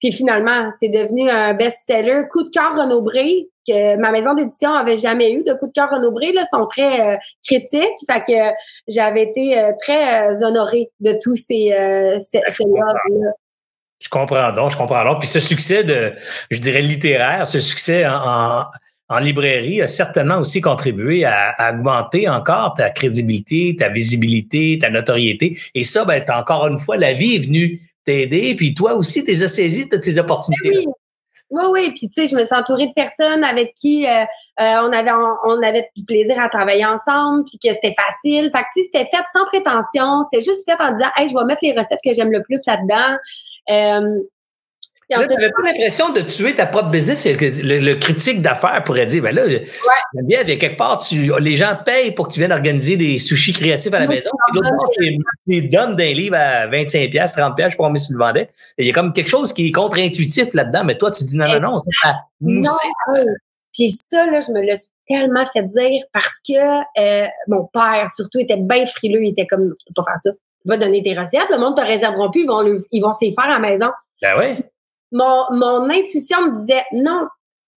Puis 0.00 0.12
finalement, 0.12 0.70
c'est 0.78 0.88
devenu 0.88 1.30
un 1.30 1.54
best-seller. 1.54 2.24
Coup 2.30 2.44
de 2.44 2.50
cœur 2.50 2.76
Renaud 2.76 3.02
Bré, 3.02 3.48
que 3.66 3.96
ma 3.96 4.12
maison 4.12 4.34
d'édition 4.34 4.72
avait 4.72 4.96
jamais 4.96 5.32
eu 5.32 5.42
de 5.42 5.54
coup 5.54 5.66
de 5.66 5.72
cœur 5.72 5.90
renouvelé. 5.90 6.32
Là, 6.32 6.42
sont 6.52 6.66
très 6.66 7.00
euh, 7.00 7.16
critiques. 7.44 7.98
Fait 8.06 8.22
que 8.26 8.56
j'avais 8.88 9.22
été 9.22 9.58
euh, 9.58 9.72
très 9.80 10.30
euh, 10.30 10.46
honorée 10.46 10.90
de 11.00 11.18
tous 11.22 11.36
ces, 11.36 11.72
ces, 12.18 12.38
là 12.38 12.94
Je 14.00 14.08
comprends 14.08 14.52
donc, 14.52 14.70
je 14.70 14.76
comprends 14.76 15.04
donc. 15.04 15.20
Puis 15.20 15.28
ce 15.28 15.40
succès 15.40 15.84
de, 15.84 16.12
je 16.50 16.58
dirais, 16.58 16.82
littéraire, 16.82 17.46
ce 17.46 17.60
succès 17.60 18.06
en, 18.06 18.64
en, 19.08 19.18
librairie 19.18 19.82
a 19.82 19.86
certainement 19.86 20.38
aussi 20.38 20.60
contribué 20.60 21.24
à, 21.24 21.72
augmenter 21.72 22.28
encore 22.28 22.74
ta 22.74 22.90
crédibilité, 22.90 23.76
ta 23.78 23.88
visibilité, 23.88 24.78
ta 24.80 24.90
notoriété. 24.90 25.58
Et 25.74 25.84
ça, 25.84 26.04
ben, 26.04 26.22
encore 26.28 26.66
une 26.68 26.78
fois, 26.78 26.96
la 26.96 27.14
vie 27.14 27.36
est 27.36 27.46
venue 27.46 27.80
t'aider. 28.06 28.54
Puis 28.54 28.74
toi 28.74 28.94
aussi, 28.94 29.24
tu 29.24 29.32
as 29.32 29.48
saisi 29.48 29.88
toutes 29.88 30.02
ces 30.02 30.18
opportunités. 30.18 30.84
Ben 30.86 30.92
oui, 31.50 31.62
oui. 31.72 31.90
Puis 31.90 32.08
tu 32.08 32.22
sais, 32.22 32.26
je 32.26 32.36
me 32.36 32.44
suis 32.44 32.54
entourée 32.54 32.88
de 32.88 32.92
personnes 32.92 33.44
avec 33.44 33.74
qui 33.74 34.06
euh, 34.06 34.24
euh, 34.60 34.80
on 34.82 34.92
avait 34.92 35.12
on 35.44 35.62
avait 35.62 35.88
du 35.96 36.04
plaisir 36.04 36.40
à 36.40 36.48
travailler 36.48 36.84
ensemble, 36.84 37.44
puis 37.44 37.58
que 37.58 37.72
c'était 37.72 37.94
facile. 37.94 38.50
Fait 38.52 38.62
que 38.62 38.66
tu 38.74 38.82
sais, 38.82 38.90
c'était 38.92 39.08
fait 39.10 39.24
sans 39.32 39.44
prétention. 39.46 40.22
C'était 40.24 40.44
juste 40.44 40.68
fait 40.68 40.80
en 40.80 40.92
disant, 40.92 41.10
hey, 41.16 41.28
je 41.28 41.34
vais 41.34 41.44
mettre 41.44 41.60
les 41.62 41.72
recettes 41.72 42.00
que 42.04 42.12
j'aime 42.12 42.32
le 42.32 42.42
plus 42.42 42.60
là-dedans. 42.66 43.16
Euh, 43.70 44.22
tu 45.08 45.18
n'avais 45.18 45.50
pas 45.50 45.62
l'impression 45.64 46.12
de 46.12 46.20
tuer 46.20 46.54
ta 46.54 46.66
propre 46.66 46.90
business. 46.90 47.26
Le, 47.26 47.94
critique 47.94 48.42
d'affaires 48.42 48.82
pourrait 48.84 49.06
dire, 49.06 49.22
ben 49.22 49.34
là, 49.34 49.44
ouais. 49.44 49.62
bien, 50.24 50.44
quelque 50.44 50.76
part, 50.76 50.98
tu, 50.98 51.30
les 51.38 51.56
gens 51.56 51.76
payent 51.84 52.12
pour 52.12 52.26
que 52.26 52.32
tu 52.32 52.40
viennes 52.40 52.52
organiser 52.52 52.96
des 52.96 53.18
sushis 53.18 53.52
créatifs 53.52 53.92
à 53.94 54.00
la 54.00 54.08
maison. 54.08 54.30
Puis 54.48 54.56
l'autre 54.56 54.70
part, 54.76 54.88
tu 54.98 55.18
les 55.46 55.60
donnes 55.62 55.94
d'un 55.96 56.12
livre 56.12 56.36
à 56.36 56.66
25 56.66 57.10
pièces, 57.10 57.32
30 57.34 57.54
pièces, 57.54 57.68
je 57.68 57.70
sais 57.72 57.76
pas 57.76 57.84
combien 57.84 58.02
tu 58.02 58.12
le 58.12 58.18
vendais. 58.18 58.50
Il 58.78 58.86
y 58.86 58.90
a 58.90 58.92
comme 58.92 59.12
quelque 59.12 59.28
chose 59.28 59.52
qui 59.52 59.68
est 59.68 59.72
contre-intuitif 59.72 60.52
là-dedans, 60.54 60.84
mais 60.84 60.98
toi, 60.98 61.10
tu 61.10 61.24
dis 61.24 61.36
non, 61.36 61.46
non, 61.46 61.60
non, 61.60 61.78
ça 61.78 62.10
a 62.10 62.14
moussé. 62.40 62.88
Puis 63.72 63.90
ça, 63.90 64.24
là, 64.26 64.40
je 64.40 64.50
me 64.52 64.60
l'ai 64.62 64.74
tellement 65.06 65.46
fait 65.52 65.62
dire 65.64 66.02
parce 66.12 66.40
que 66.48 66.80
euh, 66.98 67.28
mon 67.46 67.68
père, 67.72 68.06
surtout, 68.14 68.38
était 68.38 68.56
bien 68.56 68.86
frileux. 68.86 69.22
Il 69.22 69.30
était 69.30 69.46
comme, 69.46 69.74
tu 69.78 69.84
peux 69.86 70.02
pas 70.02 70.10
faire 70.10 70.20
ça. 70.20 70.30
Tu 70.32 70.68
vas 70.68 70.78
donner 70.78 71.02
tes 71.02 71.16
recettes. 71.16 71.50
Le 71.50 71.58
monde 71.58 71.76
te 71.76 71.82
réserveront 71.82 72.30
plus. 72.30 72.44
Ils 72.44 72.48
vont, 72.48 72.82
ils 72.90 73.00
vont 73.02 73.12
s'y 73.12 73.34
faire 73.34 73.44
à 73.44 73.48
la 73.50 73.58
maison. 73.58 73.90
Ben 74.22 74.38
ouais 74.38 74.56
mon, 75.12 75.44
mon 75.52 75.88
intuition 75.90 76.40
me 76.42 76.58
disait 76.58 76.84
non, 76.92 77.26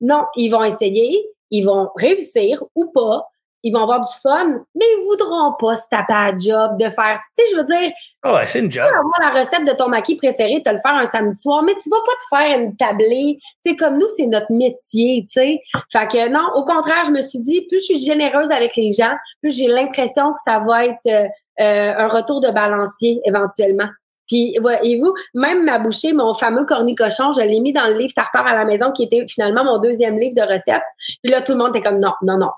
non, 0.02 0.26
ils 0.36 0.50
vont 0.50 0.64
essayer, 0.64 1.26
ils 1.52 1.66
vont 1.66 1.90
réussir 1.96 2.64
ou 2.76 2.92
pas, 2.92 3.28
ils 3.64 3.74
vont 3.74 3.84
avoir 3.84 4.00
du 4.00 4.12
fun, 4.22 4.48
mais 4.76 4.86
ils 4.86 5.04
voudront 5.06 5.54
pas 5.60 5.76
se 5.76 5.88
taper 5.90 6.14
à 6.14 6.38
job 6.38 6.78
de 6.78 6.90
faire. 6.90 7.20
Tu 7.38 7.44
sais, 7.44 7.52
je 7.52 7.58
veux 7.58 7.66
dire. 7.66 7.92
Oh 8.26 8.38
c'est 8.46 8.60
une 8.60 8.72
job. 8.72 8.86
Tu 8.88 8.98
avoir 8.98 9.34
la 9.34 9.40
recette 9.40 9.66
de 9.68 9.74
ton 9.74 9.90
maquis 9.90 10.16
préféré, 10.16 10.62
te 10.64 10.70
le 10.70 10.80
faire 10.80 10.96
un 10.96 11.06
samedi 11.06 11.38
soir, 11.38 11.62
mais 11.64 11.74
tu 11.82 11.90
vas 11.90 11.98
pas 11.98 12.12
te 12.12 12.38
faire 12.38 12.60
une 12.60 12.76
tablée. 12.78 13.38
Tu 13.64 13.72
sais, 13.72 13.76
comme 13.76 13.98
nous, 13.98 14.08
c'est 14.16 14.28
notre 14.28 14.52
métier, 14.52 15.26
tu 15.28 15.34
sais. 15.34 15.62
Fait 15.92 16.08
que 16.08 16.30
non, 16.30 16.48
au 16.56 16.64
contraire, 16.64 17.04
je 17.06 17.12
me 17.12 17.22
suis 17.22 17.40
dit, 17.40 17.68
plus 17.68 17.80
je 17.80 17.96
suis 17.96 18.00
généreuse 18.00 18.52
avec 18.52 18.76
les 18.78 18.92
gens, 18.92 19.14
plus 19.42 19.56
j'ai 19.56 19.68
l'impression 19.68 20.32
que 20.34 20.40
ça 20.44 20.60
va 20.60 20.86
être 20.86 21.08
euh, 21.08 21.28
euh, 21.60 21.94
un 21.98 22.08
retour 22.08 22.40
de 22.40 22.50
balancier 22.52 23.20
éventuellement. 23.26 23.90
Puis, 24.30 24.56
voyez-vous, 24.62 25.14
même 25.34 25.66
ma 25.66 25.80
bouchée, 25.80 26.14
mon 26.14 26.34
fameux 26.34 26.64
cornicochon, 26.64 27.32
je 27.32 27.42
l'ai 27.42 27.60
mis 27.60 27.74
dans 27.74 27.88
le 27.88 27.98
livre 27.98 28.14
Tartare 28.16 28.48
à 28.48 28.56
la 28.56 28.64
maison, 28.64 28.92
qui 28.92 29.04
était 29.04 29.26
finalement 29.28 29.64
mon 29.64 29.80
deuxième 29.80 30.18
livre 30.20 30.36
de 30.36 30.42
recettes. 30.42 30.84
Puis 31.24 31.32
là, 31.32 31.42
tout 31.42 31.54
le 31.54 31.58
monde 31.58 31.76
était 31.76 31.82
comme, 31.82 32.00
non, 32.00 32.14
non, 32.22 32.38
non. 32.38 32.52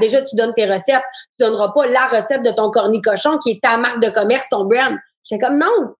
déjà, 0.00 0.22
tu 0.22 0.34
donnes 0.36 0.52
tes 0.54 0.66
recettes. 0.66 1.04
Tu 1.38 1.46
donneras 1.46 1.68
pas 1.68 1.86
la 1.86 2.06
recette 2.06 2.42
de 2.42 2.50
ton 2.50 2.70
cornicochon, 2.70 3.38
qui 3.38 3.52
est 3.52 3.62
ta 3.62 3.76
marque 3.76 4.02
de 4.02 4.10
commerce, 4.10 4.48
ton 4.50 4.64
brand. 4.64 4.98
J'étais 5.22 5.46
comme, 5.46 5.58
non. 5.58 5.94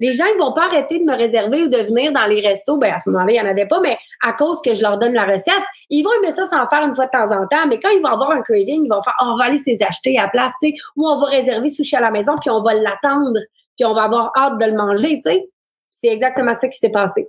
Les 0.00 0.12
gens, 0.12 0.24
ils 0.34 0.38
vont 0.38 0.52
pas 0.52 0.64
arrêter 0.64 0.98
de 0.98 1.04
me 1.04 1.16
réserver 1.16 1.62
ou 1.62 1.68
de 1.68 1.76
venir 1.76 2.12
dans 2.12 2.26
les 2.26 2.40
restos. 2.40 2.76
Ben, 2.76 2.92
à 2.92 2.98
ce 2.98 3.08
moment-là, 3.08 3.32
il 3.32 3.36
y 3.36 3.40
en 3.40 3.46
avait 3.46 3.68
pas, 3.68 3.78
mais 3.80 3.96
à 4.20 4.32
cause 4.32 4.60
que 4.60 4.74
je 4.74 4.82
leur 4.82 4.98
donne 4.98 5.12
la 5.12 5.24
recette, 5.24 5.62
ils 5.90 6.02
vont 6.02 6.10
aimer 6.14 6.32
ça 6.32 6.44
sans 6.44 6.66
faire 6.66 6.82
une 6.82 6.96
fois 6.96 7.06
de 7.06 7.10
temps 7.10 7.30
en 7.30 7.46
temps. 7.46 7.68
Mais 7.68 7.78
quand 7.78 7.90
ils 7.90 8.02
vont 8.02 8.08
avoir 8.08 8.32
un 8.32 8.42
craving, 8.42 8.84
ils 8.84 8.88
vont 8.88 9.00
faire, 9.00 9.14
oh, 9.22 9.26
on 9.28 9.36
va 9.38 9.44
aller 9.44 9.58
se 9.58 9.70
acheter 9.84 10.18
à 10.18 10.26
place, 10.26 10.50
tu 10.60 10.70
sais, 10.70 10.74
ou 10.96 11.06
on 11.08 11.20
va 11.20 11.26
réserver 11.26 11.68
sushi 11.68 11.94
à 11.94 12.00
la 12.00 12.10
maison, 12.10 12.34
puis 12.40 12.50
on 12.50 12.62
va 12.62 12.74
l'attendre 12.74 13.38
puis 13.82 13.90
on 13.90 13.94
va 13.94 14.04
avoir 14.04 14.30
hâte 14.36 14.58
de 14.60 14.66
le 14.66 14.76
manger, 14.76 15.16
tu 15.16 15.22
sais. 15.22 15.48
C'est 15.90 16.08
exactement 16.08 16.54
ça 16.54 16.68
qui 16.68 16.78
s'est 16.78 16.90
passé. 16.90 17.28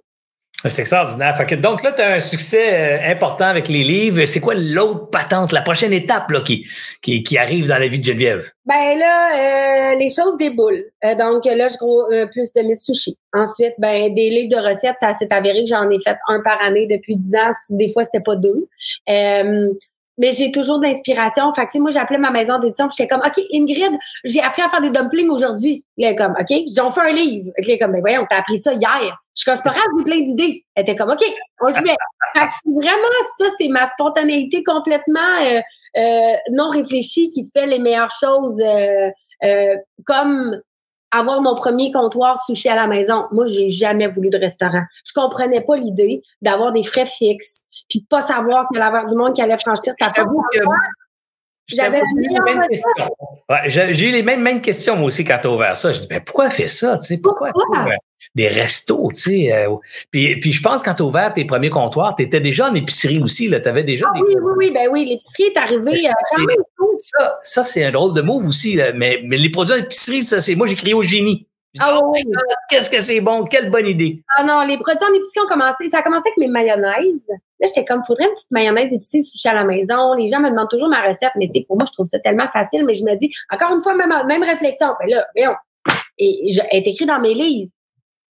C'est 0.66 0.82
extraordinaire. 0.82 1.36
donc 1.60 1.84
là, 1.84 1.92
tu 1.92 2.02
as 2.02 2.13
un 2.13 2.20
succès 2.22 2.70
euh, 2.74 3.12
important 3.12 3.46
avec 3.46 3.68
les 3.68 3.84
livres. 3.84 4.26
C'est 4.26 4.39
quoi 4.39 4.54
l'autre 4.56 5.10
patente, 5.10 5.52
la 5.52 5.62
prochaine 5.62 5.92
étape 5.92 6.30
là, 6.32 6.39
qui, 6.39 6.66
qui, 7.02 7.38
arrive 7.38 7.68
dans 7.68 7.78
la 7.78 7.88
vie 7.89 8.00
de 8.00 8.06
Geneviève? 8.06 8.50
Ben 8.66 8.98
là, 8.98 9.94
euh, 9.94 9.96
les 9.98 10.08
choses 10.08 10.38
déboulent. 10.38 10.86
Euh, 11.04 11.16
donc 11.16 11.44
là, 11.44 11.68
je 11.68 11.78
gros 11.78 12.06
plus 12.32 12.54
de 12.54 12.62
mes 12.62 12.76
sushis. 12.76 13.18
Ensuite, 13.34 13.74
ben 13.78 14.13
des 14.13 14.30
livres 14.30 14.56
de 14.56 14.66
recettes, 14.66 14.96
ça 15.02 15.13
s'est 15.13 15.34
avéré 15.34 15.66
que 15.66 15.70
j'en 15.70 15.89
ai 15.89 16.00
fait 16.00 16.16
un 16.30 16.39
par 16.42 16.62
année 16.62 16.88
depuis 16.88 17.18
dix 17.18 17.36
ans. 17.36 17.52
Des 17.72 17.92
fois, 17.92 18.06
c'était 18.06 18.24
pas 18.24 18.38
deux 18.38 18.70
mais 20.17 20.32
j'ai 20.32 20.52
toujours 20.52 20.80
d'inspiration. 20.80 21.54
Fait 21.54 21.67
que, 21.67 21.78
moi, 21.80 21.91
j'appelais 21.91 22.17
ma 22.17 22.32
maison 22.32 22.60
d'édition, 22.60 22.88
j'étais 22.89 23.08
comme, 23.08 23.21
OK, 23.26 23.43
Ingrid, 23.54 23.91
j'ai 24.23 24.41
appris 24.41 24.62
à 24.62 24.69
faire 24.69 24.82
des 24.82 24.89
dumplings 24.89 25.30
aujourd'hui. 25.30 25.86
Il 25.97 26.06
est 26.06 26.15
comme, 26.15 26.34
OK, 26.39 26.58
j'en 26.76 26.91
fais 26.91 27.02
un 27.02 27.13
livre. 27.13 27.52
Il 27.58 27.71
est 27.71 27.80
comme, 27.80 27.91
ben 27.91 28.02
voyons, 28.02 28.26
t'as 28.30 28.38
appris 28.38 28.58
ça 28.58 28.73
hier. 28.73 29.17
Je 29.36 29.41
suis 29.41 29.52
comme, 29.52 29.62
pas 29.63 29.73
plein 30.04 30.21
d'idées. 30.21 30.63
Elle 30.75 30.83
était 30.83 30.96
comme, 30.96 31.10
OK, 31.10 31.23
on 31.62 31.67
le 31.67 31.73
fait. 31.73 31.81
fait 31.83 32.48
que 32.48 32.73
vraiment 32.73 33.23
ça, 33.38 33.46
c'est 33.60 33.67
ma 33.67 33.88
spontanéité 33.90 34.63
complètement 34.63 35.19
euh, 35.42 35.60
euh, 35.98 36.33
non 36.52 36.69
réfléchie 36.69 37.29
qui 37.29 37.50
fait 37.56 37.67
les 37.67 37.79
meilleures 37.79 38.12
choses. 38.12 38.62
Euh, 38.62 39.10
euh, 39.44 39.75
comme 40.06 40.62
avoir 41.12 41.42
mon 41.42 41.54
premier 41.56 41.92
comptoir 41.92 42.42
sushi 42.44 42.69
à 42.69 42.75
la 42.75 42.88
maison. 42.88 43.25
Moi, 43.31 43.46
j'ai 43.46 43.69
jamais 43.69 44.08
voulu 44.08 44.29
de 44.29 44.38
restaurant. 44.38 44.81
Je 45.06 45.13
comprenais 45.13 45.62
pas 45.62 45.77
l'idée 45.77 46.23
d'avoir 46.42 46.71
des 46.71 46.83
frais 46.83 47.06
fixes, 47.06 47.63
puis 47.94 48.02
de 48.02 48.08
pas 48.08 48.23
savoir 48.23 48.65
si 48.65 48.79
y 48.79 48.81
avait 48.81 49.06
du 49.08 49.15
monde 49.15 49.35
qui 49.35 49.41
allait 49.44 49.58
franchir 49.60 49.94
ta 50.00 50.10
porte. 50.10 50.27
J'avais 51.67 52.02
la 53.48 53.67
J'ai 53.67 54.10
eu 54.10 54.12
les 54.12 54.23
mêmes, 54.23 54.41
mêmes 54.41 54.62
questions, 54.62 54.96
moi 54.96 55.06
aussi, 55.06 55.23
quand 55.23 55.37
tu 55.39 55.48
as 55.48 55.52
ouvert 55.52 55.75
ça. 55.75 55.94
Je 55.94 56.02
dis, 56.02 56.08
ben, 56.08 56.19
pourquoi 56.25 56.50
fait 56.50 56.67
ça? 56.67 56.98
Tu 56.98 57.06
sais, 57.06 57.17
pourquoi, 57.21 57.52
pourquoi? 57.54 57.85
des 58.35 58.48
restos, 58.48 59.10
tu 59.13 59.19
sais. 59.19 59.54
Euh, 59.54 59.75
puis, 60.10 60.39
puis 60.39 60.54
je 60.54 60.62
pense 60.63 60.81
quand 60.81 60.96
tu 60.96 61.04
as 61.04 61.06
ouvert 61.06 61.33
tes 61.33 61.46
premiers 61.46 61.69
comptoirs, 61.69 62.15
tu 62.15 62.23
étais 62.23 62.39
déjà 62.39 62.69
en 62.69 62.73
épicerie 62.73 63.21
aussi, 63.21 63.48
tu 63.48 63.56
avais 63.56 63.83
déjà 63.83 64.08
ah, 64.10 64.13
Oui, 64.15 64.35
oui, 64.41 64.52
oui, 64.58 64.71
ben 64.73 64.89
oui, 64.91 65.06
l'épicerie 65.06 65.54
est 65.54 65.58
arrivée 65.58 65.91
euh, 65.91 66.85
Ça, 67.00 67.39
ça 67.44 67.63
c'est 67.63 67.83
un 67.83 67.91
drôle 67.91 68.13
de 68.13 68.21
move 68.21 68.48
aussi, 68.48 68.79
mais, 68.96 69.21
mais 69.23 69.37
les 69.37 69.50
produits 69.50 69.75
en 69.75 69.77
épicerie, 69.77 70.23
ça, 70.23 70.41
c'est 70.41 70.56
moi, 70.56 70.65
j'ai 70.65 70.75
crié 70.75 70.96
au 70.96 71.04
génie. 71.04 71.48
Ah 71.80 71.98
oh 72.00 72.12
oui. 72.13 72.24
Qu'est-ce 72.69 72.90
que 72.90 73.00
c'est 73.00 73.19
bon, 73.19 73.46
quelle 73.46 73.71
bonne 73.71 73.88
idée. 73.88 74.24
Ah 74.38 74.44
non, 74.44 74.62
les 74.62 74.78
produits 74.78 75.06
en 75.06 75.13
épicerie 75.13 75.46
ont 75.46 75.48
commencé, 75.48 75.88
ça 75.90 76.00
a 76.00 76.04
commencé 76.04 76.30
avec 76.30 76.38
mes 76.38 76.48
mayonnaises. 76.48 77.28
Là, 77.30 77.67
j'étais 77.67 77.84
comme, 77.84 78.04
faudrait 78.06 78.26
une 78.26 78.34
petite 78.34 78.52
mayonnaise 78.52 78.94
épicée 78.94 79.21
sushi 79.21 79.48
à 79.48 79.56
la 79.56 79.63
maison. 79.63 80.13
Les 80.13 80.28
gens 80.28 80.40
me 80.40 80.50
demandent 80.50 80.69
toujours 80.69 80.90
ma 80.90 81.02
recette, 81.02 81.32
mais 81.36 81.48
tu 81.48 81.60
sais, 81.60 81.65
pour 81.67 81.78
moi, 81.78 81.86
je 81.86 81.94
trouve 81.94 82.06
ça 82.06 82.19
tellement 82.19 82.48
facile, 82.50 82.86
mais 82.86 82.94
je 82.94 83.04
me 83.04 83.15
dis, 83.15 83.32
encore 83.52 83.74
une 83.76 83.82
fois, 83.82 83.96
même, 83.96 84.13
même 84.28 84.44
réflexion. 84.44 84.90
Ben 85.00 85.10
là, 85.10 85.26
voyons. 85.36 85.56
Et, 86.19 86.48
elle 86.71 86.80
est 86.80 86.88
écrit 86.88 87.06
dans 87.06 87.19
mes 87.19 87.34
livres. 87.34 87.71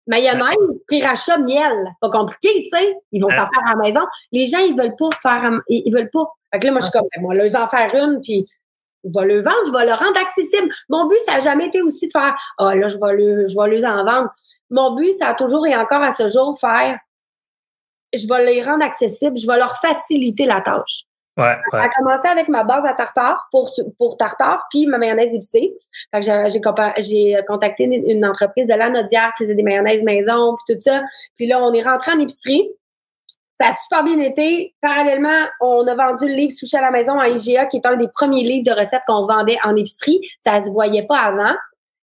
Mayonnaise, 0.06 0.56
prix 0.86 1.02
rachat, 1.02 1.38
miel. 1.38 1.94
Pas 2.00 2.10
compliqué, 2.10 2.48
tu 2.62 2.68
sais. 2.68 2.96
Ils 3.10 3.20
vont 3.20 3.28
s'en 3.28 3.36
faire 3.36 3.66
à 3.66 3.70
la 3.70 3.76
maison. 3.76 4.00
Les 4.30 4.46
gens, 4.46 4.58
ils 4.58 4.76
veulent 4.76 4.96
pas 4.96 5.08
faire, 5.20 5.50
ils, 5.68 5.92
veulent 5.92 6.10
pas. 6.10 6.26
Fait 6.52 6.60
que 6.60 6.66
là, 6.66 6.72
moi, 6.72 6.80
je 6.80 6.86
suis 6.86 6.92
comme, 6.92 7.08
ben, 7.14 7.22
moi, 7.22 7.34
leur 7.34 7.56
en 7.56 7.66
faire 7.66 7.94
une, 7.94 8.20
puis 8.20 8.46
je 9.04 9.10
vais 9.18 9.26
le 9.26 9.42
vendre, 9.42 9.64
je 9.66 9.72
vais 9.72 9.86
le 9.86 9.92
rendre 9.92 10.18
accessible. 10.20 10.72
Mon 10.88 11.06
but, 11.08 11.18
ça 11.20 11.34
n'a 11.34 11.40
jamais 11.40 11.66
été 11.66 11.82
aussi 11.82 12.06
de 12.06 12.12
faire, 12.12 12.34
ah, 12.58 12.66
oh, 12.66 12.70
là, 12.70 12.88
je 12.88 12.96
vais 12.96 13.16
le, 13.16 13.46
je 13.46 13.56
vais 13.56 13.68
les 13.68 13.84
en 13.84 14.04
vendre. 14.04 14.30
Mon 14.70 14.94
but, 14.94 15.12
ça 15.12 15.28
a 15.28 15.34
toujours 15.34 15.66
et 15.66 15.76
encore 15.76 16.02
à 16.02 16.12
ce 16.12 16.28
jour 16.28 16.58
faire, 16.58 16.98
je 18.14 18.26
vais 18.28 18.44
les 18.44 18.62
rendre 18.62 18.84
accessibles, 18.84 19.36
je 19.36 19.46
vais 19.46 19.56
leur 19.56 19.76
faciliter 19.80 20.46
la 20.46 20.60
tâche. 20.60 21.04
Ouais, 21.38 21.44
ouais. 21.44 21.80
Ça 21.80 21.84
a 21.84 21.88
commencé 21.88 22.28
avec 22.28 22.48
ma 22.48 22.62
base 22.62 22.84
à 22.84 22.92
tartare 22.92 23.48
pour, 23.50 23.70
pour 23.96 24.18
tartare, 24.18 24.66
puis 24.70 24.86
ma 24.86 24.98
mayonnaise 24.98 25.34
épicée. 25.34 25.72
Fait 26.14 26.20
que 26.20 26.26
j'ai, 26.26 26.60
j'ai 26.98 27.40
contacté 27.46 27.84
une, 27.84 28.26
entreprise 28.26 28.66
de 28.66 28.74
l'Anodière 28.74 29.32
qui 29.36 29.44
faisait 29.44 29.54
des 29.54 29.62
mayonnaises 29.62 30.04
maison, 30.04 30.56
puis 30.56 30.74
tout 30.74 30.80
ça. 30.82 31.02
Puis 31.36 31.46
là, 31.46 31.62
on 31.62 31.72
est 31.72 31.80
rentré 31.80 32.12
en 32.12 32.18
épicerie. 32.18 32.70
Ça 33.62 33.68
a 33.68 33.70
super 33.70 34.02
bien 34.02 34.18
été. 34.18 34.74
Parallèlement, 34.80 35.46
on 35.60 35.86
a 35.86 35.94
vendu 35.94 36.26
le 36.26 36.34
livre 36.34 36.52
Sushi 36.52 36.76
à 36.76 36.80
la 36.80 36.90
maison 36.90 37.12
en 37.12 37.22
IGA, 37.22 37.66
qui 37.66 37.76
est 37.76 37.86
un 37.86 37.94
des 37.94 38.08
premiers 38.08 38.42
livres 38.42 38.64
de 38.64 38.76
recettes 38.76 39.02
qu'on 39.06 39.24
vendait 39.24 39.58
en 39.62 39.76
épicerie. 39.76 40.20
Ça 40.40 40.64
se 40.64 40.70
voyait 40.70 41.06
pas 41.06 41.18
avant. 41.18 41.54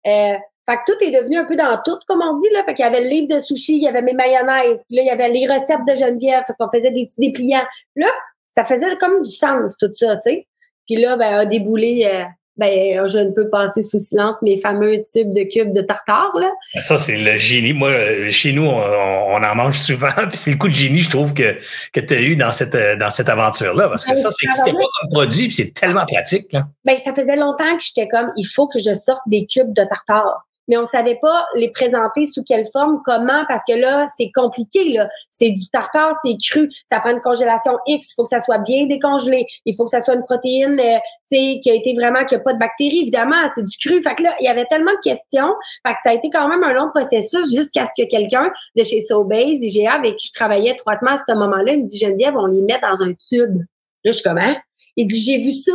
Euh, 0.06 0.36
fait 0.68 0.76
que 0.76 0.92
tout 0.92 1.02
est 1.02 1.12
devenu 1.12 1.38
un 1.38 1.46
peu 1.46 1.56
dans 1.56 1.80
tout, 1.82 1.96
comme 2.06 2.20
on 2.20 2.36
dit, 2.36 2.48
là. 2.52 2.62
Fait 2.64 2.74
qu'il 2.74 2.84
y 2.84 2.88
avait 2.88 3.00
le 3.00 3.08
livre 3.08 3.34
de 3.34 3.40
sushi, 3.40 3.76
il 3.76 3.84
y 3.84 3.88
avait 3.88 4.02
mes 4.02 4.12
mayonnaises, 4.12 4.84
puis 4.86 4.96
là, 4.96 5.02
il 5.02 5.06
y 5.06 5.10
avait 5.10 5.30
les 5.30 5.46
recettes 5.46 5.86
de 5.88 5.94
Geneviève, 5.94 6.42
parce 6.46 6.58
qu'on 6.58 6.68
faisait 6.76 6.90
des 6.90 7.06
petits 7.06 7.20
dépliants. 7.20 7.64
Là, 7.94 8.08
ça 8.50 8.64
faisait 8.64 8.94
comme 8.98 9.22
du 9.22 9.30
sens, 9.30 9.76
tout 9.78 9.90
ça, 9.94 10.16
tu 10.16 10.30
sais. 10.30 10.46
Puis 10.86 10.96
là, 10.96 11.16
ben, 11.16 11.36
a 11.36 11.46
déboulé, 11.46 12.06
euh, 12.12 12.24
ben, 12.56 13.06
je 13.06 13.18
ne 13.18 13.30
peux 13.30 13.48
passer 13.50 13.82
sous 13.82 13.98
silence 13.98 14.40
mes 14.42 14.56
fameux 14.56 15.02
tubes 15.02 15.32
de 15.34 15.42
cubes 15.42 15.74
de 15.74 15.82
tartare, 15.82 16.32
là. 16.38 16.50
Ça, 16.80 16.96
c'est 16.96 17.18
le 17.18 17.36
génie. 17.36 17.72
Moi, 17.72 17.90
euh, 17.90 18.30
chez 18.30 18.52
nous, 18.52 18.64
on, 18.64 19.42
en 19.42 19.54
mange 19.54 19.78
souvent, 19.78 20.08
puis 20.28 20.36
c'est 20.36 20.52
le 20.52 20.56
coup 20.56 20.68
de 20.68 20.74
génie, 20.74 21.00
je 21.00 21.10
trouve, 21.10 21.34
que, 21.34 21.56
que 21.92 22.00
tu 22.00 22.14
as 22.14 22.20
eu 22.20 22.36
dans 22.36 22.52
cette, 22.52 22.74
euh, 22.74 22.96
dans 22.96 23.10
cette 23.10 23.28
aventure-là. 23.28 23.88
Parce 23.88 24.06
que 24.06 24.12
ben, 24.12 24.16
ça, 24.16 24.30
c'est 24.30 24.72
pas 24.72 24.78
comme 24.78 25.10
produit, 25.10 25.46
puis 25.46 25.54
c'est 25.54 25.74
tellement 25.74 26.06
pratique, 26.06 26.52
là. 26.52 26.66
Ben, 26.84 26.96
ça 26.96 27.12
faisait 27.14 27.36
longtemps 27.36 27.76
que 27.76 27.84
j'étais 27.84 28.08
comme, 28.08 28.32
il 28.36 28.46
faut 28.46 28.68
que 28.68 28.78
je 28.78 28.92
sorte 28.92 29.22
des 29.26 29.46
cubes 29.46 29.74
de 29.74 29.84
tartare 29.84 30.46
mais 30.68 30.76
on 30.76 30.84
savait 30.84 31.18
pas 31.20 31.46
les 31.54 31.70
présenter 31.70 32.24
sous 32.24 32.42
quelle 32.42 32.66
forme, 32.72 33.00
comment, 33.04 33.44
parce 33.48 33.62
que 33.66 33.74
là, 33.74 34.06
c'est 34.16 34.30
compliqué, 34.34 34.92
là. 34.92 35.08
C'est 35.30 35.50
du 35.50 35.68
tartare, 35.68 36.12
c'est 36.22 36.36
cru. 36.42 36.70
Ça 36.90 37.00
prend 37.00 37.10
une 37.10 37.20
congélation 37.20 37.78
X. 37.86 38.12
Il 38.12 38.14
faut 38.16 38.22
que 38.24 38.28
ça 38.28 38.40
soit 38.40 38.58
bien 38.58 38.86
décongelé. 38.86 39.46
Il 39.64 39.76
faut 39.76 39.84
que 39.84 39.90
ça 39.90 40.00
soit 40.00 40.14
une 40.14 40.24
protéine, 40.24 40.78
euh, 40.78 40.98
tu 41.30 41.36
sais, 41.36 41.60
qui 41.60 41.70
a 41.70 41.74
été 41.74 41.94
vraiment, 41.94 42.24
qui 42.24 42.34
a 42.34 42.40
pas 42.40 42.54
de 42.54 42.58
bactéries, 42.58 43.00
évidemment. 43.00 43.36
C'est 43.54 43.64
du 43.64 43.76
cru. 43.76 44.02
Fait 44.02 44.14
que 44.14 44.22
là, 44.22 44.34
il 44.40 44.44
y 44.44 44.48
avait 44.48 44.66
tellement 44.66 44.92
de 44.92 45.00
questions. 45.10 45.54
Fait 45.86 45.94
que 45.94 46.00
ça 46.00 46.10
a 46.10 46.12
été 46.14 46.30
quand 46.30 46.48
même 46.48 46.64
un 46.64 46.72
long 46.72 46.90
processus 46.90 47.54
jusqu'à 47.54 47.84
ce 47.84 47.90
que 47.96 48.08
quelqu'un 48.08 48.50
de 48.76 48.82
chez 48.82 49.00
Sobase, 49.00 49.62
IGA, 49.62 49.92
avec 49.92 50.16
qui 50.16 50.28
je 50.28 50.32
travaillais 50.32 50.72
étroitement 50.72 51.12
à 51.12 51.16
ce 51.16 51.34
moment-là, 51.34 51.72
il 51.72 51.82
me 51.82 51.86
dit, 51.86 51.98
Geneviève, 51.98 52.36
on 52.36 52.46
les 52.46 52.62
met 52.62 52.80
dans 52.80 53.02
un 53.02 53.12
tube. 53.14 53.58
Là, 54.04 54.10
je 54.10 54.12
suis 54.12 54.22
comme, 54.22 54.38
hein? 54.38 54.56
Il 54.96 55.06
dit, 55.06 55.18
j'ai 55.18 55.38
vu 55.38 55.52
ça 55.52 55.72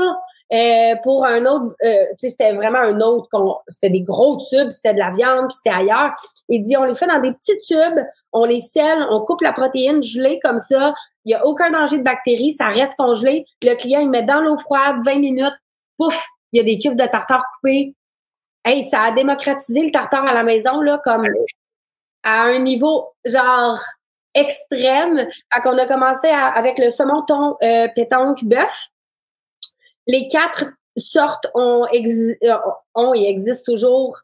euh, 0.53 0.95
pour 1.03 1.25
un 1.25 1.45
autre, 1.45 1.75
euh, 1.83 2.05
c'était 2.17 2.53
vraiment 2.53 2.79
un 2.79 2.99
autre, 2.99 3.29
c'était 3.67 3.89
des 3.89 4.01
gros 4.01 4.37
tubes, 4.49 4.69
c'était 4.69 4.93
de 4.93 4.99
la 4.99 5.11
viande, 5.11 5.47
puis 5.47 5.55
c'était 5.55 5.75
ailleurs. 5.75 6.13
Il 6.49 6.61
dit, 6.61 6.75
on 6.75 6.83
les 6.83 6.95
fait 6.95 7.07
dans 7.07 7.19
des 7.19 7.31
petits 7.33 7.57
tubes, 7.61 8.03
on 8.33 8.45
les 8.45 8.59
scelle, 8.59 9.05
on 9.09 9.21
coupe 9.21 9.41
la 9.41 9.53
protéine 9.53 10.03
gelée 10.03 10.39
comme 10.43 10.57
ça. 10.57 10.93
Il 11.23 11.29
n'y 11.29 11.35
a 11.35 11.45
aucun 11.45 11.71
danger 11.71 11.99
de 11.99 12.03
bactéries, 12.03 12.51
ça 12.51 12.67
reste 12.67 12.97
congelé. 12.97 13.45
Le 13.63 13.75
client, 13.75 14.01
il 14.01 14.09
met 14.09 14.23
dans 14.23 14.41
l'eau 14.41 14.57
froide 14.57 14.97
20 15.05 15.19
minutes, 15.19 15.57
pouf, 15.97 16.25
il 16.51 16.57
y 16.57 16.59
a 16.61 16.63
des 16.63 16.77
cubes 16.77 16.99
de 16.99 17.05
tartare 17.05 17.45
coupés. 17.55 17.95
Hey, 18.65 18.83
ça 18.83 19.01
a 19.03 19.11
démocratisé 19.11 19.81
le 19.81 19.91
tartare 19.91 20.25
à 20.25 20.33
la 20.33 20.43
maison, 20.43 20.81
là, 20.81 20.99
comme 21.03 21.25
à 22.23 22.43
un 22.43 22.59
niveau, 22.59 23.07
genre, 23.25 23.79
extrême. 24.33 25.27
Fait 25.53 25.61
qu'on 25.61 25.77
a 25.77 25.85
commencé 25.85 26.27
avec 26.27 26.77
le 26.77 26.89
saumon 26.89 27.23
thon 27.23 27.57
euh, 27.63 27.87
pétanque 27.95 28.43
bœuf. 28.43 28.87
Les 30.07 30.27
quatre 30.27 30.65
sortes 30.97 31.47
ont, 31.53 31.85
euh, 31.85 32.57
ont 32.95 33.13
et 33.13 33.27
existent 33.27 33.71
toujours 33.71 34.21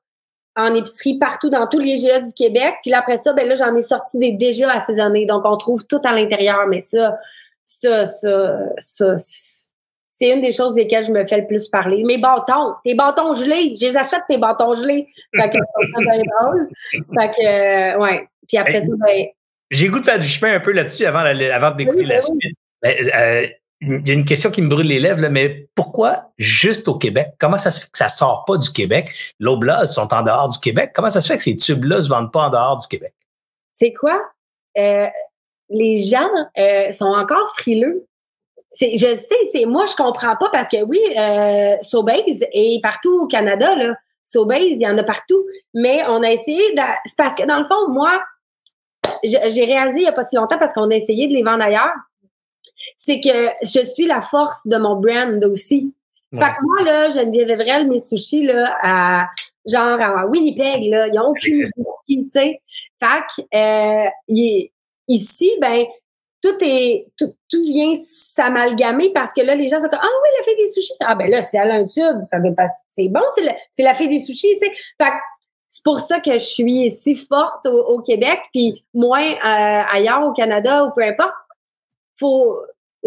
en 0.56 0.74
épicerie 0.74 1.20
partout 1.20 1.50
dans 1.50 1.68
tous 1.68 1.80
les 1.80 1.96
GA 1.98 2.20
du 2.20 2.34
Québec. 2.34 2.76
Puis 2.82 2.92
là, 2.92 3.00
après 3.00 3.18
ça, 3.18 3.34
ben 3.34 3.48
là, 3.48 3.56
j'en 3.56 3.76
ai 3.76 3.82
sorti 3.82 4.18
des 4.18 4.32
déjà 4.32 4.72
assaisonnés. 4.72 5.26
Donc, 5.26 5.46
on 5.46 5.56
trouve 5.56 5.86
tout 5.86 6.02
à 6.04 6.14
l'intérieur. 6.14 6.66
Mais 6.68 6.80
ça, 6.80 7.18
ça, 7.64 8.08
ça, 8.08 8.60
ça, 8.78 9.16
c'est 10.20 10.32
une 10.32 10.42
des 10.42 10.52
choses 10.52 10.74
desquelles 10.74 11.04
je 11.04 11.12
me 11.12 11.26
fais 11.28 11.38
le 11.38 11.48
plus 11.48 11.68
parler. 11.68 12.04
Mes 12.04 12.18
bâtons, 12.18 12.74
tes 12.84 12.96
bâtons 12.96 13.34
gelés, 13.34 13.76
je 13.80 13.86
les 13.86 13.98
achète 13.98 14.24
tes 14.28 14.40
bâtons 14.40 14.74
gelés. 14.74 15.08
Fait 15.36 15.50
que 15.50 15.58
c'est 15.80 16.04
bien 16.04 16.22
drôle. 16.42 16.70
Fait 16.92 17.30
que, 17.30 17.46
euh, 17.46 18.00
ouais. 18.00 18.28
Puis 18.48 18.58
après 18.58 18.80
ça, 18.80 18.92
ben. 18.98 19.28
J'ai 19.70 19.90
goût 19.90 20.00
de 20.00 20.06
faire 20.06 20.18
du 20.18 20.28
chemin 20.28 20.56
un 20.56 20.60
peu 20.60 20.72
là-dessus 20.72 21.06
avant, 21.06 21.20
avant 21.20 21.72
d'écouter 21.72 22.06
la 22.06 22.22
suite. 22.22 22.56
Ben, 22.82 22.96
euh, 23.16 23.48
il 23.82 24.08
y 24.08 24.12
a 24.12 24.14
une 24.14 24.26
question 24.26 24.50
qui 24.50 24.62
me 24.62 24.70
brûle 24.70 24.88
les 24.88 25.00
lèvres, 25.00 25.22
là, 25.22 25.30
mais 25.30 25.70
pourquoi 25.76 26.32
juste 26.38 26.88
au 26.88 26.96
Québec? 26.96 27.34
Comment 27.40 27.58
ça 27.58 27.70
se 27.70 27.82
fait 27.82 27.92
que 27.92 27.98
ça 27.98 28.10
sort 28.10 28.44
pas 28.46 28.58
du 28.58 28.72
Québec? 28.72 29.14
L'Oblast 29.40 29.94
sont 29.94 30.12
en 30.14 30.24
dehors 30.24 30.48
du 30.48 30.58
Québec. 30.58 30.92
Comment 30.96 31.10
ça 31.10 31.22
se 31.22 31.28
fait 31.28 31.38
que 31.38 31.44
ces 31.44 31.56
tubes-là 31.56 32.02
se 32.02 32.10
vendent 32.10 32.32
pas 32.32 32.48
en 32.48 32.50
dehors 32.50 32.78
du 32.78 32.88
Québec? 32.88 33.14
C'est 33.74 33.94
quoi? 33.94 34.20
Euh, 34.78 35.08
les 35.70 35.98
gens 35.98 36.30
euh, 36.58 36.92
sont 36.92 37.06
encore 37.06 37.54
frileux. 37.58 38.08
Je 38.82 38.98
sais, 38.98 39.36
c'est 39.54 39.66
moi 39.66 39.86
je 39.86 39.96
comprends 39.96 40.36
pas 40.36 40.50
parce 40.52 40.68
que 40.68 40.84
oui, 40.84 41.00
euh, 41.18 41.78
Sobase 41.82 42.44
est 42.52 42.82
partout 42.82 43.22
au 43.22 43.28
Canada 43.28 43.76
là. 43.76 43.96
Sobase, 44.24 44.60
il 44.62 44.82
y 44.82 44.88
en 44.88 44.98
a 44.98 45.04
partout, 45.04 45.46
mais 45.74 46.02
on 46.10 46.22
a 46.22 46.30
essayé. 46.32 46.62
C'est 47.06 47.18
parce 47.18 47.34
que 47.34 47.46
dans 47.46 47.60
le 47.60 47.66
fond, 47.66 47.88
moi, 47.88 48.22
j'ai 49.24 49.64
réalisé 49.64 50.00
il 50.00 50.04
y 50.04 50.08
a 50.08 50.12
pas 50.12 50.26
si 50.26 50.36
longtemps 50.36 50.58
parce 50.58 50.74
qu'on 50.74 50.92
a 50.92 50.96
essayé 50.96 51.30
de 51.30 51.34
les 51.34 51.44
vendre 51.44 51.64
ailleurs 51.64 51.94
c'est 52.98 53.22
que 53.22 53.50
je 53.62 53.86
suis 53.86 54.06
la 54.06 54.22
force 54.22 54.68
de 54.68 54.78
mon 54.78 55.00
brand 55.00 55.41
aussi. 55.45 55.93
Fait 56.34 56.39
que 56.39 56.66
moi, 56.66 56.84
là, 56.84 57.10
Geneviève 57.10 57.52
Evrel, 57.52 57.88
mes 57.88 58.00
sushis, 58.00 58.43
là, 58.43 58.76
à, 58.82 59.28
genre 59.66 60.02
à 60.02 60.26
Winnipeg, 60.26 60.84
là, 60.84 61.08
ils 61.08 61.20
ont 61.20 61.30
aucune 61.30 61.66
tu 62.06 62.28
sais. 62.30 62.62
Fait 63.00 63.45
que, 63.48 64.06
euh, 64.08 64.10
ici, 65.08 65.52
ben, 65.62 65.86
tout 66.41 66.58
est, 66.62 67.08
tout, 67.18 67.34
tout 67.50 67.62
vient 67.62 67.93
s'amalgamer 68.36 69.12
parce 69.14 69.34
que 69.34 69.41
là, 69.41 69.56
les 69.56 69.68
gens 69.68 69.80
sont 69.80 69.88
comme, 69.88 70.00
ah 70.02 70.08
oui, 70.08 70.30
la 70.39 70.43
fée 70.43 70.56
des 70.56 70.72
sushis. 70.72 70.93
Ah 71.00 71.16
ben 71.16 71.30
là, 71.30 71.41
c'est 71.41 71.58
à 71.58 71.64
un 71.64 71.86
tube, 71.86 72.24
ça 72.24 72.39
veut 72.39 72.54
pas, 72.54 72.68
c'est 72.89 73.10
bon, 73.10 73.22
c'est 73.36 73.43
la, 73.43 73.56
c'est 73.72 73.84
la 73.84 73.93
fée 73.93 74.08
des 74.08 74.20
sushis, 74.20 74.58
tu 74.60 74.68
sais. 74.68 74.74
Fait 75.02 75.10
que, 75.10 75.16
c'est 75.68 75.84
pour 75.84 76.00
ça 76.00 76.20
que 76.20 76.34
je 76.34 76.38
suis 76.38 76.89
si 76.89 77.16
forte 77.16 77.66
au, 77.66 78.02
Québec, 78.02 78.39
puis 78.54 78.86
moins 78.93 79.34
euh, 79.34 79.84
ailleurs 79.91 80.26
au 80.26 80.32
Canada 80.32 80.86
ou 80.86 80.91
peu 80.95 81.04
importe. 81.04 81.34
Faut, 82.20 82.58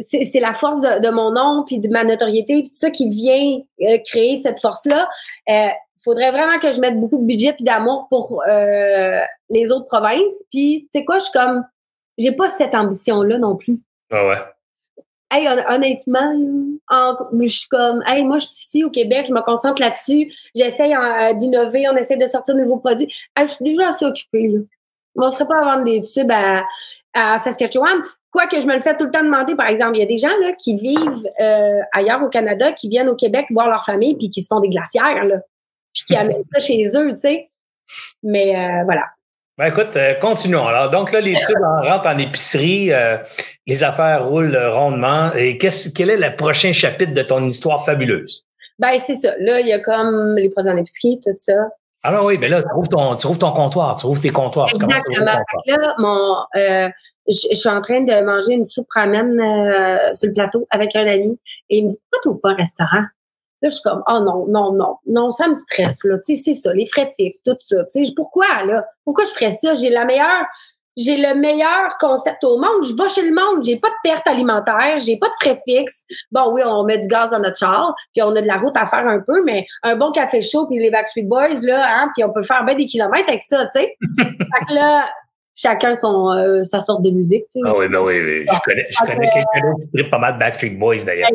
c'est 0.01 0.41
la 0.41 0.55
force 0.55 0.81
de, 0.81 1.01
de, 1.01 1.11
mon 1.11 1.33
nom 1.33 1.65
puis 1.67 1.79
de 1.79 1.89
ma 1.89 2.05
notoriété 2.05 2.63
puis 2.63 2.71
tout 2.71 2.77
ça 2.77 2.91
qui 2.91 3.09
vient 3.09 3.61
euh, 3.83 3.99
créer 4.05 4.37
cette 4.37 4.61
force 4.61 4.87
là. 4.87 5.09
Euh, 5.49 5.69
faudrait 6.03 6.31
vraiment 6.31 6.59
que 6.59 6.73
je 6.73 6.81
mette 6.81 6.99
beaucoup 6.99 7.19
de 7.19 7.27
budget 7.27 7.53
puis 7.53 7.65
d'amour 7.65 8.07
pour 8.09 8.43
euh, 8.49 9.21
les 9.51 9.71
autres 9.71 9.87
provinces. 9.87 10.45
Puis 10.51 10.89
tu 10.93 10.99
sais 10.99 11.05
quoi, 11.05 11.19
je 11.19 11.25
suis 11.25 11.33
comme 11.33 11.65
j'ai 12.19 12.33
pas 12.33 12.49
cette 12.49 12.75
ambition 12.75 13.23
là 13.23 13.39
non 13.39 13.57
plus. 13.57 13.79
Ah 14.11 14.27
ouais. 14.27 14.41
Hey, 15.33 15.47
honnêtement, 15.69 16.37
je 17.41 17.47
suis 17.47 17.69
comme, 17.69 18.03
hey, 18.05 18.25
moi, 18.25 18.39
je 18.39 18.47
suis 18.47 18.55
ici 18.55 18.85
au 18.85 18.91
Québec, 18.91 19.27
je 19.29 19.33
me 19.33 19.41
concentre 19.43 19.81
là-dessus, 19.81 20.33
j'essaye 20.57 20.93
euh, 20.93 21.35
d'innover, 21.35 21.89
on 21.89 21.97
essaie 21.97 22.17
de 22.17 22.27
sortir 22.27 22.57
de 22.57 22.63
nouveaux 22.63 22.79
produits. 22.79 23.07
Hey, 23.37 23.47
je 23.47 23.53
suis 23.53 23.65
déjà 23.65 23.89
assez 23.89 24.05
occupée, 24.05 24.49
là. 24.49 24.59
On 25.15 25.31
serait 25.31 25.47
pas 25.47 25.61
à 25.61 25.63
vendre 25.63 25.85
des 25.85 26.03
tubes 26.03 26.31
à, 26.33 26.65
à 27.15 27.39
Saskatchewan. 27.39 28.03
Quoi 28.33 28.47
que 28.47 28.61
je 28.61 28.67
me 28.67 28.75
le 28.75 28.81
fais 28.81 28.97
tout 28.97 29.07
le 29.07 29.11
temps 29.11 29.25
demander, 29.25 29.57
par 29.57 29.67
exemple, 29.67 29.97
il 29.97 30.01
y 30.01 30.03
a 30.03 30.07
des 30.07 30.17
gens 30.17 30.37
là, 30.43 30.53
qui 30.53 30.77
vivent 30.77 31.29
euh, 31.41 31.81
ailleurs 31.93 32.23
au 32.23 32.29
Canada, 32.29 32.73
qui 32.73 32.89
viennent 32.89 33.09
au 33.09 33.17
Québec 33.17 33.47
voir 33.51 33.69
leur 33.69 33.85
famille, 33.85 34.17
puis 34.17 34.31
qui 34.31 34.43
se 34.43 34.47
font 34.47 34.61
des 34.61 34.69
glacières, 34.69 35.25
là, 35.25 35.37
puis 35.93 36.05
qui 36.07 36.17
amènent 36.17 36.45
ça 36.53 36.61
chez 36.61 36.87
eux, 36.97 37.13
tu 37.15 37.21
sais. 37.21 37.51
Mais 38.23 38.57
euh, 38.57 38.85
voilà. 38.85 39.07
Ben 39.59 39.67
écoute, 39.67 39.97
euh, 39.97 40.15
continuons. 40.15 40.67
Alors, 40.67 40.91
donc 40.91 41.13
là, 41.13 41.21
les 41.21 41.35
tubes 41.35 41.59
rentrent 41.83 42.09
en 42.09 42.19
épicerie, 42.19 42.93
les 43.67 43.85
affaires 43.85 44.27
roulent 44.27 44.57
rondement. 44.57 45.33
Et 45.35 45.59
qu'est-ce, 45.59 45.91
quel 45.91 46.11
est 46.11 46.17
le 46.17 46.37
prochain 46.37 46.73
chapitre 46.73 47.13
de 47.13 47.23
ton 47.23 47.47
histoire 47.47 47.85
fabuleuse? 47.85 48.47
Ben, 48.79 48.99
c'est 48.99 49.17
ça. 49.17 49.35
Là, 49.41 49.61
il 49.61 49.67
y 49.67 49.73
a 49.73 49.81
comme 49.81 50.37
les 50.37 50.49
produits 50.49 50.73
en 50.73 50.77
épicerie, 50.77 51.21
tout 51.23 51.35
ça. 51.35 51.53
Alors 52.03 52.25
oui, 52.25 52.39
ben 52.39 52.51
là, 52.51 52.63
tu 52.63 52.69
trouves 52.69 52.89
ton, 52.89 53.15
tu 53.15 53.21
trouves 53.27 53.39
ton 53.39 53.53
comptoir, 53.53 53.95
tu 53.95 54.01
trouves 54.01 54.21
tes 54.21 54.31
comptoirs. 54.31 54.69
Exactement. 54.69 55.39
Là, 55.67 55.95
mon, 55.99 56.37
euh, 56.57 56.89
je, 57.29 57.55
suis 57.55 57.69
en 57.69 57.81
train 57.81 58.01
de 58.01 58.25
manger 58.25 58.55
une 58.55 58.67
soupe 58.67 58.89
ramen 58.95 59.41
euh, 59.41 60.15
sur 60.15 60.29
le 60.29 60.35
plateau 60.35 60.67
avec 60.71 60.95
un 60.97 61.07
ami 61.07 61.39
et 61.69 61.79
il 61.79 61.87
me 61.87 61.91
dit 61.91 61.99
pourquoi 61.99 62.21
tu 62.23 62.29
n'ouvres 62.29 62.41
pas 62.41 62.51
un 62.51 62.55
restaurant? 62.55 63.05
Là, 63.63 63.69
je 63.69 63.75
suis 63.75 63.83
comme, 63.83 64.03
oh 64.09 64.21
non, 64.21 64.47
non, 64.49 64.73
non, 64.73 64.97
non, 65.07 65.33
ça 65.33 65.47
me 65.47 65.55
stresse, 65.55 65.99
là. 66.05 66.17
Tu 66.25 66.35
sais, 66.35 66.43
c'est 66.43 66.55
ça, 66.55 66.73
les 66.73 66.87
frais 66.87 67.13
fixes, 67.19 67.43
tout 67.45 67.57
ça. 67.59 67.85
Tu 67.93 68.07
sais, 68.07 68.13
pourquoi, 68.17 68.65
là? 68.65 68.87
Pourquoi 69.05 69.25
je 69.25 69.31
ferais 69.31 69.51
ça? 69.51 69.75
J'ai 69.75 69.91
la 69.91 70.07
meilleure, 70.07 70.47
j'ai 70.97 71.19
le 71.19 71.35
meilleur 71.35 71.97
concept 71.99 72.43
au 72.43 72.57
monde. 72.57 72.85
Je 72.85 72.97
vais 72.97 73.09
chez 73.11 73.23
le 73.23 73.35
monde. 73.35 73.63
J'ai 73.63 73.79
pas 73.79 73.89
de 73.89 73.95
perte 74.03 74.27
alimentaire. 74.27 74.99
J'ai 74.99 75.19
pas 75.19 75.29
de 75.29 75.35
frais 75.41 75.61
fixes. 75.69 76.05
Bon, 76.33 76.53
oui, 76.55 76.63
on 76.65 76.85
met 76.85 76.99
du 76.99 77.09
gaz 77.09 77.31
dans 77.31 77.39
notre 77.39 77.59
char, 77.59 77.95
puis 78.15 78.23
on 78.23 78.35
a 78.35 78.41
de 78.41 78.47
la 78.47 78.57
route 78.57 78.77
à 78.77 78.87
faire 78.87 79.07
un 79.07 79.21
peu, 79.21 79.43
mais 79.45 79.67
un 79.83 79.97
bon 79.97 80.11
café 80.11 80.41
chaud, 80.41 80.67
puis 80.67 80.79
les 80.79 80.91
Backstreet 80.91 81.25
Boys, 81.25 81.61
là, 81.63 81.85
hein, 81.87 82.11
puis 82.15 82.25
on 82.25 82.33
peut 82.33 82.43
faire 82.43 82.65
bien 82.65 82.77
des 82.77 82.87
kilomètres 82.87 83.29
avec 83.29 83.43
ça, 83.43 83.67
tu 83.67 83.81
sais. 83.81 83.97
fait 84.19 84.67
que 84.69 84.75
là, 84.75 85.07
chacun 85.61 85.95
son, 85.95 86.31
euh, 86.31 86.65
sa 86.65 86.81
sorte 86.81 87.03
de 87.03 87.11
musique, 87.11 87.45
tu 87.51 87.61
sais. 87.61 87.61
Ah 87.65 87.75
oui, 87.77 87.89
ben 87.89 88.01
oui, 88.01 88.21
oui. 88.21 88.47
Je 88.51 88.61
connais, 88.65 88.87
je 88.91 88.99
connais 88.99 89.31
quelqu'un 89.31 89.71
d'autre 89.71 89.91
qui 89.95 90.05
pas 90.05 90.19
mal 90.19 90.35
de 90.35 90.39
Backstreet 90.39 90.71
Boys, 90.71 91.05
d'ailleurs. 91.05 91.29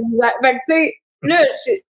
Fait 0.43 0.53
que, 0.53 0.57
tu 0.57 0.61
sais, 0.67 0.95
là, 1.21 1.37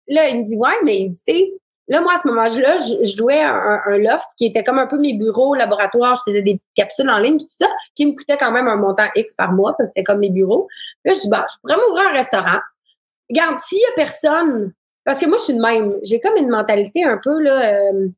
là, 0.08 0.28
il 0.28 0.38
me 0.38 0.44
dit, 0.44 0.56
ouais, 0.56 0.76
mais, 0.84 1.10
tu 1.10 1.32
sais, 1.32 1.52
Là, 1.88 2.00
moi, 2.00 2.14
à 2.14 2.16
ce 2.16 2.28
moment-là, 2.28 2.48
je, 2.78 3.18
louais 3.18 3.42
un, 3.42 3.98
loft 3.98 4.26
qui 4.38 4.46
était 4.46 4.62
comme 4.62 4.78
un 4.78 4.86
peu 4.86 4.98
mes 4.98 5.14
bureaux, 5.14 5.54
laboratoires. 5.54 6.14
Je 6.14 6.30
faisais 6.30 6.40
des 6.40 6.60
capsules 6.74 7.10
en 7.10 7.18
ligne, 7.18 7.38
tout 7.38 7.46
ça, 7.60 7.66
qui 7.96 8.06
me 8.06 8.12
coûtait 8.12 8.36
quand 8.36 8.52
même 8.52 8.68
un 8.68 8.76
montant 8.76 9.08
X 9.16 9.34
par 9.34 9.52
mois, 9.52 9.74
parce 9.76 9.88
que 9.88 9.92
c'était 9.96 10.04
comme 10.04 10.20
mes 10.20 10.30
bureaux. 10.30 10.68
Là, 11.04 11.12
je 11.12 11.20
dis, 11.20 11.28
bah, 11.28 11.44
je 11.52 11.58
pourrais 11.60 11.76
m'ouvrir 11.76 12.08
un 12.08 12.12
restaurant. 12.12 12.60
Regarde, 13.28 13.58
s'il 13.58 13.78
y 13.80 13.84
a 13.84 13.94
personne, 13.96 14.72
parce 15.04 15.20
que 15.20 15.26
moi, 15.26 15.36
je 15.38 15.42
suis 15.42 15.54
de 15.54 15.60
même. 15.60 15.94
J'ai 16.04 16.20
comme 16.20 16.36
une 16.36 16.48
mentalité 16.48 17.02
un 17.04 17.18
peu, 17.22 17.40
là, 17.42 17.74
euh, 17.74 18.08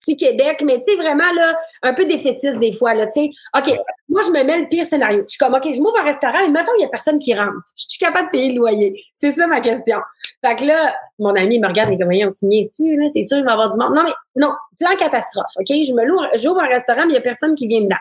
petit 0.00 0.16
Québec, 0.16 0.62
mais 0.64 0.78
tu 0.78 0.92
sais, 0.92 0.96
vraiment, 0.96 1.30
là, 1.34 1.58
un 1.82 1.94
peu 1.94 2.04
défaitiste 2.06 2.58
des 2.58 2.72
fois, 2.72 2.94
là, 2.94 3.06
tu 3.06 3.20
sais. 3.20 3.30
OK, 3.56 3.78
moi, 4.08 4.22
je 4.24 4.30
me 4.30 4.42
mets 4.44 4.58
le 4.58 4.68
pire 4.68 4.84
scénario. 4.84 5.22
Je 5.22 5.32
suis 5.32 5.38
comme, 5.38 5.54
OK, 5.54 5.72
je 5.72 5.80
m'ouvre 5.80 5.98
un 6.00 6.04
restaurant 6.04 6.38
et 6.38 6.48
mettons, 6.48 6.72
il 6.78 6.82
y 6.82 6.84
a 6.84 6.88
personne 6.88 7.18
qui 7.18 7.34
rentre. 7.34 7.52
Je 7.76 7.84
suis 7.88 7.98
capable 7.98 8.26
de 8.26 8.30
payer 8.30 8.52
le 8.52 8.56
loyer. 8.56 9.02
C'est 9.14 9.30
ça 9.30 9.46
ma 9.46 9.60
question. 9.60 9.98
Fait 10.44 10.56
que 10.56 10.64
là, 10.64 10.96
mon 11.18 11.34
ami 11.34 11.58
me 11.58 11.68
regarde 11.68 11.92
et 11.92 11.98
comme, 11.98 12.06
voyons, 12.06 12.32
tu 12.36 12.46
dessus, 12.46 12.96
là, 12.96 13.06
c'est 13.12 13.22
sûr, 13.22 13.38
il 13.38 13.44
va 13.44 13.52
avoir 13.52 13.70
du 13.70 13.78
monde. 13.78 13.94
Non, 13.94 14.02
mais 14.04 14.12
non, 14.36 14.52
plan 14.78 14.96
catastrophe, 14.96 15.52
OK? 15.56 15.68
Je 15.68 15.92
me 15.92 16.04
loue, 16.06 16.18
j'ouvre 16.34 16.60
un 16.60 16.68
restaurant, 16.68 17.02
mais 17.06 17.12
il 17.12 17.14
y 17.14 17.18
a 17.18 17.22
personne 17.22 17.54
qui 17.54 17.66
vient 17.66 17.82
dedans. 17.82 17.96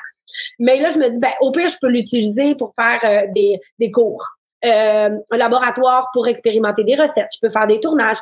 Mais 0.59 0.79
là, 0.79 0.89
je 0.89 0.99
me 0.99 1.09
dis, 1.09 1.19
ben, 1.19 1.31
au 1.41 1.51
pire, 1.51 1.69
je 1.69 1.77
peux 1.81 1.89
l'utiliser 1.89 2.55
pour 2.55 2.73
faire 2.75 2.99
euh, 3.03 3.27
des, 3.35 3.59
des 3.79 3.91
cours. 3.91 4.25
Euh, 4.65 5.09
un 5.31 5.37
laboratoire 5.37 6.09
pour 6.13 6.27
expérimenter 6.27 6.83
des 6.83 6.95
recettes. 6.95 7.29
Je 7.33 7.39
peux 7.41 7.49
faire 7.49 7.67
des 7.67 7.79
tournages 7.79 8.17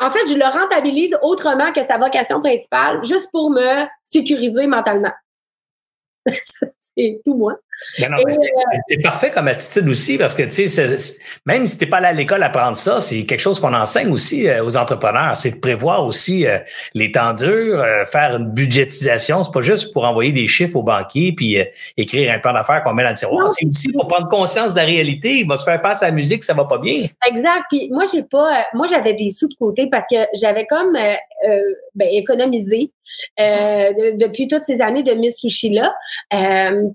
en 0.00 0.10
fait, 0.10 0.26
je 0.28 0.34
le 0.34 0.44
rentabilise 0.44 1.16
autrement 1.22 1.72
que 1.72 1.82
sa 1.82 1.98
vocation 1.98 2.40
principale, 2.40 3.04
juste 3.04 3.30
pour 3.30 3.50
me 3.50 3.86
sécuriser 4.02 4.66
mentalement. 4.66 5.12
c'est 6.96 7.20
tout 7.24 7.34
moi. 7.34 7.56
Euh, 8.00 8.06
c'est 8.88 9.02
parfait 9.02 9.30
comme 9.30 9.48
attitude 9.48 9.88
aussi 9.88 10.18
parce 10.18 10.34
que, 10.34 10.42
tu 10.42 10.68
sais, 10.68 10.96
même 11.46 11.66
si 11.66 11.78
t'es 11.78 11.86
pas 11.86 11.98
allé 11.98 12.06
à 12.06 12.12
l'école 12.12 12.42
apprendre 12.42 12.76
ça, 12.76 13.00
c'est 13.00 13.24
quelque 13.24 13.40
chose 13.40 13.60
qu'on 13.60 13.74
enseigne 13.74 14.10
aussi 14.10 14.48
euh, 14.48 14.64
aux 14.64 14.76
entrepreneurs. 14.76 15.36
C'est 15.36 15.52
de 15.52 15.60
prévoir 15.60 16.04
aussi 16.04 16.46
euh, 16.46 16.58
les 16.94 17.12
temps 17.12 17.32
durs, 17.32 17.84
faire 18.10 18.36
une 18.36 18.50
budgétisation. 18.50 19.42
C'est 19.42 19.52
pas 19.52 19.60
juste 19.60 19.92
pour 19.92 20.04
envoyer 20.04 20.32
des 20.32 20.46
chiffres 20.46 20.76
au 20.76 20.82
banquier 20.82 21.32
puis 21.32 21.58
écrire 21.96 22.32
un 22.32 22.38
plan 22.38 22.52
d'affaires 22.52 22.82
qu'on 22.82 22.94
met 22.94 23.02
dans 23.02 23.10
le 23.10 23.16
tiroir. 23.16 23.50
C'est 23.50 23.66
aussi 23.66 23.92
pour 23.92 24.06
prendre 24.06 24.28
conscience 24.28 24.74
de 24.74 24.78
la 24.78 24.86
réalité. 24.86 25.38
Il 25.38 25.48
va 25.48 25.56
se 25.56 25.64
faire 25.64 25.80
face 25.80 26.02
à 26.02 26.06
la 26.06 26.12
musique, 26.12 26.44
ça 26.44 26.54
va 26.54 26.64
pas 26.64 26.78
bien. 26.78 27.04
Exact. 27.28 27.62
Puis 27.70 27.88
moi, 27.90 28.04
j'ai 28.12 28.22
pas, 28.22 28.66
moi, 28.74 28.86
j'avais 28.88 29.14
des 29.14 29.30
sous 29.30 29.48
de 29.48 29.54
côté 29.54 29.88
parce 29.90 30.04
que 30.10 30.16
j'avais 30.34 30.66
comme 30.66 30.92
ben, 30.92 32.08
économisé 32.12 32.90
depuis 33.38 34.48
toutes 34.48 34.64
ces 34.64 34.80
années 34.80 35.02
de 35.02 35.12
Miss 35.12 35.36
Sushi 35.36 35.70
là. 35.70 35.94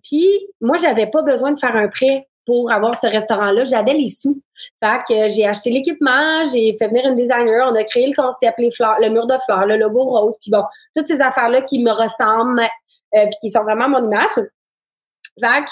puis 0.03 0.27
moi, 0.69 0.77
j'avais 0.77 1.07
pas 1.07 1.23
besoin 1.23 1.51
de 1.51 1.59
faire 1.59 1.75
un 1.75 1.87
prêt 1.87 2.27
pour 2.45 2.71
avoir 2.71 2.95
ce 2.95 3.07
restaurant-là. 3.07 3.63
J'avais 3.63 3.93
les 3.93 4.05
sous. 4.05 4.39
Fait 4.83 4.99
que 5.07 5.27
j'ai 5.27 5.47
acheté 5.47 5.71
l'équipement, 5.71 6.45
j'ai 6.53 6.75
fait 6.77 6.89
venir 6.89 7.07
une 7.07 7.15
designer, 7.15 7.67
on 7.71 7.75
a 7.75 7.83
créé 7.83 8.05
le 8.05 8.13
concept, 8.13 8.59
les 8.59 8.69
fleurs, 8.69 8.97
le 8.99 9.09
mur 9.09 9.25
de 9.25 9.33
fleurs, 9.45 9.65
le 9.65 9.77
logo 9.77 10.03
rose, 10.03 10.37
puis 10.39 10.51
bon, 10.51 10.63
toutes 10.95 11.07
ces 11.07 11.21
affaires-là 11.21 11.63
qui 11.63 11.81
me 11.81 11.91
ressemblent, 11.91 12.61
euh, 12.61 13.25
puis 13.25 13.35
qui 13.41 13.49
sont 13.49 13.63
vraiment 13.63 13.89
mon 13.89 14.05
image. 14.05 14.29
Fait 14.35 15.65
que, 15.65 15.71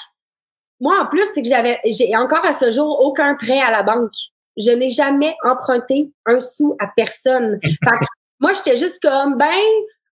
moi, 0.79 0.95
en 1.03 1.05
plus, 1.05 1.25
c'est 1.31 1.43
que 1.43 1.47
j'avais, 1.47 1.79
j'ai 1.85 2.15
encore 2.15 2.43
à 2.43 2.53
ce 2.53 2.71
jour 2.71 2.99
aucun 3.01 3.35
prêt 3.35 3.61
à 3.61 3.69
la 3.69 3.83
banque. 3.83 4.13
Je 4.57 4.71
n'ai 4.71 4.89
jamais 4.89 5.35
emprunté 5.43 6.11
un 6.25 6.39
sou 6.39 6.75
à 6.79 6.87
personne. 6.95 7.59
Fait 7.63 7.75
que, 7.91 8.05
moi, 8.39 8.53
j'étais 8.53 8.77
juste 8.77 8.99
comme, 8.99 9.37
ben, 9.37 9.61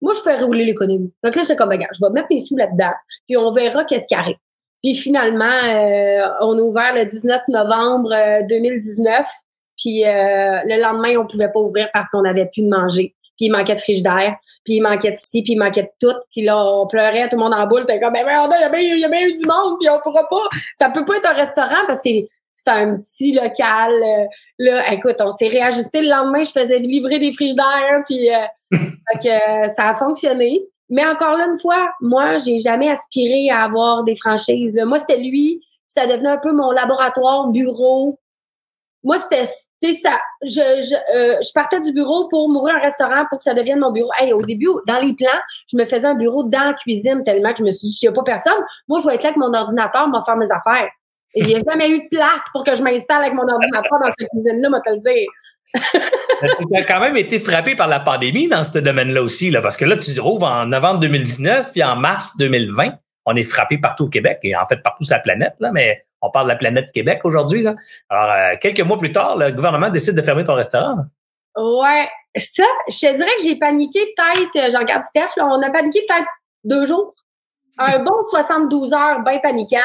moi, 0.03 0.12
je 0.12 0.20
fais 0.20 0.37
rouler 0.43 0.66
l'économie. 0.66 1.11
Donc 1.22 1.37
là, 1.37 1.41
j'étais 1.41 1.57
comme, 1.57 1.70
regarde, 1.70 1.95
je 1.99 2.05
vais 2.05 2.12
mettre 2.12 2.28
mes 2.30 2.41
sous 2.41 2.57
là-dedans, 2.57 2.93
puis 3.26 3.39
on 3.39 3.51
verra 3.51 3.85
qu'est-ce 3.85 4.07
qui 4.07 4.14
arrive. 4.14 4.37
Puis 4.85 4.93
finalement, 4.93 5.47
euh, 5.47 6.28
on 6.43 6.59
a 6.59 6.61
ouvert 6.61 6.95
le 6.95 7.07
19 7.07 7.41
novembre 7.49 8.11
2019. 8.51 9.18
Euh, 9.18 9.22
puis 9.78 10.05
euh, 10.05 10.61
le 10.66 10.82
lendemain, 10.82 11.18
on 11.18 11.26
pouvait 11.26 11.49
pas 11.49 11.59
ouvrir 11.59 11.89
parce 11.95 12.11
qu'on 12.11 12.22
avait 12.22 12.51
plus 12.53 12.61
de 12.61 12.68
manger. 12.68 13.14
Puis 13.39 13.47
il 13.47 13.51
manquait 13.51 13.74
de 13.74 13.80
frigidaire, 13.80 14.37
puis 14.62 14.74
il 14.74 14.82
manquait 14.82 15.12
de 15.12 15.18
ci, 15.18 15.43
puis 15.43 15.55
il 15.55 15.59
manquait 15.59 15.85
de 15.85 15.89
tout. 15.99 16.14
Puis 16.30 16.43
là, 16.43 16.62
on 16.62 16.87
pleurait, 16.87 17.30
tout 17.30 17.37
le 17.37 17.43
monde 17.43 17.55
en 17.55 17.66
boule. 17.66 17.87
T'es 17.87 17.99
comme, 17.99 18.12
ben, 18.12 18.26
il 18.26 18.61
y, 18.61 18.62
a 18.62 18.68
bien, 18.68 18.80
il 18.80 18.99
y 18.99 19.05
a 19.05 19.09
bien 19.09 19.26
eu 19.26 19.32
du 19.32 19.47
monde, 19.47 19.78
puis 19.80 19.89
on 19.89 19.99
pourra 20.01 20.28
pas. 20.28 20.49
Ça 20.78 20.91
peut 20.91 21.07
pas 21.07 21.16
être 21.16 21.30
un 21.30 21.35
restaurant 21.35 21.87
parce 21.87 22.03
que 22.03 22.11
c'est 22.55 22.68
un 22.68 22.99
petit 22.99 23.32
local. 23.32 23.91
là, 24.59 24.93
écoute, 24.93 25.16
on 25.20 25.30
s'est 25.30 25.49
réajusté 25.49 26.03
le 26.03 26.11
lendemain. 26.11 26.45
Je 26.45 26.53
faisais 26.53 26.78
livrer 26.78 27.18
des 27.18 27.32
frigidaires, 27.32 28.03
puis 28.07 28.28
que, 28.70 29.68
ça 29.74 29.89
a 29.89 29.95
fonctionné. 29.95 30.62
Mais 30.91 31.05
encore 31.07 31.37
là, 31.37 31.47
une 31.47 31.59
fois, 31.59 31.91
moi, 32.01 32.39
j'ai 32.39 32.59
jamais 32.59 32.91
aspiré 32.91 33.51
à 33.51 33.64
avoir 33.64 34.05
des 34.05 34.16
franchises. 34.16 34.74
Moi, 34.85 34.99
c'était 34.99 35.18
lui. 35.18 35.61
Ça 35.89 36.07
devenait 36.07 36.30
un 36.30 36.39
peu 36.39 36.53
mon 36.53 36.70
laboratoire, 36.70 37.49
bureau. 37.49 38.18
Moi, 39.03 39.18
c'était, 39.18 39.45
tu 39.82 39.93
sais, 39.93 40.01
ça, 40.01 40.18
je, 40.43 40.49
je, 40.51 41.16
euh, 41.16 41.37
je 41.43 41.53
partais 41.55 41.80
du 41.80 41.93
bureau 41.93 42.26
pour 42.28 42.49
m'ouvrir 42.49 42.76
un 42.76 42.80
restaurant 42.80 43.26
pour 43.28 43.39
que 43.39 43.45
ça 43.45 43.55
devienne 43.55 43.80
mon 43.80 43.93
bureau. 43.93 44.11
Hey, 44.18 44.32
au 44.32 44.43
début, 44.43 44.70
dans 44.87 44.99
les 44.99 45.14
plans, 45.14 45.41
je 45.70 45.76
me 45.76 45.85
faisais 45.85 46.07
un 46.07 46.14
bureau 46.14 46.45
dans 46.45 46.64
la 46.64 46.72
cuisine 46.72 47.22
tellement 47.22 47.53
que 47.53 47.59
je 47.59 47.64
me 47.64 47.70
suis 47.70 47.89
dit, 47.89 47.93
s'il 47.93 48.09
n'y 48.09 48.14
a 48.14 48.16
pas 48.16 48.24
personne, 48.24 48.64
moi, 48.89 48.99
je 48.99 49.07
vais 49.07 49.14
être 49.14 49.22
là 49.22 49.28
avec 49.28 49.39
mon 49.39 49.53
ordinateur, 49.53 50.09
m'en 50.09 50.24
faire 50.24 50.37
mes 50.37 50.51
affaires. 50.51 50.91
Il 51.35 51.47
n'y 51.47 51.55
a 51.55 51.61
jamais 51.68 51.91
eu 51.91 52.03
de 52.05 52.09
place 52.09 52.45
pour 52.53 52.64
que 52.64 52.74
je 52.74 52.82
m'installe 52.82 53.22
avec 53.22 53.35
mon 53.35 53.43
ordinateur 53.43 53.99
dans 54.01 54.11
cette 54.18 54.28
cuisine-là, 54.30 54.70
moi, 54.70 54.80
te 54.80 54.91
le 54.91 54.99
dire 54.99 55.28
tu 55.75 56.77
as 56.77 56.85
quand 56.85 57.01
même 57.01 57.16
été 57.16 57.41
frappé 57.41 57.75
par 57.75 57.89
la 57.89 58.01
pandémie 58.01 58.49
dans 58.49 58.64
ce 58.64 58.79
domaine-là 58.79 59.22
aussi, 59.22 59.51
là, 59.51 59.61
parce 59.61 59.77
que 59.77 59.85
là, 59.85 59.97
tu 59.97 60.18
rouvres 60.20 60.47
en 60.47 60.66
novembre 60.66 61.01
2019, 61.01 61.72
puis 61.72 61.83
en 61.83 61.97
mars 61.97 62.37
2020, 62.39 62.93
on 63.27 63.37
est 63.37 63.45
frappé 63.45 63.79
partout 63.79 64.05
au 64.05 64.09
Québec, 64.09 64.39
et 64.43 64.57
en 64.57 64.66
fait 64.66 64.77
partout 64.77 65.05
sur 65.05 65.16
la 65.16 65.22
planète, 65.22 65.55
là, 65.61 65.70
mais 65.72 66.05
on 66.20 66.31
parle 66.31 66.47
de 66.47 66.53
la 66.53 66.57
planète 66.57 66.93
Québec 66.93 67.20
aujourd'hui. 67.25 67.66
Alors, 68.09 68.33
euh, 68.33 68.55
quelques 68.61 68.81
mois 68.81 68.99
plus 68.99 69.12
tard, 69.12 69.37
le 69.37 69.51
gouvernement 69.51 69.91
décide 69.91 70.14
de 70.14 70.22
fermer 70.22 70.45
ton 70.45 70.55
restaurant. 70.55 70.97
Ouais, 71.57 72.09
ça, 72.37 72.64
je 72.89 72.99
te 72.99 73.16
dirais 73.16 73.31
que 73.37 73.43
j'ai 73.43 73.59
paniqué 73.59 74.01
peut-être, 74.16 74.57
euh, 74.57 74.70
j'en 74.72 74.81
regarde 74.81 75.05
Steph, 75.05 75.31
là, 75.37 75.47
on 75.47 75.62
a 75.62 75.70
paniqué 75.70 76.01
peut-être 76.09 76.29
deux 76.64 76.85
jours. 76.85 77.14
Un 77.79 77.99
bon 78.01 78.14
72 78.31 78.93
heures 78.93 79.20
bien 79.25 79.39
paniquant 79.39 79.79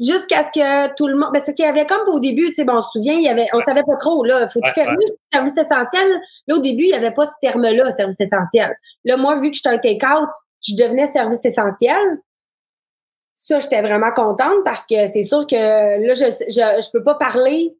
jusqu'à 0.00 0.44
ce 0.44 0.50
que 0.58 0.94
tout 0.94 1.06
le 1.06 1.16
monde 1.16 1.30
parce 1.32 1.52
qu'il 1.52 1.64
y 1.64 1.68
avait 1.68 1.84
comme 1.84 2.08
au 2.08 2.20
début 2.20 2.46
tu 2.46 2.54
sais 2.54 2.64
bon 2.64 2.76
on 2.76 2.82
se 2.82 2.90
souvient 2.92 3.14
il 3.14 3.22
y 3.22 3.28
avait 3.28 3.46
on 3.52 3.60
savait 3.60 3.82
pas 3.82 3.96
trop 3.96 4.24
là 4.24 4.48
faut 4.48 4.60
tu 4.64 4.72
fermer 4.72 5.04
service 5.32 5.56
essentiel? 5.56 6.20
Là 6.48 6.56
au 6.56 6.60
début 6.60 6.84
il 6.84 6.90
y 6.90 6.94
avait 6.94 7.10
pas 7.10 7.26
ce 7.26 7.32
terme 7.40 7.62
là 7.62 7.90
service 7.90 8.18
essentiel. 8.18 8.74
Là 9.04 9.16
moi 9.16 9.38
vu 9.38 9.50
que 9.50 9.56
j'étais 9.56 9.68
un 9.68 9.78
take 9.78 10.04
out 10.06 10.30
je 10.66 10.74
devenais 10.74 11.06
service 11.06 11.44
essentiel. 11.44 12.00
Ça 13.34 13.58
j'étais 13.58 13.82
vraiment 13.82 14.12
contente 14.12 14.64
parce 14.64 14.86
que 14.86 15.06
c'est 15.06 15.22
sûr 15.22 15.46
que 15.46 15.54
là 15.54 16.14
je 16.14 16.24
je, 16.24 16.82
je 16.82 16.90
peux 16.92 17.02
pas 17.02 17.14
parler 17.14 17.74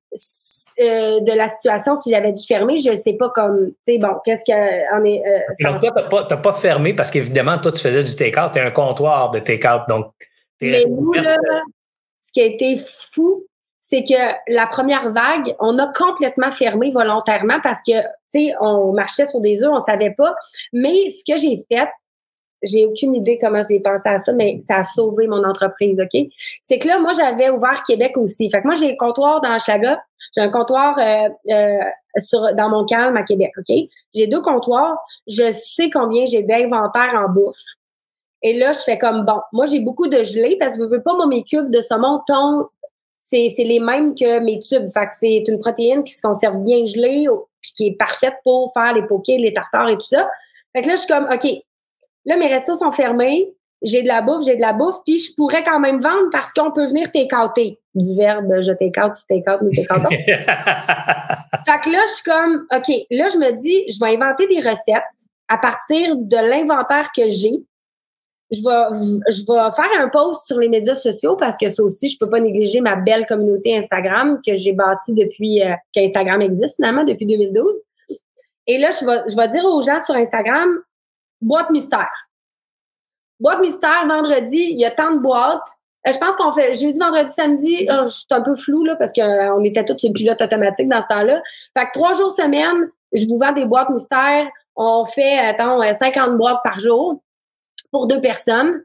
euh, 0.81 1.21
de 1.21 1.37
la 1.37 1.49
situation 1.49 1.97
si 1.97 2.11
j'avais 2.11 2.33
dû 2.33 2.47
fermer. 2.47 2.77
Je 2.77 2.95
sais 2.95 3.14
pas 3.14 3.31
comme 3.31 3.68
tu 3.85 3.95
sais 3.95 3.99
bon 3.99 4.14
qu'est-ce 4.27 4.45
que 4.45 4.95
en 4.95 5.05
est 5.05 5.23
euh, 5.27 5.71
donc 5.71 5.81
toi 5.81 5.91
t'as 5.95 6.09
pas 6.09 6.25
t'as 6.25 6.37
pas 6.37 6.53
fermé 6.53 6.93
parce 6.93 7.11
qu'évidemment 7.11 7.59
toi 7.59 7.73
tu 7.73 7.81
faisais 7.81 8.05
du 8.05 8.14
take 8.14 8.39
out 8.39 8.53
t'es 8.53 8.61
un 8.61 8.71
comptoir 8.71 9.31
de 9.31 9.39
take 9.39 9.66
out 9.66 9.83
donc 9.89 10.12
mais 10.61 10.85
nous, 10.91 11.12
là, 11.14 11.39
ce 12.31 12.33
qui 12.33 12.41
a 12.43 12.45
été 12.45 12.78
fou, 12.78 13.45
c'est 13.81 14.05
que 14.05 14.14
la 14.47 14.68
première 14.68 15.11
vague, 15.11 15.57
on 15.59 15.76
a 15.78 15.93
complètement 15.93 16.53
fermé 16.53 16.93
volontairement 16.93 17.59
parce 17.61 17.78
que, 17.78 18.01
tu 18.01 18.09
sais, 18.28 18.55
on 18.61 18.93
marchait 18.93 19.26
sur 19.26 19.41
des 19.41 19.64
œufs, 19.64 19.70
on 19.72 19.81
savait 19.81 20.14
pas. 20.16 20.33
Mais 20.72 21.09
ce 21.09 21.24
que 21.24 21.37
j'ai 21.37 21.64
fait, 21.68 21.89
j'ai 22.62 22.87
aucune 22.87 23.16
idée 23.16 23.37
comment 23.41 23.62
j'ai 23.68 23.81
pensé 23.81 24.09
à 24.09 24.22
ça, 24.22 24.33
mais 24.33 24.59
ça 24.61 24.76
a 24.76 24.83
sauvé 24.85 25.26
mon 25.26 25.43
entreprise, 25.45 25.99
OK? 26.01 26.20
C'est 26.61 26.78
que 26.78 26.87
là, 26.87 27.01
moi, 27.01 27.14
j'avais 27.14 27.51
ouvert 27.51 27.83
Québec 27.83 28.16
aussi. 28.16 28.49
Fait 28.49 28.61
que 28.61 28.66
moi, 28.66 28.76
j'ai 28.76 28.93
un 28.93 28.97
comptoir 28.97 29.41
dans 29.41 29.59
Chaga, 29.59 30.01
j'ai 30.37 30.43
un 30.43 30.51
comptoir 30.51 30.97
euh, 30.99 31.28
euh, 31.51 31.78
sur, 32.18 32.55
dans 32.55 32.68
mon 32.68 32.85
calme 32.85 33.16
à 33.16 33.24
Québec, 33.24 33.51
OK? 33.59 33.76
J'ai 34.14 34.28
deux 34.28 34.43
comptoirs. 34.43 34.99
Je 35.26 35.51
sais 35.51 35.91
combien 35.91 36.26
j'ai 36.26 36.45
d'inventaire 36.45 37.14
en 37.14 37.33
bouffe. 37.33 37.57
Et 38.43 38.59
là, 38.59 38.72
je 38.72 38.80
fais 38.80 38.99
comme, 38.99 39.24
bon, 39.24 39.41
moi, 39.53 39.66
j'ai 39.66 39.80
beaucoup 39.80 40.09
de 40.09 40.22
gelée 40.24 40.57
parce 40.59 40.76
que 40.76 40.84
je 40.84 40.88
veux 40.88 41.03
pas, 41.03 41.14
moi, 41.14 41.26
mes 41.26 41.43
cubes 41.43 41.70
de 41.70 41.80
saumon 41.80 42.20
tombent 42.26 42.66
c'est, 43.20 43.49
c'est 43.55 43.64
les 43.64 43.78
mêmes 43.78 44.14
que 44.14 44.41
mes 44.41 44.59
tubes. 44.59 44.91
Fait 44.93 45.07
que 45.07 45.14
c'est 45.14 45.45
une 45.47 45.61
protéine 45.61 46.03
qui 46.03 46.14
se 46.14 46.22
conserve 46.22 46.57
bien 46.64 46.84
gelée 46.86 47.26
puis 47.61 47.72
qui 47.76 47.86
est 47.88 47.97
parfaite 47.97 48.34
pour 48.43 48.72
faire 48.72 48.95
les 48.95 49.03
pokés, 49.03 49.36
les 49.36 49.53
tartares 49.53 49.91
et 49.91 49.97
tout 49.97 50.07
ça. 50.09 50.28
Fait 50.74 50.82
que 50.82 50.88
là, 50.88 50.95
je 50.97 51.01
suis 51.01 51.12
comme, 51.12 51.28
OK, 51.30 51.47
là, 52.24 52.36
mes 52.38 52.47
restos 52.47 52.78
sont 52.78 52.91
fermés, 52.91 53.53
j'ai 53.82 54.03
de 54.03 54.09
la 54.09 54.22
bouffe, 54.22 54.45
j'ai 54.47 54.57
de 54.57 54.61
la 54.61 54.72
bouffe, 54.72 54.97
puis 55.05 55.18
je 55.18 55.34
pourrais 55.34 55.62
quand 55.62 55.80
même 55.80 56.01
vendre 56.01 56.30
parce 56.32 56.53
qu'on 56.53 56.70
peut 56.70 56.86
venir 56.86 57.12
t'écouter. 57.12 57.78
Du 57.95 58.16
verbe, 58.16 58.61
je 58.61 58.72
t'écoute, 58.72 59.12
tu 59.18 59.26
t'écoutes, 59.26 59.62
nous 59.62 59.70
t'écoutons. 59.70 60.09
fait 60.11 61.80
que 61.82 61.91
là, 61.91 61.99
je 62.07 62.12
suis 62.12 62.24
comme, 62.24 62.66
OK, 62.74 62.88
là, 63.11 63.28
je 63.28 63.38
me 63.38 63.53
dis, 63.61 63.84
je 63.88 64.01
vais 64.01 64.14
inventer 64.14 64.47
des 64.47 64.61
recettes 64.61 65.05
à 65.49 65.59
partir 65.59 66.16
de 66.16 66.36
l'inventaire 66.36 67.11
que 67.14 67.28
j'ai 67.28 67.62
je 68.51 68.59
vais, 68.62 69.32
je 69.32 69.42
vais 69.42 69.70
faire 69.74 70.01
un 70.01 70.09
post 70.09 70.46
sur 70.46 70.59
les 70.59 70.68
médias 70.68 70.96
sociaux 70.96 71.36
parce 71.36 71.57
que 71.57 71.68
ça 71.68 71.82
aussi, 71.82 72.09
je 72.09 72.18
peux 72.18 72.28
pas 72.28 72.40
négliger 72.40 72.80
ma 72.80 72.96
belle 72.96 73.26
communauté 73.26 73.76
Instagram 73.76 74.40
que 74.44 74.55
j'ai 74.57 74.72
bâtie 74.72 75.14
depuis 75.14 75.62
euh, 75.62 75.74
qu'Instagram 75.92 76.42
existe 76.42 76.76
finalement, 76.76 77.05
depuis 77.05 77.26
2012. 77.26 77.72
Et 78.66 78.78
là, 78.78 78.90
je 78.90 79.07
vais, 79.07 79.22
je 79.28 79.36
vais 79.36 79.48
dire 79.48 79.64
aux 79.64 79.80
gens 79.82 80.05
sur 80.05 80.16
Instagram, 80.16 80.68
boîte 81.40 81.70
mystère. 81.70 82.11
Boîte 83.38 83.61
mystère, 83.61 84.07
vendredi, 84.09 84.68
il 84.70 84.78
y 84.78 84.84
a 84.84 84.90
tant 84.90 85.14
de 85.14 85.20
boîtes. 85.20 85.68
Euh, 86.07 86.12
je 86.12 86.18
pense 86.18 86.34
qu'on 86.34 86.53
fait 86.53 86.74
jeudi, 86.74 86.98
vendredi, 86.98 87.32
samedi. 87.32 87.86
Oh, 87.88 88.03
je 88.03 88.09
suis 88.09 88.26
un 88.30 88.42
peu 88.42 88.57
flou 88.57 88.84
là 88.84 88.96
parce 88.96 89.12
qu'on 89.12 89.61
euh, 89.61 89.64
était 89.64 89.84
tous 89.84 89.98
sur 89.98 90.12
pilote 90.12 90.40
automatique 90.40 90.88
dans 90.88 91.03
ce 91.03 91.07
temps-là. 91.07 91.40
Fait 91.78 91.86
que 91.86 91.92
trois 91.92 92.14
jours 92.14 92.32
semaine, 92.32 92.90
je 93.12 93.26
vous 93.28 93.38
vends 93.38 93.53
des 93.53 93.64
boîtes 93.64 93.90
mystères. 93.90 94.48
On 94.74 95.05
fait, 95.05 95.38
attends, 95.38 95.80
50 95.80 96.36
boîtes 96.36 96.61
par 96.64 96.80
jour 96.80 97.20
pour 97.91 98.07
deux 98.07 98.20
personnes. 98.20 98.84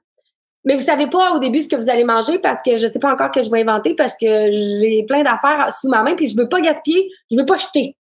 Mais 0.63 0.75
vous 0.75 0.83
savez 0.83 1.07
pas 1.07 1.33
au 1.33 1.39
début 1.39 1.61
ce 1.61 1.69
que 1.69 1.75
vous 1.75 1.89
allez 1.89 2.03
manger 2.03 2.39
parce 2.39 2.61
que 2.63 2.75
je 2.75 2.87
sais 2.87 2.99
pas 2.99 3.13
encore 3.13 3.29
que 3.29 3.41
je 3.41 3.51
vais 3.51 3.61
inventer 3.61 3.93
parce 3.95 4.15
que 4.17 4.51
j'ai 4.51 5.03
plein 5.07 5.23
d'affaires 5.23 5.71
sous 5.75 5.87
ma 5.87 6.01
main 6.01 6.15
puis 6.15 6.25
je 6.25 6.35
veux 6.35 6.49
pas 6.49 6.59
gaspiller, 6.59 7.09
je 7.31 7.37
veux 7.37 7.45
pas 7.45 7.55
jeter. 7.55 7.95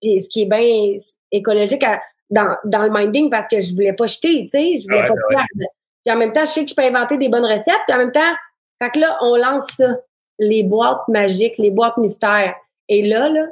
Puis 0.00 0.20
ce 0.20 0.28
qui 0.28 0.42
est 0.42 0.46
bien 0.46 0.94
écologique 1.32 1.84
dans, 2.30 2.56
dans 2.64 2.82
le 2.84 2.90
minding 2.90 3.28
parce 3.28 3.48
que 3.48 3.58
je 3.60 3.72
voulais 3.74 3.92
pas 3.92 4.06
jeter, 4.06 4.42
tu 4.44 4.50
sais, 4.50 4.76
je 4.76 4.84
voulais 4.84 5.06
pas 5.08 5.14
perdre. 5.28 5.68
Puis 6.04 6.14
en 6.14 6.18
même 6.18 6.32
temps, 6.32 6.44
je 6.44 6.50
sais 6.50 6.64
que 6.64 6.70
je 6.70 6.74
peux 6.74 6.82
inventer 6.82 7.16
des 7.16 7.28
bonnes 7.28 7.44
recettes. 7.44 7.80
Puis 7.86 7.94
en 7.94 7.98
même 7.98 8.12
temps, 8.12 8.34
fait 8.80 8.90
que 8.90 9.00
là, 9.00 9.16
on 9.22 9.36
lance 9.36 9.66
ça. 9.76 9.96
Les 10.38 10.62
boîtes 10.62 11.08
magiques, 11.08 11.58
les 11.58 11.70
boîtes 11.70 11.96
mystères. 11.96 12.54
Et 12.88 13.02
là, 13.02 13.28
là, 13.28 13.46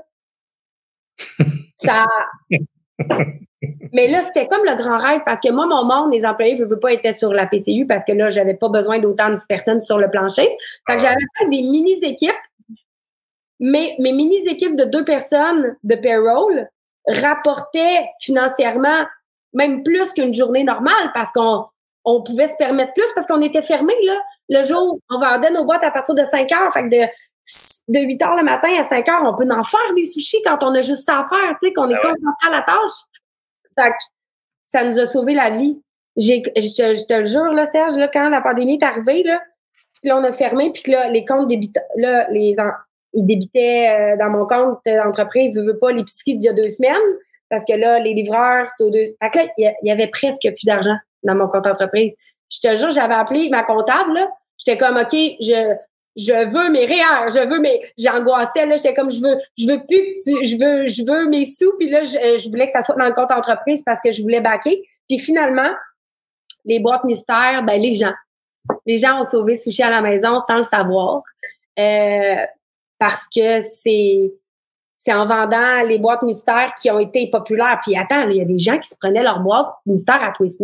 ça, 1.78 2.06
mais 3.92 4.08
là, 4.08 4.20
c'était 4.20 4.48
comme 4.48 4.64
le 4.64 4.74
grand 4.76 4.98
rêve 4.98 5.20
parce 5.24 5.40
que 5.40 5.50
moi, 5.50 5.66
mon 5.66 5.84
monde, 5.84 6.12
les 6.12 6.24
employés 6.24 6.56
ne 6.56 6.64
veulent 6.64 6.80
pas 6.80 6.92
être 6.92 7.14
sur 7.14 7.32
la 7.32 7.46
PCU 7.46 7.86
parce 7.86 8.04
que 8.04 8.12
là, 8.12 8.28
j'avais 8.28 8.54
pas 8.54 8.68
besoin 8.68 8.98
d'autant 8.98 9.30
de 9.30 9.40
personnes 9.48 9.82
sur 9.82 9.98
le 9.98 10.10
plancher. 10.10 10.48
Fait 10.86 10.96
que 10.96 11.02
j'avais 11.02 11.16
fait 11.38 11.48
des 11.48 11.62
mini-équipes. 11.62 12.30
Mais 13.60 13.94
mes 13.98 14.12
mini-équipes 14.12 14.76
de 14.76 14.84
deux 14.84 15.04
personnes 15.04 15.76
de 15.84 15.94
payroll 15.94 16.68
rapportaient 17.06 18.06
financièrement 18.20 19.04
même 19.52 19.82
plus 19.82 20.12
qu'une 20.12 20.34
journée 20.34 20.64
normale 20.64 21.10
parce 21.14 21.30
qu'on 21.30 21.66
on 22.04 22.22
pouvait 22.22 22.48
se 22.48 22.56
permettre 22.56 22.92
plus 22.94 23.06
parce 23.14 23.26
qu'on 23.26 23.42
était 23.42 23.62
fermé 23.62 23.94
là. 24.04 24.18
Le 24.48 24.62
jour, 24.62 24.98
on 25.10 25.18
vendait 25.20 25.50
nos 25.50 25.64
boîtes 25.64 25.84
à 25.84 25.90
partir 25.90 26.14
de 26.14 26.24
5 26.24 26.50
heures. 26.52 26.72
Fait 26.72 26.88
que 26.88 26.88
de, 26.88 27.06
de 27.88 28.00
8 28.00 28.22
heures 28.22 28.36
le 28.36 28.42
matin 28.42 28.68
à 28.80 28.84
5 28.84 29.08
heures, 29.08 29.22
on 29.24 29.36
peut 29.36 29.48
en 29.52 29.62
faire 29.62 29.94
des 29.94 30.04
sushis 30.04 30.42
quand 30.44 30.62
on 30.64 30.74
a 30.74 30.80
juste 30.80 31.04
ça 31.04 31.20
à 31.20 31.28
faire, 31.28 31.56
tu 31.60 31.68
sais, 31.68 31.72
qu'on 31.72 31.88
est 31.88 31.94
ah 31.94 32.06
concentré 32.06 32.48
à 32.48 32.50
la 32.50 32.62
tâche. 32.62 33.06
Fait 33.78 33.92
ça 34.64 34.84
nous 34.88 34.98
a 34.98 35.06
sauvé 35.06 35.34
la 35.34 35.50
vie. 35.50 35.80
J'ai, 36.16 36.42
je, 36.56 37.06
te 37.06 37.14
le 37.14 37.26
jure, 37.26 37.52
là, 37.52 37.64
Serge, 37.64 37.96
là, 37.96 38.08
quand 38.08 38.28
la 38.28 38.40
pandémie 38.40 38.78
est 38.80 38.84
arrivée, 38.84 39.22
là, 39.22 39.40
puis 40.00 40.08
là, 40.08 40.18
on 40.18 40.24
a 40.24 40.32
fermé, 40.32 40.70
puis 40.72 40.82
que 40.82 40.90
là, 40.90 41.08
les 41.08 41.24
comptes 41.24 41.48
débitaient, 41.48 41.80
là, 41.96 42.28
les, 42.30 42.56
ils 43.14 43.26
débitaient 43.26 43.88
euh, 43.90 44.16
dans 44.16 44.30
mon 44.30 44.46
compte 44.46 44.80
d'entreprise, 44.84 45.54
je 45.54 45.60
veux 45.60 45.78
pas, 45.78 45.92
l'épicerie 45.92 46.36
d'il 46.36 46.46
y 46.46 46.48
a 46.48 46.52
deux 46.52 46.68
semaines, 46.68 46.96
parce 47.48 47.64
que 47.64 47.74
là, 47.74 47.98
les 47.98 48.14
livreurs, 48.14 48.68
c'était 48.68 48.84
aux 48.84 48.90
deux. 48.90 49.04
Fait 49.22 49.30
que 49.30 49.38
là, 49.38 49.44
il 49.58 49.74
y, 49.82 49.90
avait 49.90 50.08
presque 50.08 50.42
plus 50.42 50.64
d'argent 50.64 50.96
dans 51.22 51.34
mon 51.34 51.48
compte 51.48 51.64
d'entreprise. 51.64 52.12
Je 52.50 52.60
te 52.60 52.74
jure, 52.76 52.90
j'avais 52.90 53.14
appelé 53.14 53.48
ma 53.50 53.62
comptable, 53.62 54.14
là. 54.14 54.28
J'étais 54.58 54.78
comme, 54.78 54.96
OK, 54.96 55.12
je, 55.12 55.74
je 56.16 56.32
veux 56.32 56.70
mes 56.70 56.84
réels, 56.84 57.30
je 57.30 57.46
veux 57.48 57.58
mes, 57.58 57.80
j'angoissais 57.98 58.66
là, 58.66 58.76
j'étais 58.76 58.94
comme 58.94 59.10
je 59.10 59.20
veux, 59.20 59.36
je 59.56 59.66
veux 59.66 59.78
plus 59.78 59.98
que 59.98 60.22
tu, 60.22 60.44
je 60.44 60.56
veux, 60.58 60.86
je 60.86 61.02
veux 61.04 61.28
mes 61.28 61.44
sous, 61.44 61.72
puis 61.78 61.88
là 61.88 62.02
je, 62.02 62.50
voulais 62.50 62.66
que 62.66 62.72
ça 62.72 62.82
soit 62.82 62.96
dans 62.96 63.06
le 63.06 63.14
compte 63.14 63.32
entreprise 63.32 63.82
parce 63.82 64.00
que 64.00 64.12
je 64.12 64.22
voulais 64.22 64.40
baquer. 64.40 64.86
Puis 65.08 65.18
finalement, 65.18 65.70
les 66.64 66.80
boîtes 66.80 67.04
mystères, 67.04 67.62
ben 67.66 67.80
les 67.80 67.92
gens, 67.92 68.12
les 68.86 68.98
gens 68.98 69.18
ont 69.18 69.22
sauvé 69.22 69.54
sushi 69.54 69.82
à 69.82 69.90
la 69.90 70.02
maison 70.02 70.38
sans 70.40 70.56
le 70.56 70.62
savoir, 70.62 71.22
euh, 71.78 72.46
parce 72.98 73.26
que 73.34 73.60
c'est 73.60 74.32
c'est 74.94 75.12
en 75.12 75.26
vendant 75.26 75.82
les 75.84 75.98
boîtes 75.98 76.22
mystères 76.22 76.72
qui 76.74 76.88
ont 76.88 77.00
été 77.00 77.28
populaires. 77.28 77.80
Puis 77.82 77.96
attends, 77.96 78.28
il 78.28 78.36
y 78.36 78.40
a 78.40 78.44
des 78.44 78.58
gens 78.58 78.78
qui 78.78 78.88
se 78.88 78.94
prenaient 78.94 79.24
leurs 79.24 79.40
boîtes 79.40 79.74
mystères 79.84 80.22
à 80.22 80.30
tous. 80.30 80.60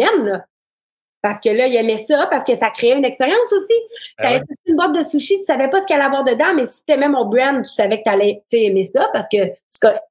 Parce 1.21 1.41
que 1.41 1.49
là, 1.49 1.67
il 1.67 1.75
aimait 1.75 1.97
ça, 1.97 2.29
parce 2.31 2.45
que 2.45 2.55
ça 2.55 2.71
créait 2.71 2.97
une 2.97 3.05
expérience 3.05 3.53
aussi. 3.53 3.73
Ah 4.19 4.39
tu 4.39 4.45
une 4.67 4.77
boîte 4.77 4.95
de 4.95 5.03
sushi, 5.03 5.39
tu 5.41 5.45
savais 5.45 5.69
pas 5.69 5.81
ce 5.81 5.87
qu'elle 5.87 6.01
allait 6.01 6.07
avoir 6.07 6.25
dedans, 6.25 6.55
mais 6.55 6.65
si 6.65 6.85
t'aimais 6.85 7.09
mon 7.09 7.25
brand, 7.25 7.65
tu 7.65 7.71
savais 7.71 7.99
que 7.99 8.05
t'allais 8.05 8.43
aimer 8.53 8.85
ça, 8.85 9.09
parce 9.13 9.27
que 9.29 9.39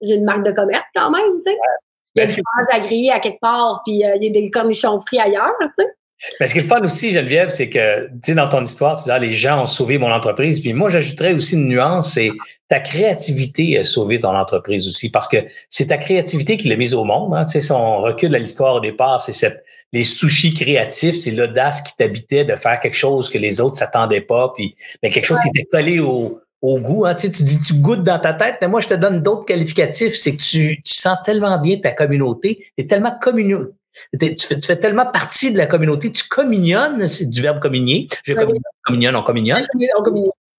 j'ai 0.01 0.15
une 0.15 0.25
marque 0.25 0.43
de 0.43 0.51
commerce 0.51 0.87
quand 0.93 1.09
même, 1.09 1.37
tu 1.37 1.51
sais. 1.51 1.57
Il 2.15 2.21
y 2.21 2.23
a 2.23 2.25
du 2.25 2.31
fromage 2.31 2.67
à 2.71 2.79
griller 2.79 3.11
à 3.11 3.19
quelque 3.19 3.39
part, 3.39 3.81
puis 3.85 4.03
euh, 4.03 4.15
il 4.15 4.23
y 4.23 4.27
a 4.27 4.31
des 4.31 4.49
cornichons 4.49 4.99
frits 4.99 5.19
ailleurs, 5.19 5.53
tu 5.61 5.67
sais. 5.77 5.87
Mais 6.39 6.47
ce 6.47 6.53
qui 6.53 6.59
est 6.59 6.63
le 6.63 6.67
fun 6.67 6.81
aussi, 6.83 7.11
Geneviève, 7.11 7.49
c'est 7.49 7.69
que, 7.69 8.09
tu 8.23 8.33
dans 8.33 8.47
ton 8.47 8.63
histoire, 8.63 9.01
tu 9.01 9.09
dis, 9.09 9.19
les 9.19 9.33
gens 9.33 9.63
ont 9.63 9.67
sauvé 9.67 9.97
mon 9.97 10.11
entreprise. 10.11 10.59
Puis 10.61 10.73
moi, 10.73 10.89
j'ajouterais 10.89 11.33
aussi 11.33 11.55
une 11.55 11.67
nuance, 11.67 12.13
c'est 12.13 12.31
ta 12.69 12.79
créativité 12.79 13.77
a 13.77 13.83
sauvé 13.83 14.19
ton 14.19 14.35
entreprise 14.35 14.87
aussi, 14.87 15.09
parce 15.09 15.27
que 15.27 15.37
c'est 15.69 15.87
ta 15.87 15.97
créativité 15.97 16.57
qui 16.57 16.67
l'a 16.67 16.75
mise 16.75 16.93
au 16.93 17.03
monde. 17.03 17.33
Hein. 17.33 17.43
Tu 17.43 17.51
sais, 17.51 17.61
si 17.61 17.71
on 17.71 18.01
recule 18.01 18.35
à 18.35 18.39
l'histoire 18.39 18.75
au 18.75 18.79
départ, 18.79 19.21
c'est 19.21 19.33
cette 19.33 19.63
les 19.93 20.03
sushis 20.03 20.53
créatifs, 20.53 21.15
c'est 21.15 21.31
l'audace 21.31 21.81
qui 21.81 21.95
t'habitait 21.95 22.43
de 22.43 22.55
faire 22.55 22.79
quelque 22.79 22.95
chose 22.95 23.29
que 23.29 23.37
les 23.37 23.61
autres 23.61 23.75
s'attendaient 23.75 24.21
pas, 24.21 24.51
puis 24.53 24.75
mais 25.01 25.09
quelque 25.09 25.25
chose 25.25 25.39
qui 25.39 25.47
était 25.47 25.63
collé 25.63 25.99
au, 25.99 26.41
au 26.61 26.79
goût. 26.79 27.05
Hein. 27.05 27.15
Tu, 27.15 27.27
sais, 27.27 27.31
tu 27.31 27.43
dis 27.43 27.59
tu 27.59 27.73
goûtes 27.75 28.03
dans 28.03 28.19
ta 28.19 28.33
tête, 28.33 28.57
mais 28.61 28.67
moi 28.67 28.81
je 28.81 28.89
te 28.89 28.93
donne 28.93 29.21
d'autres 29.21 29.45
qualificatifs. 29.45 30.15
C'est 30.15 30.35
que 30.35 30.41
tu, 30.41 30.81
tu 30.83 30.93
sens 30.93 31.17
tellement 31.23 31.57
bien 31.59 31.77
ta 31.77 31.91
communauté, 31.91 32.57
tu 32.77 32.83
es 32.83 32.87
tellement 32.87 33.17
communauté. 33.21 33.71
Tu 34.19 34.35
fais, 34.39 34.59
tu 34.59 34.67
fais, 34.67 34.77
tellement 34.77 35.09
partie 35.11 35.51
de 35.51 35.57
la 35.57 35.65
communauté, 35.65 36.11
tu 36.11 36.27
communionnes, 36.27 37.07
c'est 37.07 37.29
du 37.29 37.41
verbe 37.41 37.59
communier. 37.59 38.07
Je 38.23 38.33
communionne, 38.85 39.15
on 39.15 39.23
communionne. 39.23 39.61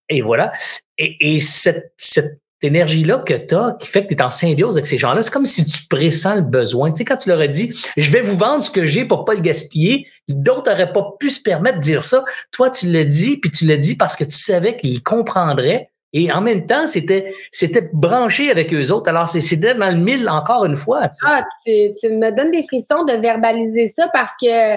Et 0.09 0.23
voilà. 0.23 0.53
Et, 0.97 1.35
et 1.35 1.41
cette, 1.41 1.93
cette 1.97 2.41
énergie-là 2.63 3.19
que 3.19 3.35
tu 3.35 3.55
as, 3.55 3.77
qui 3.79 3.87
fait 3.87 4.03
que 4.03 4.09
tu 4.09 4.15
es 4.15 4.23
en 4.23 4.31
symbiose 4.31 4.77
avec 4.77 4.87
ces 4.87 4.99
gens-là, 4.99 5.23
c'est 5.23 5.33
comme 5.33 5.47
si 5.47 5.65
tu 5.65 5.87
pressens 5.89 6.37
le 6.37 6.43
besoin. 6.43 6.91
Tu 6.91 6.99
sais, 6.99 7.05
quand 7.05 7.17
tu 7.17 7.29
leur 7.29 7.41
as 7.41 7.47
dit, 7.47 7.73
je 7.97 8.11
vais 8.11 8.21
vous 8.21 8.37
vendre 8.37 8.65
ce 8.65 8.71
que 8.71 8.85
j'ai 8.85 9.05
pour 9.05 9.25
pas 9.25 9.35
le 9.35 9.41
gaspiller, 9.41 10.09
d'autres 10.29 10.71
n'auraient 10.71 10.93
pas 10.93 11.15
pu 11.19 11.31
se 11.31 11.41
permettre 11.41 11.79
de 11.79 11.83
dire 11.83 12.03
ça. 12.03 12.25
Toi, 12.51 12.71
tu 12.71 12.91
l'as 12.91 13.05
dit, 13.05 13.37
puis 13.37 13.51
tu 13.51 13.65
l'as 13.67 13.77
dit 13.77 13.97
parce 13.97 14.17
que 14.17 14.25
tu 14.25 14.37
savais 14.37 14.77
qu'ils 14.77 15.03
comprendraient. 15.03 15.89
Et 16.13 16.33
en 16.33 16.41
même 16.41 16.67
temps, 16.67 16.87
c'était 16.87 17.35
c'était 17.51 17.91
branché 17.93 18.51
avec 18.51 18.73
eux 18.73 18.91
autres. 18.93 19.09
Alors, 19.11 19.29
c'est 19.29 19.57
dans 19.57 19.91
le 19.91 20.03
mille 20.03 20.29
encore 20.29 20.65
une 20.65 20.77
fois. 20.77 21.09
Ah, 21.25 21.45
tu, 21.67 21.93
tu 22.01 22.11
me 22.11 22.35
donnes 22.35 22.51
des 22.51 22.65
frissons 22.67 23.05
de 23.05 23.13
verbaliser 23.15 23.87
ça 23.87 24.09
parce 24.13 24.33
que 24.41 24.77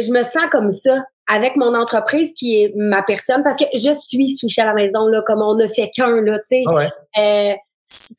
je 0.00 0.10
me 0.10 0.22
sens 0.22 0.46
comme 0.50 0.70
ça 0.70 1.04
avec 1.28 1.56
mon 1.56 1.74
entreprise 1.74 2.32
qui 2.32 2.62
est 2.62 2.72
ma 2.76 3.02
personne 3.02 3.42
parce 3.42 3.56
que 3.56 3.64
je 3.74 3.92
suis 3.92 4.28
sushi 4.28 4.60
à 4.60 4.66
la 4.66 4.74
maison 4.74 5.06
là 5.06 5.22
comme 5.22 5.40
on 5.40 5.54
ne 5.54 5.66
fait 5.66 5.88
qu'un 5.90 6.20
là 6.22 6.38
tu 6.40 6.44
sais 6.48 6.64
ah 6.66 6.88
euh, 7.18 7.54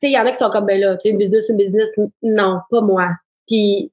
il 0.02 0.10
y 0.10 0.18
en 0.18 0.24
a 0.24 0.30
qui 0.30 0.38
sont 0.38 0.50
comme 0.50 0.66
ben 0.66 0.80
là 0.80 0.96
tu 0.96 1.10
sais 1.10 1.16
business 1.16 1.50
business 1.50 1.90
non 2.22 2.60
pas 2.70 2.80
moi 2.80 3.08
puis 3.46 3.92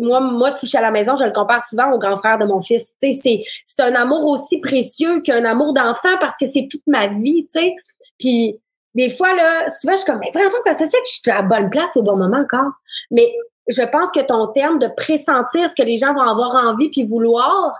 moi 0.00 0.20
moi 0.20 0.50
sushi 0.50 0.76
à 0.76 0.82
la 0.82 0.90
maison 0.90 1.14
je 1.16 1.24
le 1.24 1.32
compare 1.32 1.62
souvent 1.62 1.92
au 1.92 1.98
grand 1.98 2.16
frère 2.16 2.38
de 2.38 2.44
mon 2.44 2.60
fils. 2.60 2.92
C'est 3.00 3.44
c'est 3.64 3.82
un 3.82 3.94
amour 3.94 4.26
aussi 4.26 4.60
précieux 4.60 5.20
qu'un 5.20 5.44
amour 5.44 5.72
d'enfant 5.74 6.16
parce 6.20 6.36
que 6.36 6.46
c'est 6.46 6.68
toute 6.70 6.86
ma 6.86 7.08
vie 7.08 7.46
tu 7.52 7.60
sais. 7.60 7.74
Puis 8.18 8.58
des 8.94 9.10
fois 9.10 9.34
là 9.34 9.68
souvent 9.70 9.94
je 9.94 9.98
suis 9.98 10.06
comme 10.06 10.20
mais 10.20 10.30
vraiment 10.30 10.62
que 10.64 10.72
c'est 10.72 10.84
que 10.84 10.98
je 11.06 11.12
suis 11.12 11.30
à 11.30 11.36
la 11.36 11.42
bonne 11.42 11.70
place 11.70 11.96
au 11.96 12.02
bon 12.02 12.16
moment 12.16 12.38
encore. 12.38 12.72
Mais 13.10 13.32
je 13.68 13.82
pense 13.82 14.12
que 14.12 14.20
ton 14.20 14.48
terme 14.48 14.78
de 14.78 14.88
pressentir 14.96 15.68
ce 15.68 15.74
que 15.74 15.82
les 15.82 15.96
gens 15.96 16.14
vont 16.14 16.20
avoir 16.20 16.54
envie 16.66 16.90
puis 16.90 17.04
vouloir 17.04 17.74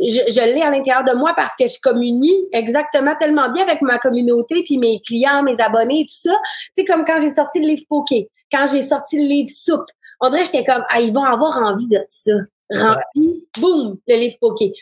je, 0.00 0.20
je 0.28 0.44
l'ai 0.44 0.62
à 0.62 0.70
l'intérieur 0.70 1.04
de 1.04 1.12
moi 1.12 1.32
parce 1.36 1.54
que 1.56 1.66
je 1.66 1.80
communie 1.80 2.48
exactement 2.52 3.14
tellement 3.18 3.50
bien 3.50 3.62
avec 3.62 3.80
ma 3.82 3.98
communauté, 3.98 4.62
puis 4.64 4.78
mes 4.78 5.00
clients, 5.00 5.42
mes 5.42 5.60
abonnés 5.60 6.00
et 6.00 6.06
tout 6.06 6.14
ça. 6.14 6.34
Tu 6.76 6.82
sais, 6.82 6.84
comme 6.84 7.04
quand 7.04 7.18
j'ai 7.18 7.32
sorti 7.32 7.60
le 7.60 7.66
livre 7.66 7.84
Poké, 7.88 8.28
quand 8.50 8.66
j'ai 8.66 8.82
sorti 8.82 9.16
le 9.18 9.26
livre 9.26 9.50
Soupe, 9.50 9.86
on 10.20 10.30
dirait 10.30 10.44
j'étais 10.44 10.64
comme, 10.64 10.84
ah, 10.88 11.00
ils 11.00 11.12
vont 11.12 11.24
avoir 11.24 11.56
envie 11.58 11.88
de 11.88 12.00
ça. 12.06 12.32
Rempli, 12.70 13.46
boum, 13.58 13.98
le 14.06 14.16
livre 14.16 14.36
Poké. 14.40 14.72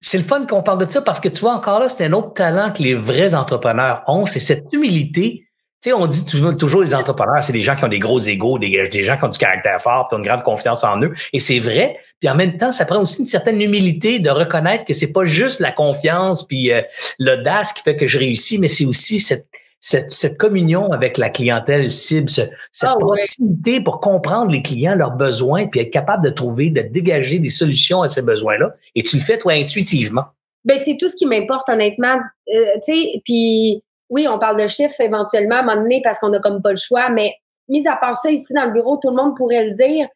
C'est 0.00 0.18
le 0.18 0.24
fun 0.24 0.46
qu'on 0.46 0.62
parle 0.62 0.86
de 0.86 0.90
ça 0.90 1.02
parce 1.02 1.20
que 1.20 1.28
tu 1.28 1.40
vois, 1.40 1.54
encore 1.54 1.80
là, 1.80 1.88
c'est 1.88 2.04
un 2.04 2.12
autre 2.12 2.32
talent 2.32 2.72
que 2.72 2.82
les 2.82 2.94
vrais 2.94 3.34
entrepreneurs 3.34 4.02
ont, 4.06 4.26
c'est 4.26 4.40
cette 4.40 4.72
humilité 4.72 5.44
Tu 5.82 5.90
sais, 5.90 5.92
on 5.92 6.06
dit 6.06 6.24
toujours, 6.24 6.56
toujours 6.56 6.82
les 6.82 6.94
entrepreneurs, 6.94 7.42
c'est 7.42 7.52
des 7.52 7.62
gens 7.62 7.74
qui 7.74 7.84
ont 7.84 7.88
des 7.88 7.98
gros 7.98 8.20
égaux, 8.20 8.58
des, 8.58 8.88
des 8.88 9.02
gens 9.02 9.16
qui 9.16 9.24
ont 9.24 9.28
du 9.28 9.38
caractère 9.38 9.82
fort, 9.82 10.06
puis 10.08 10.14
ont 10.14 10.18
une 10.18 10.26
grande 10.26 10.44
confiance 10.44 10.84
en 10.84 11.00
eux. 11.02 11.12
Et 11.32 11.40
c'est 11.40 11.58
vrai. 11.58 11.98
Puis 12.20 12.28
en 12.28 12.36
même 12.36 12.56
temps, 12.56 12.70
ça 12.70 12.84
prend 12.84 13.00
aussi 13.00 13.22
une 13.22 13.28
certaine 13.28 13.60
humilité 13.60 14.20
de 14.20 14.30
reconnaître 14.30 14.84
que 14.84 14.94
c'est 14.94 15.12
pas 15.12 15.24
juste 15.24 15.60
la 15.60 15.72
confiance 15.72 16.46
puis 16.46 16.72
euh, 16.72 16.82
l'audace 17.18 17.72
qui 17.72 17.82
fait 17.82 17.96
que 17.96 18.06
je 18.06 18.18
réussis, 18.18 18.58
mais 18.58 18.68
c'est 18.68 18.84
aussi 18.84 19.18
cette, 19.18 19.46
cette, 19.80 20.12
cette, 20.12 20.38
communion 20.38 20.90
avec 20.92 21.18
la 21.18 21.30
clientèle 21.30 21.90
cible, 21.90 22.28
cette 22.28 22.50
ah, 22.82 22.96
proximité 22.98 23.80
pour 23.80 24.00
comprendre 24.00 24.50
les 24.50 24.62
clients, 24.62 24.94
leurs 24.94 25.16
besoins, 25.16 25.66
puis 25.66 25.80
être 25.80 25.90
capable 25.90 26.24
de 26.24 26.30
trouver, 26.30 26.70
de 26.70 26.82
dégager 26.82 27.38
des 27.38 27.50
solutions 27.50 28.02
à 28.02 28.08
ces 28.08 28.22
besoins-là. 28.22 28.74
Et 28.94 29.02
tu 29.02 29.16
le 29.16 29.22
fais, 29.22 29.38
toi, 29.38 29.52
intuitivement. 29.52 30.24
Ben, 30.64 30.76
c'est 30.78 30.96
tout 30.98 31.08
ce 31.08 31.16
qui 31.16 31.26
m'importe, 31.26 31.68
honnêtement. 31.68 32.16
Euh, 32.52 32.74
tu 32.84 32.92
sais, 32.92 33.22
puis 33.24 33.82
oui, 34.10 34.26
on 34.28 34.38
parle 34.38 34.60
de 34.60 34.66
chiffres 34.66 35.00
éventuellement 35.00 35.56
à 35.56 35.58
un 35.60 35.64
moment 35.64 35.82
donné 35.82 36.00
parce 36.02 36.18
qu'on 36.18 36.32
a 36.32 36.40
comme 36.40 36.62
pas 36.62 36.70
le 36.70 36.76
choix, 36.76 37.10
mais 37.10 37.32
mis 37.68 37.86
à 37.86 37.96
part 37.96 38.16
ça, 38.16 38.30
ici 38.30 38.52
dans 38.52 38.66
le 38.66 38.72
bureau, 38.72 38.96
tout 38.96 39.10
le 39.10 39.16
monde 39.16 39.36
pourrait 39.36 39.64
le 39.64 39.72
dire. 39.72 40.08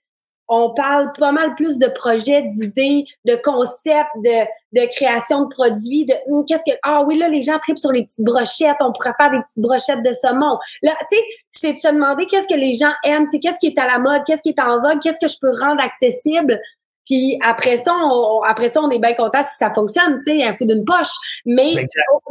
On 0.54 0.68
parle 0.74 1.10
pas 1.18 1.32
mal 1.32 1.54
plus 1.54 1.78
de 1.78 1.86
projets, 1.86 2.42
d'idées, 2.42 3.06
de 3.24 3.36
concepts, 3.42 4.10
de, 4.16 4.44
de 4.78 4.86
création 4.86 5.44
de 5.44 5.48
produits, 5.48 6.04
de 6.04 6.12
hum, 6.28 6.44
qu'est-ce 6.46 6.70
que 6.70 6.76
ah 6.82 7.04
oui 7.06 7.16
là 7.16 7.30
les 7.30 7.40
gens 7.40 7.58
tripent 7.58 7.78
sur 7.78 7.90
les 7.90 8.04
petites 8.04 8.20
brochettes, 8.20 8.76
on 8.80 8.92
pourrait 8.92 9.14
faire 9.18 9.30
des 9.30 9.38
petites 9.38 9.58
brochettes 9.58 10.02
de 10.02 10.12
saumon. 10.12 10.58
Là, 10.82 10.92
tu 11.08 11.16
sais, 11.16 11.22
c'est 11.48 11.72
de 11.72 11.78
se 11.78 11.88
demander 11.88 12.26
qu'est-ce 12.26 12.48
que 12.48 12.58
les 12.58 12.74
gens 12.74 12.92
aiment, 13.02 13.24
c'est 13.24 13.40
qu'est-ce 13.40 13.58
qui 13.60 13.68
est 13.68 13.78
à 13.78 13.86
la 13.86 13.98
mode, 13.98 14.24
qu'est-ce 14.26 14.42
qui 14.42 14.50
est 14.50 14.60
en 14.60 14.78
vogue, 14.82 15.00
qu'est-ce 15.02 15.18
que 15.18 15.32
je 15.32 15.38
peux 15.40 15.58
rendre 15.58 15.82
accessible. 15.82 16.60
Puis 17.04 17.38
après 17.42 17.76
ça, 17.76 17.94
on, 17.94 18.42
après 18.42 18.68
ça, 18.68 18.80
on 18.80 18.90
est 18.90 18.98
bien 18.98 19.14
content 19.14 19.42
si 19.42 19.56
ça 19.58 19.72
fonctionne, 19.72 20.20
tu 20.24 20.32
sais, 20.32 20.44
un 20.44 20.54
fou 20.56 20.64
d'une 20.64 20.84
poche. 20.84 21.12
Mais, 21.44 21.74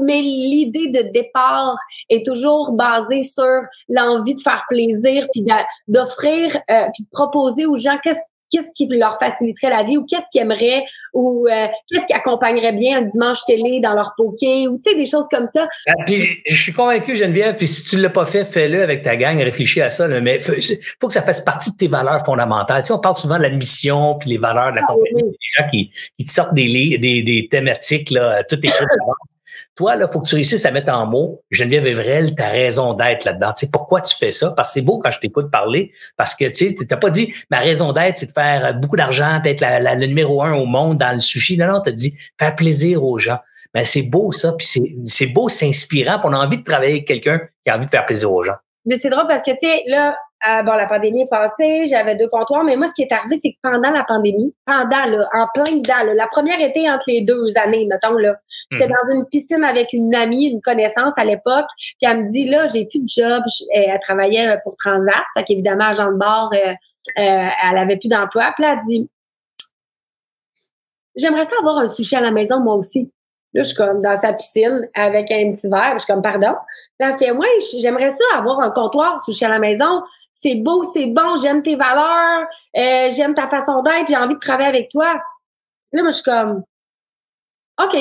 mais 0.02 0.22
l'idée 0.22 0.88
de 0.90 1.12
départ 1.12 1.76
est 2.10 2.26
toujours 2.26 2.72
basée 2.72 3.22
sur 3.22 3.62
l'envie 3.90 4.36
de 4.36 4.42
faire 4.42 4.64
plaisir, 4.70 5.28
puis 5.34 5.46
d'offrir, 5.88 6.56
euh, 6.70 6.88
puis 6.94 7.04
de 7.04 7.10
proposer 7.12 7.66
aux 7.66 7.78
gens 7.78 7.98
qu'est-ce 8.04 8.22
qu'est-ce 8.52 8.72
qui 8.74 8.88
leur 8.88 9.18
faciliterait 9.20 9.70
la 9.70 9.84
vie 9.84 9.98
ou 9.98 10.06
qu'est-ce 10.06 10.26
qu'ils 10.32 10.42
aimeraient 10.42 10.84
ou 11.14 11.48
euh, 11.48 11.68
qu'est-ce 11.90 12.06
qui 12.06 12.14
accompagnerait 12.14 12.74
bien 12.74 13.00
un 13.00 13.02
dimanche 13.04 13.40
télé 13.46 13.80
dans 13.82 13.94
leur 13.94 14.14
poké 14.18 14.68
ou 14.68 14.78
tu 14.78 14.92
sais 14.92 14.96
des 14.96 15.06
choses 15.06 15.28
comme 15.30 15.48
ça. 15.48 15.68
Ah, 15.88 15.94
puis 16.06 16.42
je 16.48 16.62
suis 16.62 16.74
convaincu 16.74 17.16
Geneviève 17.16 17.56
puis 17.56 17.68
si 17.68 17.86
tu 17.86 17.98
l'as 17.98 18.10
pas 18.10 18.26
fait 18.26 18.46
fais-le 18.46 18.82
avec 18.82 19.04
ta 19.04 19.16
gang 19.16 19.38
réfléchis 19.42 19.82
à 19.82 19.90
ça 19.90 20.08
là, 20.08 20.20
mais 20.20 20.40
faut, 20.40 20.54
faut 21.00 21.08
que 21.08 21.14
ça 21.14 21.22
fasse 21.22 21.42
partie 21.42 21.72
de 21.72 21.78
tes 21.78 21.88
valeurs 21.88 22.26
fondamentales. 22.26 22.82
Tu 22.82 22.88
sais, 22.88 22.94
on 22.94 23.00
parle 23.00 23.18
souvent 23.18 23.38
de 23.38 23.44
la 23.44 23.50
mission 23.50 24.16
puis 24.20 24.30
les 24.30 24.38
valeurs 24.38 24.72
de 24.72 24.78
la 24.78 24.82
ah, 24.88 24.94
compagnie, 24.94 25.32
des 25.32 25.38
gens 25.58 25.68
qui, 25.70 25.90
qui 26.18 26.26
te 26.26 26.32
sortent 26.32 26.54
des, 26.54 26.98
des, 26.98 27.24
des 27.24 27.48
thématiques 27.50 28.12
là, 28.12 28.44
tout 28.44 28.60
est 28.64 28.72
toi, 29.76 29.96
là, 29.96 30.08
faut 30.08 30.20
que 30.20 30.28
tu 30.28 30.36
réussisses 30.36 30.66
à 30.66 30.72
mettre 30.72 30.92
en 30.92 31.06
mots, 31.06 31.44
Geneviève 31.50 31.88
Evrel, 31.88 32.36
ta 32.36 32.50
raison 32.50 32.94
d'être 32.94 33.24
là-dedans. 33.24 33.54
Tu 33.54 33.66
sais, 33.66 33.72
pourquoi 33.72 34.02
tu 34.02 34.16
fais 34.16 34.32
ça? 34.32 34.52
Parce 34.52 34.70
que 34.70 34.74
c'est 34.74 34.82
beau 34.82 35.00
quand 35.00 35.12
je 35.12 35.20
t'écoute 35.20 35.50
parler, 35.50 35.92
parce 36.18 36.36
que, 36.36 36.46
tu 36.46 36.76
sais, 36.76 36.86
t'as 36.86 36.98
pas 36.98 37.10
dit, 37.10 37.34
ma 37.50 37.60
raison 37.60 37.94
d'être, 37.94 38.18
c'est 38.18 38.28
de 38.28 38.32
faire 38.32 38.74
beaucoup 38.76 38.98
d'argent, 38.98 39.40
peut-être 39.42 39.62
la, 39.62 39.96
le 39.96 40.06
numéro 40.06 40.44
un 40.44 40.54
au 40.54 40.66
monde 40.66 40.98
dans 40.98 41.14
le 41.14 41.20
sushi. 41.20 41.58
Non, 41.58 41.68
non, 41.68 41.82
t'as 41.82 41.92
dit, 41.92 42.16
faire 42.38 42.56
plaisir 42.56 43.04
aux 43.04 43.18
gens. 43.18 43.40
Mais 43.74 43.86
c'est 43.86 44.02
beau, 44.02 44.34
ça, 44.34 44.54
puis 44.58 44.68
c'est 45.06 45.28
beau, 45.28 45.48
c'est 45.48 45.68
inspirant, 45.68 46.20
puis 46.20 46.28
on 46.30 46.34
a 46.34 46.38
envie 46.38 46.58
de 46.58 46.64
travailler 46.64 46.96
avec 46.96 47.08
quelqu'un 47.08 47.40
qui 47.66 47.72
a 47.72 47.78
envie 47.78 47.86
de 47.86 47.92
faire 47.92 48.06
plaisir 48.06 48.32
aux 48.32 48.44
gens. 48.44 48.56
Mais 48.86 48.96
c'est 48.96 49.10
drôle 49.10 49.28
parce 49.28 49.44
que, 49.44 49.52
tu 49.52 49.58
sais, 49.62 49.84
là, 49.88 50.16
euh, 50.50 50.64
bon, 50.64 50.74
la 50.74 50.88
pandémie 50.88 51.22
est 51.22 51.30
passée, 51.30 51.86
j'avais 51.86 52.16
deux 52.16 52.28
comptoirs, 52.28 52.64
mais 52.64 52.76
moi, 52.76 52.88
ce 52.88 52.94
qui 52.94 53.04
est 53.04 53.12
arrivé, 53.12 53.38
c'est 53.42 53.52
que 53.52 53.58
pendant 53.62 53.92
la 53.92 54.04
pandémie, 54.04 54.56
pendant, 54.66 55.06
là, 55.06 55.30
en 55.34 55.48
plein 55.54 55.76
dedans, 55.76 56.14
la 56.16 56.28
première 56.28 56.60
été 56.60 56.90
entre 56.90 57.04
les 57.08 57.22
deux 57.22 57.58
années, 57.58 57.86
mettons, 57.86 58.14
là, 58.14 58.36
j'étais 58.72 58.88
mhm. 58.88 58.92
dans 58.92 59.16
une 59.16 59.26
piscine 59.30 59.64
avec 59.64 59.94
une 59.94 60.16
amie, 60.16 60.46
une 60.46 60.62
connaissance 60.62 61.14
à 61.18 61.26
l'époque, 61.26 61.68
puis 61.78 62.10
elle 62.10 62.26
me 62.26 62.32
dit, 62.32 62.46
là, 62.50 62.66
j'ai 62.66 62.86
plus 62.86 63.00
de 63.00 63.08
job, 63.08 63.44
elle 63.72 64.00
travaillait 64.02 64.58
pour 64.64 64.76
Transat, 64.78 65.14
fait 65.38 65.44
qu'évidemment, 65.44 65.86
agent 65.86 66.12
de 66.12 66.18
bord, 66.18 66.52
euh, 66.54 66.74
euh, 67.20 67.48
elle 67.64 67.78
avait 67.78 67.98
plus 67.98 68.10
d'emploi, 68.10 68.52
puis 68.56 68.66
elle 68.66 68.78
a 68.80 68.82
dit, 68.88 69.10
j'aimerais 71.16 71.44
ça 71.44 71.52
avoir 71.60 71.78
un 71.78 71.88
sushi 71.88 72.16
à 72.16 72.22
la 72.22 72.32
maison, 72.32 72.60
moi 72.60 72.76
aussi. 72.76 73.12
Là, 73.54 73.64
je 73.64 73.68
suis 73.68 73.76
comme 73.76 74.02
dans 74.02 74.16
sa 74.16 74.34
piscine 74.34 74.88
avec 74.94 75.30
un 75.30 75.54
petit 75.54 75.68
verre. 75.68 75.96
Je 75.96 76.00
suis 76.00 76.14
comme, 76.14 76.22
pardon? 76.22 76.56
Là, 77.00 77.10
elle 77.10 77.18
fait, 77.18 77.34
moi, 77.34 77.46
j'aimerais 77.82 78.12
ça 78.12 78.38
avoir 78.38 78.62
un 78.62 78.72
comptoir 78.72 79.22
sushi 79.22 79.44
à 79.44 79.50
la 79.50 79.60
maison 79.60 80.02
c'est 80.42 80.56
beau, 80.56 80.84
c'est 80.84 81.08
bon, 81.08 81.36
j'aime 81.42 81.62
tes 81.64 81.76
valeurs, 81.76 82.48
euh, 82.78 83.10
j'aime 83.12 83.34
ta 83.34 83.48
façon 83.48 83.82
d'être, 83.84 84.08
j'ai 84.08 84.18
envie 84.18 84.36
de 84.36 84.40
travailler 84.40 84.70
avec 84.70 84.90
toi. 84.90 85.14
Là, 85.94 86.02
moi, 86.02 86.12
je 86.12 86.16
suis 86.16 86.24
comme, 86.24 86.64
OK. 87.84 87.98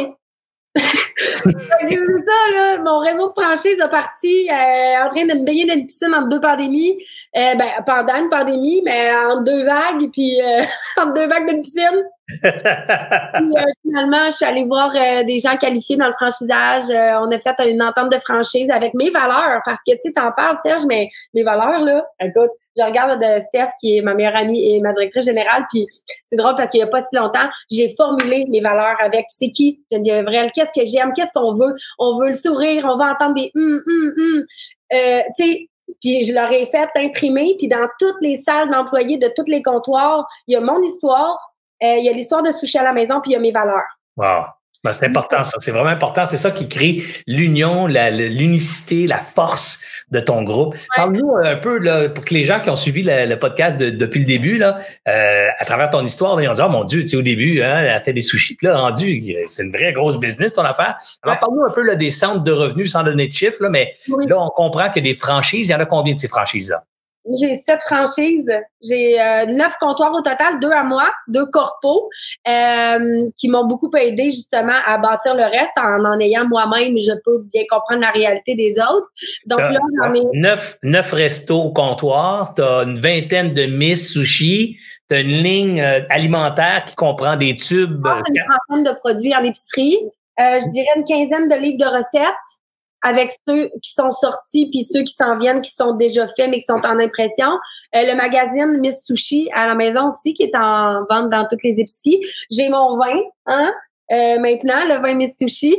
c'est 0.76 1.96
ça, 1.96 2.50
là. 2.54 2.78
Mon 2.78 2.98
réseau 2.98 3.28
de 3.28 3.42
franchise 3.42 3.80
a 3.80 3.88
parti 3.88 4.48
euh, 4.48 5.04
en 5.04 5.08
train 5.08 5.26
de 5.26 5.40
me 5.40 5.44
baigner 5.44 5.66
dans 5.66 5.74
une 5.74 5.86
piscine 5.86 6.14
entre 6.14 6.28
deux 6.28 6.40
pandémies. 6.40 6.96
Euh, 7.36 7.54
ben, 7.54 7.68
pendant 7.86 8.16
une 8.16 8.28
pandémie, 8.28 8.82
mais 8.84 9.12
en 9.14 9.42
deux 9.42 9.64
vagues, 9.64 10.10
puis 10.12 10.40
euh, 10.40 10.62
entre 11.00 11.12
deux 11.14 11.28
vagues 11.28 11.48
d'une 11.48 11.62
piscine. 11.62 12.04
Puis, 12.42 13.54
finalement, 13.82 14.24
je 14.26 14.36
suis 14.36 14.44
allée 14.44 14.64
voir 14.64 14.92
des 15.24 15.38
gens 15.38 15.56
qualifiés 15.56 15.96
dans 15.96 16.06
le 16.06 16.14
franchisage. 16.14 16.84
on 16.90 17.30
a 17.30 17.38
fait 17.40 17.70
une 17.70 17.82
entente 17.82 18.10
de 18.12 18.18
franchise 18.18 18.70
avec 18.70 18.94
mes 18.94 19.10
valeurs, 19.10 19.60
parce 19.64 19.80
que, 19.86 19.92
tu 19.92 20.00
sais, 20.02 20.12
t'en 20.12 20.32
parles, 20.32 20.56
Serge, 20.62 20.82
mais 20.86 21.08
mes 21.34 21.42
valeurs, 21.42 21.80
là, 21.80 22.04
écoute, 22.20 22.50
je 22.76 22.84
regarde 22.84 23.20
de 23.20 23.40
Steph, 23.40 23.72
qui 23.80 23.96
est 23.96 24.02
ma 24.02 24.14
meilleure 24.14 24.36
amie 24.36 24.74
et 24.74 24.80
ma 24.80 24.92
directrice 24.92 25.24
générale, 25.24 25.66
puis 25.70 25.86
c'est 26.26 26.36
drôle 26.36 26.54
parce 26.56 26.70
qu'il 26.70 26.80
y 26.80 26.82
a 26.82 26.86
pas 26.86 27.02
si 27.02 27.16
longtemps, 27.16 27.48
j'ai 27.70 27.92
formulé 27.96 28.46
mes 28.48 28.60
valeurs 28.60 28.96
avec 29.00 29.26
c'est 29.28 29.50
qui 29.50 29.82
Geneviève 29.90 30.24
Vrel, 30.24 30.50
qu'est-ce 30.52 30.72
que 30.72 30.86
j'aime, 30.86 31.12
qu'est-ce 31.14 31.32
qu'on 31.34 31.54
veut, 31.54 31.74
on 31.98 32.18
veut 32.18 32.28
le 32.28 32.34
sourire, 32.34 32.86
on 32.88 32.96
va 32.96 33.12
entendre 33.12 33.34
des 33.34 33.50
hum 33.54 33.82
hum 33.86 34.12
hum, 34.16 34.44
euh, 34.92 35.20
tu 35.36 35.44
sais. 35.44 35.66
Puis 36.00 36.22
je 36.22 36.32
leur 36.32 36.50
ai 36.52 36.66
fait 36.66 36.88
imprimer, 36.94 37.56
puis 37.58 37.66
dans 37.66 37.88
toutes 37.98 38.20
les 38.20 38.36
salles 38.36 38.68
d'employés 38.68 39.18
de 39.18 39.28
tous 39.36 39.50
les 39.50 39.60
comptoirs, 39.60 40.24
il 40.46 40.54
y 40.54 40.56
a 40.56 40.60
mon 40.60 40.80
histoire, 40.82 41.36
euh, 41.36 41.49
il 41.80 42.04
y 42.04 42.08
a 42.08 42.12
l'histoire 42.12 42.42
de 42.42 42.52
Sushi 42.52 42.78
à 42.78 42.82
la 42.82 42.92
maison, 42.92 43.20
puis 43.20 43.32
il 43.32 43.34
y 43.34 43.36
a 43.36 43.40
mes 43.40 43.52
valeurs. 43.52 43.98
Wow. 44.16 44.44
Ben, 44.82 44.92
c'est 44.92 45.06
important, 45.06 45.44
ça. 45.44 45.58
C'est 45.60 45.72
vraiment 45.72 45.90
important. 45.90 46.24
C'est 46.24 46.38
ça 46.38 46.50
qui 46.50 46.66
crée 46.66 47.02
l'union, 47.26 47.86
l'unicité, 47.86 49.06
la, 49.06 49.18
force 49.18 49.84
de 50.10 50.20
ton 50.20 50.42
groupe. 50.42 50.74
Parle-nous 50.96 51.36
un 51.44 51.56
peu, 51.56 51.78
là, 51.78 52.08
pour 52.08 52.24
que 52.24 52.32
les 52.32 52.44
gens 52.44 52.60
qui 52.60 52.70
ont 52.70 52.76
suivi 52.76 53.02
le, 53.04 53.34
podcast 53.36 53.78
depuis 53.78 54.20
le 54.20 54.26
début, 54.26 54.56
là, 54.56 54.78
euh, 55.06 55.48
à 55.58 55.64
travers 55.66 55.90
ton 55.90 56.02
histoire, 56.02 56.40
ils 56.40 56.48
ont 56.48 56.52
dit, 56.52 56.62
oh 56.64 56.68
mon 56.70 56.84
Dieu, 56.84 57.02
tu 57.02 57.08
sais, 57.08 57.16
au 57.16 57.22
début, 57.22 57.62
hein, 57.62 57.80
elle 57.80 57.90
a 57.90 58.00
fait 58.00 58.14
des 58.14 58.22
sushis. 58.22 58.56
Puis 58.56 58.66
là, 58.66 58.78
rendu, 58.78 59.22
c'est 59.46 59.64
une 59.64 59.72
vraie 59.72 59.92
grosse 59.92 60.18
business, 60.18 60.54
ton 60.54 60.62
affaire. 60.62 60.96
Alors, 61.22 61.38
parle-nous 61.38 61.64
un 61.64 61.72
peu 61.72 61.82
là, 61.82 61.94
des 61.94 62.10
centres 62.10 62.42
de 62.42 62.52
revenus 62.52 62.90
sans 62.90 63.02
donner 63.02 63.28
de 63.28 63.32
chiffres, 63.32 63.62
là, 63.62 63.68
mais 63.68 63.92
là, 64.26 64.40
on 64.40 64.48
comprend 64.48 64.88
que 64.90 65.00
des 65.00 65.14
franchises, 65.14 65.68
il 65.68 65.72
y 65.72 65.74
en 65.74 65.80
a 65.80 65.86
combien 65.86 66.14
de 66.14 66.18
ces 66.18 66.28
franchises-là? 66.28 66.82
J'ai 67.26 67.54
sept 67.54 67.82
franchises. 67.82 68.50
J'ai 68.80 69.20
euh, 69.20 69.44
neuf 69.46 69.74
comptoirs 69.78 70.12
au 70.14 70.22
total, 70.22 70.58
deux 70.60 70.70
à 70.70 70.82
moi, 70.82 71.10
deux 71.28 71.44
corpos, 71.46 72.08
euh, 72.48 73.28
qui 73.36 73.48
m'ont 73.48 73.66
beaucoup 73.66 73.90
aidé 73.94 74.24
justement 74.24 74.78
à 74.86 74.96
bâtir 74.96 75.34
le 75.34 75.44
reste 75.44 75.76
en 75.76 76.04
en 76.04 76.18
ayant 76.18 76.46
moi-même, 76.48 76.96
je 76.98 77.12
peux 77.24 77.42
bien 77.52 77.64
comprendre 77.68 78.00
la 78.00 78.10
réalité 78.10 78.54
des 78.54 78.72
autres. 78.80 79.08
Donc 79.46 79.60
là, 79.60 79.78
j'en 80.02 80.14
ai... 80.14 80.22
Neuf, 80.32 80.78
neuf 80.82 81.12
restos 81.12 81.60
au 81.60 81.72
comptoir, 81.72 82.54
tu 82.54 82.62
as 82.62 82.84
une 82.84 82.98
vingtaine 82.98 83.52
de 83.52 83.66
Miss 83.66 84.12
Sushi, 84.12 84.78
tu 85.08 85.16
as 85.16 85.20
une 85.20 85.28
ligne 85.28 85.80
euh, 85.80 86.00
alimentaire 86.08 86.86
qui 86.86 86.94
comprend 86.94 87.36
des 87.36 87.54
tubes. 87.56 88.06
une 88.06 88.42
trentaine 88.48 88.84
de 88.84 88.98
produits 88.98 89.34
en 89.36 89.44
épicerie. 89.44 89.98
je 90.38 90.68
dirais 90.68 90.88
une 90.96 91.04
quinzaine 91.04 91.48
de 91.48 91.56
livres 91.56 91.78
de 91.78 91.96
recettes 91.96 92.60
avec 93.02 93.32
ceux 93.46 93.70
qui 93.82 93.92
sont 93.92 94.12
sortis 94.12 94.68
puis 94.70 94.82
ceux 94.82 95.02
qui 95.02 95.12
s'en 95.12 95.38
viennent, 95.38 95.60
qui 95.60 95.72
sont 95.72 95.94
déjà 95.94 96.26
faits 96.28 96.50
mais 96.50 96.58
qui 96.58 96.66
sont 96.66 96.80
en 96.84 96.98
impression. 96.98 97.50
Euh, 97.94 98.04
le 98.04 98.14
magazine 98.14 98.78
Miss 98.78 99.04
Sushi 99.04 99.48
à 99.54 99.66
la 99.66 99.74
maison 99.74 100.08
aussi 100.08 100.34
qui 100.34 100.42
est 100.44 100.56
en 100.56 101.04
vente 101.08 101.30
dans 101.30 101.46
toutes 101.48 101.62
les 101.62 101.80
épiceries. 101.80 102.20
J'ai 102.50 102.68
mon 102.68 102.96
vin, 102.96 103.18
hein, 103.46 103.72
euh, 104.12 104.38
maintenant 104.38 104.84
le 104.86 105.00
vin 105.00 105.14
Miss 105.14 105.34
Sushi. 105.40 105.76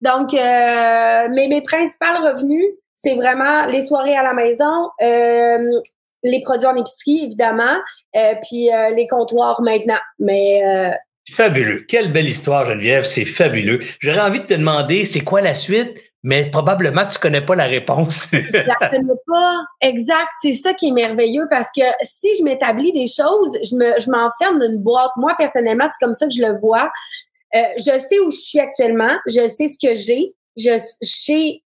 Donc, 0.00 0.34
euh, 0.34 1.28
mais 1.30 1.46
mes 1.48 1.62
principaux 1.62 2.06
revenus, 2.22 2.64
c'est 2.94 3.14
vraiment 3.14 3.66
les 3.66 3.84
soirées 3.84 4.16
à 4.16 4.22
la 4.22 4.32
maison, 4.32 4.90
euh, 5.00 5.80
les 6.24 6.40
produits 6.42 6.66
en 6.66 6.76
épicerie 6.76 7.24
évidemment, 7.24 7.76
puis 8.42 8.68
les 8.94 9.06
comptoirs 9.08 9.60
maintenant. 9.62 9.98
Mais 10.18 10.62
Fabuleux. 11.30 11.84
Quelle 11.88 12.12
belle 12.12 12.28
histoire, 12.28 12.64
Geneviève. 12.64 13.04
C'est 13.04 13.24
fabuleux. 13.24 13.80
J'aurais 14.00 14.20
envie 14.20 14.40
de 14.40 14.44
te 14.44 14.54
demander, 14.54 15.04
c'est 15.04 15.20
quoi 15.20 15.40
la 15.40 15.54
suite? 15.54 16.11
Mais 16.22 16.50
probablement 16.50 17.04
tu 17.06 17.18
connais 17.18 17.40
pas 17.40 17.56
la 17.56 17.64
réponse. 17.64 18.28
Exact. 19.80 20.28
C'est 20.40 20.52
ça 20.52 20.72
qui 20.72 20.88
est 20.88 20.92
merveilleux 20.92 21.46
parce 21.50 21.68
que 21.76 21.82
si 22.02 22.34
je 22.38 22.44
m'établis 22.44 22.92
des 22.92 23.06
choses, 23.08 23.58
je 23.62 23.74
me, 23.74 23.98
je 23.98 24.10
m'enferme 24.10 24.58
dans 24.58 24.66
une 24.66 24.82
boîte. 24.82 25.10
Moi, 25.16 25.34
personnellement, 25.36 25.86
c'est 25.86 26.04
comme 26.04 26.14
ça 26.14 26.26
que 26.26 26.32
je 26.32 26.42
le 26.42 26.58
vois. 26.60 26.90
Euh, 27.54 27.60
je 27.76 27.98
sais 27.98 28.20
où 28.20 28.30
je 28.30 28.36
suis 28.36 28.60
actuellement. 28.60 29.12
Je 29.26 29.46
sais 29.48 29.68
ce 29.68 29.78
que 29.84 29.94
j'ai. 29.94 30.34
Je, 30.56 30.78
sais 31.00 31.62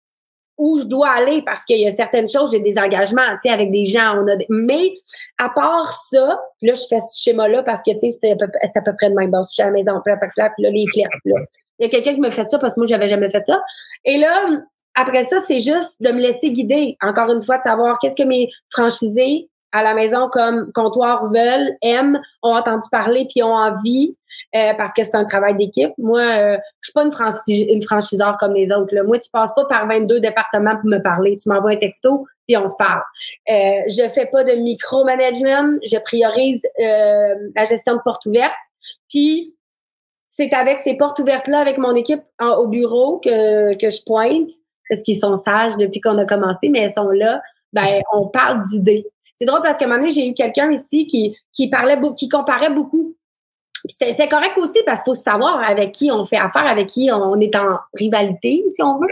où 0.58 0.78
je 0.78 0.86
dois 0.86 1.10
aller 1.10 1.42
parce 1.46 1.66
qu'il 1.66 1.82
y 1.82 1.88
a 1.88 1.92
certaines 1.92 2.30
choses, 2.30 2.52
j'ai 2.52 2.60
des 2.60 2.78
engagements, 2.78 3.22
tu 3.42 3.42
sais, 3.44 3.50
avec 3.50 3.72
des 3.72 3.86
gens. 3.86 4.24
On 4.24 4.28
a 4.28 4.36
Mais 4.50 4.94
à 5.38 5.50
part 5.50 5.90
ça, 6.10 6.40
là, 6.62 6.74
je 6.74 6.84
fais 6.90 7.00
ce 7.00 7.22
schéma-là 7.22 7.64
parce 7.64 7.82
que, 7.82 7.92
tu 7.92 8.00
sais, 8.00 8.12
c'était 8.12 8.32
à, 8.32 8.36
peu, 8.36 8.46
à 8.46 8.82
peu 8.82 8.96
près 8.98 9.10
de 9.10 9.16
même. 9.16 9.32
Bon, 9.32 9.44
je 9.50 9.54
suis 9.54 9.64
à 9.64 9.68
la 9.68 9.72
maison, 9.72 10.02
puis 10.04 10.14
là, 10.38 10.70
les 10.70 10.86
flirts, 10.94 11.10
là. 11.26 11.36
Il 11.80 11.84
y 11.84 11.86
a 11.88 11.90
quelqu'un 11.90 12.14
qui 12.14 12.22
me 12.22 12.30
fait 12.30 12.50
ça 12.50 12.58
parce 12.58 12.76
que 12.76 12.80
moi, 12.80 12.88
j'avais 12.88 13.10
jamais 13.10 13.30
fait 13.30 13.46
ça. 13.46 13.62
Et 14.06 14.18
là, 14.18 14.48
après 14.96 15.24
ça, 15.24 15.38
c'est 15.46 15.60
juste 15.60 16.02
de 16.02 16.12
me 16.12 16.20
laisser 16.20 16.52
guider. 16.52 16.98
Encore 17.02 17.32
une 17.32 17.44
fois, 17.44 17.58
de 17.58 17.64
savoir 17.64 18.00
qu'est-ce 18.00 18.16
que 18.16 18.28
mes 18.28 18.50
franchisés 18.70 19.50
à 19.74 19.84
la 19.84 19.94
maison 19.94 20.30
comme 20.32 20.72
comptoir 20.74 21.30
veulent, 21.30 21.76
aiment, 21.82 22.22
ont 22.42 22.56
entendu 22.56 22.88
parler 22.90 23.28
puis 23.30 23.44
ont 23.44 23.54
envie. 23.54 24.16
Euh, 24.56 24.74
parce 24.78 24.94
que 24.94 25.04
c'est 25.04 25.16
un 25.16 25.26
travail 25.26 25.56
d'équipe. 25.56 25.92
Moi, 25.98 26.22
euh, 26.22 26.58
je 26.80 26.88
suis 26.88 26.94
pas 26.94 27.04
une, 27.04 27.12
franchi 27.12 27.64
une 27.64 27.82
franchiseur 27.82 28.38
comme 28.38 28.54
les 28.54 28.72
autres. 28.72 28.96
Moi, 29.06 29.20
tu 29.20 29.30
passes 29.30 29.54
pas 29.54 29.66
par 29.66 29.88
22 29.88 30.22
départements 30.22 30.78
pour 30.78 30.90
me 30.90 31.00
parler. 31.00 31.36
Tu 31.42 31.50
m'envoies 31.50 31.72
un 31.72 31.78
texto, 31.78 32.26
puis 32.48 32.56
on 32.56 32.66
se 32.66 32.76
parle. 32.78 33.02
Euh, 33.50 33.82
je 33.88 34.08
fais 34.10 34.28
pas 34.28 34.46
de 34.46 34.54
micromanagement. 34.54 35.78
Je 35.84 35.98
priorise 35.98 36.62
euh, 36.80 37.36
la 37.54 37.66
gestion 37.66 37.96
de 37.96 38.02
portes 38.04 38.26
ouvertes. 38.28 38.54
Puis, 39.10 39.58
c'est 40.28 40.54
avec 40.54 40.80
ces 40.80 40.96
portes 40.96 41.20
ouvertes-là, 41.20 41.60
avec 41.60 41.78
mon 41.78 41.96
équipe 41.96 42.24
au 42.42 42.68
bureau, 42.68 43.20
que, 43.20 43.76
que 43.76 43.90
je 43.90 44.04
pointe, 44.06 44.52
parce 44.90 45.02
qu'ils 45.02 45.18
sont 45.18 45.36
sages 45.36 45.76
depuis 45.78 46.00
qu'on 46.00 46.18
a 46.18 46.26
commencé, 46.26 46.70
mais 46.70 46.80
elles 46.80 46.94
sont 46.94 47.10
là. 47.10 47.42
Ben, 47.74 48.02
on 48.14 48.28
parle 48.28 48.64
d'idées. 48.64 49.06
C'est 49.36 49.46
drôle 49.46 49.62
parce 49.62 49.78
qu'à 49.78 49.86
un 49.86 49.90
moment 49.90 50.00
donné, 50.00 50.12
j'ai 50.12 50.30
eu 50.30 50.34
quelqu'un 50.34 50.72
ici 50.72 51.08
qui, 51.08 51.36
qui 51.52 51.70
parlait, 51.70 52.00
qui 52.16 52.30
comparait 52.30 52.70
beaucoup 52.70 53.16
c'est 53.88 54.28
correct 54.28 54.58
aussi 54.58 54.80
parce 54.86 55.04
qu'il 55.04 55.14
faut 55.14 55.22
savoir 55.22 55.60
avec 55.62 55.92
qui 55.92 56.12
on 56.12 56.24
fait 56.26 56.38
affaire, 56.38 56.66
avec 56.68 56.88
qui 56.88 57.10
on 57.12 57.40
est 57.40 57.56
en 57.56 57.78
rivalité, 57.94 58.64
si 58.74 58.82
on 58.82 58.98
veut. 59.00 59.08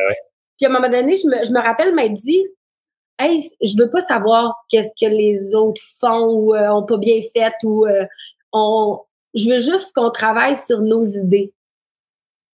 Puis 0.58 0.66
à 0.66 0.70
un 0.70 0.74
moment 0.74 0.90
donné, 0.90 1.16
je 1.16 1.28
me, 1.28 1.44
je 1.44 1.52
me 1.52 1.60
rappelle 1.60 1.94
m'être 1.94 2.14
dit, 2.16 2.46
hey, 3.20 3.38
je 3.62 3.76
veux 3.78 3.90
pas 3.90 4.02
savoir 4.02 4.54
qu'est-ce 4.70 4.92
que 5.00 5.10
les 5.10 5.56
autres 5.56 5.82
font 6.00 6.28
ou 6.28 6.56
euh, 6.56 6.70
ont 6.70 6.84
pas 6.84 6.98
bien 6.98 7.20
fait 7.34 7.54
ou 7.64 7.86
euh, 7.86 8.06
on, 8.52 9.00
je 9.34 9.50
veux 9.50 9.60
juste 9.60 9.94
qu'on 9.94 10.12
travaille 10.12 10.56
sur 10.56 10.82
nos 10.82 11.04
idées. 11.04 11.54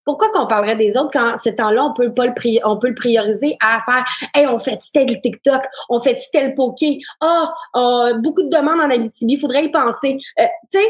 Pourquoi 0.06 0.30
qu'on 0.32 0.48
parlerait 0.48 0.76
des 0.76 0.98
autres 0.98 1.12
quand 1.14 1.38
ce 1.38 1.50
temps-là, 1.50 1.84
on 1.84 1.94
peut 1.94 2.14
pas 2.14 2.26
le 2.26 2.34
on 2.66 2.80
peut 2.80 2.88
le 2.88 2.96
prioriser 2.96 3.58
à 3.62 3.80
faire 3.86 4.06
Hey, 4.34 4.48
on 4.48 4.58
fait 4.58 4.80
tel 4.92 5.22
TikTok, 5.22 5.62
on 5.88 6.00
fait 6.00 6.18
tel 6.32 6.56
poké, 6.56 7.00
ah, 7.22 7.54
oh, 7.76 8.08
beaucoup 8.18 8.42
de 8.42 8.50
demandes 8.50 8.82
en 8.82 8.90
Abitibi, 8.90 9.38
faudrait 9.40 9.66
y 9.66 9.70
penser. 9.70 10.18
Euh, 10.40 10.46
tu 10.72 10.80
sais, 10.80 10.88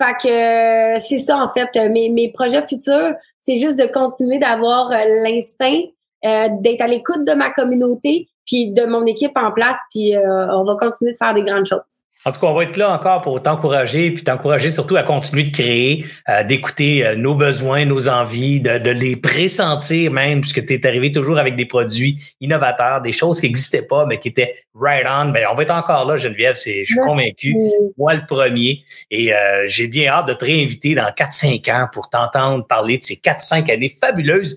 fait 0.00 0.14
que 0.22 0.28
euh, 0.28 0.98
c'est 0.98 1.18
ça 1.18 1.38
en 1.38 1.48
fait. 1.52 1.68
Euh, 1.76 1.88
mes, 1.90 2.08
mes 2.08 2.30
projets 2.30 2.62
futurs, 2.66 3.14
c'est 3.40 3.56
juste 3.56 3.76
de 3.76 3.86
continuer 3.86 4.38
d'avoir 4.38 4.90
euh, 4.92 5.04
l'instinct 5.24 5.82
d'être 6.22 6.80
à 6.80 6.88
l'écoute 6.88 7.24
de 7.24 7.32
ma 7.32 7.50
communauté, 7.50 8.28
puis 8.44 8.72
de 8.72 8.86
mon 8.86 9.06
équipe 9.06 9.36
en 9.36 9.52
place, 9.52 9.78
puis 9.88 10.14
on 10.16 10.64
va 10.64 10.74
continuer 10.74 11.12
de 11.12 11.16
faire 11.16 11.32
des 11.32 11.44
grandes 11.44 11.66
choses. 11.66 12.02
En 12.28 12.32
tout 12.32 12.40
cas, 12.40 12.48
on 12.48 12.52
va 12.52 12.64
être 12.64 12.76
là 12.76 12.92
encore 12.92 13.22
pour 13.22 13.42
t'encourager, 13.42 14.10
puis 14.10 14.22
t'encourager 14.22 14.68
surtout 14.68 14.96
à 14.96 15.02
continuer 15.02 15.44
de 15.44 15.50
créer, 15.50 16.04
euh, 16.28 16.44
d'écouter 16.44 17.06
euh, 17.06 17.16
nos 17.16 17.34
besoins, 17.34 17.86
nos 17.86 18.10
envies, 18.10 18.60
de, 18.60 18.76
de 18.76 18.90
les 18.90 19.16
pressentir 19.16 20.12
même, 20.12 20.42
puisque 20.42 20.66
tu 20.66 20.74
es 20.74 20.86
arrivé 20.86 21.10
toujours 21.10 21.38
avec 21.38 21.56
des 21.56 21.64
produits 21.64 22.22
innovateurs, 22.42 23.00
des 23.00 23.12
choses 23.12 23.40
qui 23.40 23.46
n'existaient 23.46 23.80
pas, 23.80 24.04
mais 24.04 24.18
qui 24.18 24.28
étaient 24.28 24.54
right 24.74 25.06
on. 25.08 25.30
Ben, 25.30 25.46
on 25.50 25.54
va 25.54 25.62
être 25.62 25.74
encore 25.74 26.04
là, 26.04 26.18
Geneviève, 26.18 26.56
c'est, 26.56 26.84
je 26.84 26.92
suis 26.92 27.00
convaincu. 27.00 27.56
Moi, 27.96 28.12
le 28.12 28.26
premier. 28.26 28.84
Et 29.10 29.32
euh, 29.32 29.64
j'ai 29.66 29.86
bien 29.86 30.12
hâte 30.12 30.28
de 30.28 30.34
te 30.34 30.44
réinviter 30.44 30.94
dans 30.94 31.08
4-5 31.10 31.72
ans 31.72 31.86
pour 31.90 32.10
t'entendre 32.10 32.66
parler 32.66 32.98
de 32.98 33.04
ces 33.04 33.14
4-5 33.14 33.72
années 33.72 33.94
fabuleuses. 33.98 34.54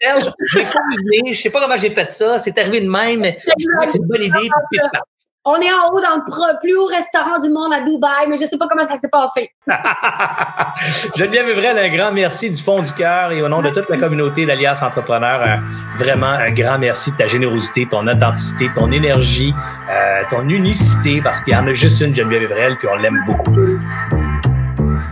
Serge, 0.00 0.30
je 0.54 1.32
sais 1.32 1.50
pas 1.50 1.60
comment 1.60 1.76
j'ai 1.76 1.90
fait 1.90 2.12
ça, 2.12 2.38
c'est 2.38 2.56
arrivé 2.58 2.80
de 2.80 2.88
même, 2.88 3.20
mais 3.20 3.36
je 3.58 3.66
crois 3.74 3.86
que 3.86 3.90
c'est 3.90 3.98
une 3.98 4.06
bonne 4.06 4.22
idée. 4.22 4.48
On 5.46 5.56
est 5.56 5.70
en 5.70 5.92
haut 5.92 6.00
dans 6.00 6.16
le 6.16 6.58
plus 6.58 6.74
haut 6.74 6.86
restaurant 6.86 7.38
du 7.38 7.50
monde 7.50 7.70
à 7.74 7.82
Dubaï, 7.82 8.28
mais 8.30 8.36
je 8.36 8.46
sais 8.46 8.56
pas 8.56 8.66
comment 8.66 8.88
ça 8.88 8.98
s'est 8.98 9.08
passé. 9.08 9.50
Geneviève 11.16 11.48
Evrel, 11.50 11.78
un 11.78 11.94
grand 11.94 12.12
merci 12.12 12.50
du 12.50 12.62
fond 12.62 12.80
du 12.80 12.90
cœur 12.94 13.30
et 13.30 13.42
au 13.42 13.48
nom 13.50 13.60
de 13.60 13.68
toute 13.68 13.90
la 13.90 13.98
communauté 13.98 14.46
d'Alias 14.46 14.80
Entrepreneurs, 14.82 15.60
vraiment 15.98 16.28
un 16.28 16.50
grand 16.50 16.78
merci 16.78 17.12
de 17.12 17.18
ta 17.18 17.26
générosité, 17.26 17.86
ton 17.86 18.06
authenticité, 18.06 18.70
ton 18.74 18.90
énergie, 18.90 19.54
euh, 19.90 20.22
ton 20.30 20.48
unicité, 20.48 21.20
parce 21.22 21.42
qu'il 21.42 21.52
y 21.52 21.56
en 21.56 21.66
a 21.66 21.74
juste 21.74 22.00
une 22.00 22.14
Geneviève 22.14 22.44
Evrel, 22.44 22.76
puis 22.78 22.88
on 22.90 22.96
l'aime 22.96 23.22
beaucoup. 23.26 23.54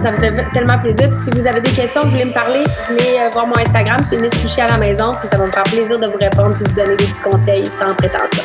Ça 0.02 0.10
me 0.10 0.16
fait 0.16 0.32
tellement 0.52 0.78
plaisir. 0.80 1.14
si 1.14 1.30
vous 1.30 1.46
avez 1.46 1.60
des 1.60 1.70
questions, 1.70 2.02
vous 2.02 2.10
voulez 2.10 2.24
me 2.24 2.32
parler, 2.32 2.64
venez 2.88 3.20
euh, 3.20 3.28
voir 3.32 3.46
mon 3.46 3.56
Instagram, 3.56 3.98
c'est 4.02 4.20
Miss 4.20 4.30
Touché 4.30 4.62
à 4.62 4.70
la 4.72 4.78
maison, 4.78 5.14
puis 5.20 5.28
ça 5.28 5.36
va 5.36 5.46
me 5.46 5.52
faire 5.52 5.62
plaisir 5.62 5.96
de 5.96 6.06
vous 6.08 6.18
répondre 6.18 6.56
et 6.58 6.64
de 6.64 6.68
vous 6.70 6.74
donner 6.76 6.96
des 6.96 7.04
petits 7.04 7.22
conseils 7.22 7.66
sans 7.66 7.94
prétention. 7.94 8.42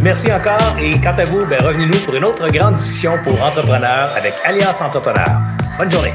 Merci 0.00 0.32
encore 0.32 0.76
et 0.80 0.98
quant 0.98 1.14
à 1.18 1.24
vous, 1.24 1.44
ben, 1.44 1.60
revenez-nous 1.62 1.98
pour 1.98 2.14
une 2.14 2.24
autre 2.24 2.48
grande 2.48 2.74
discussion 2.74 3.18
pour 3.22 3.42
entrepreneurs 3.42 4.10
avec 4.16 4.34
Alliance 4.44 4.80
Entrepreneurs. 4.80 5.40
Bonne 5.78 5.92
journée. 5.92 6.14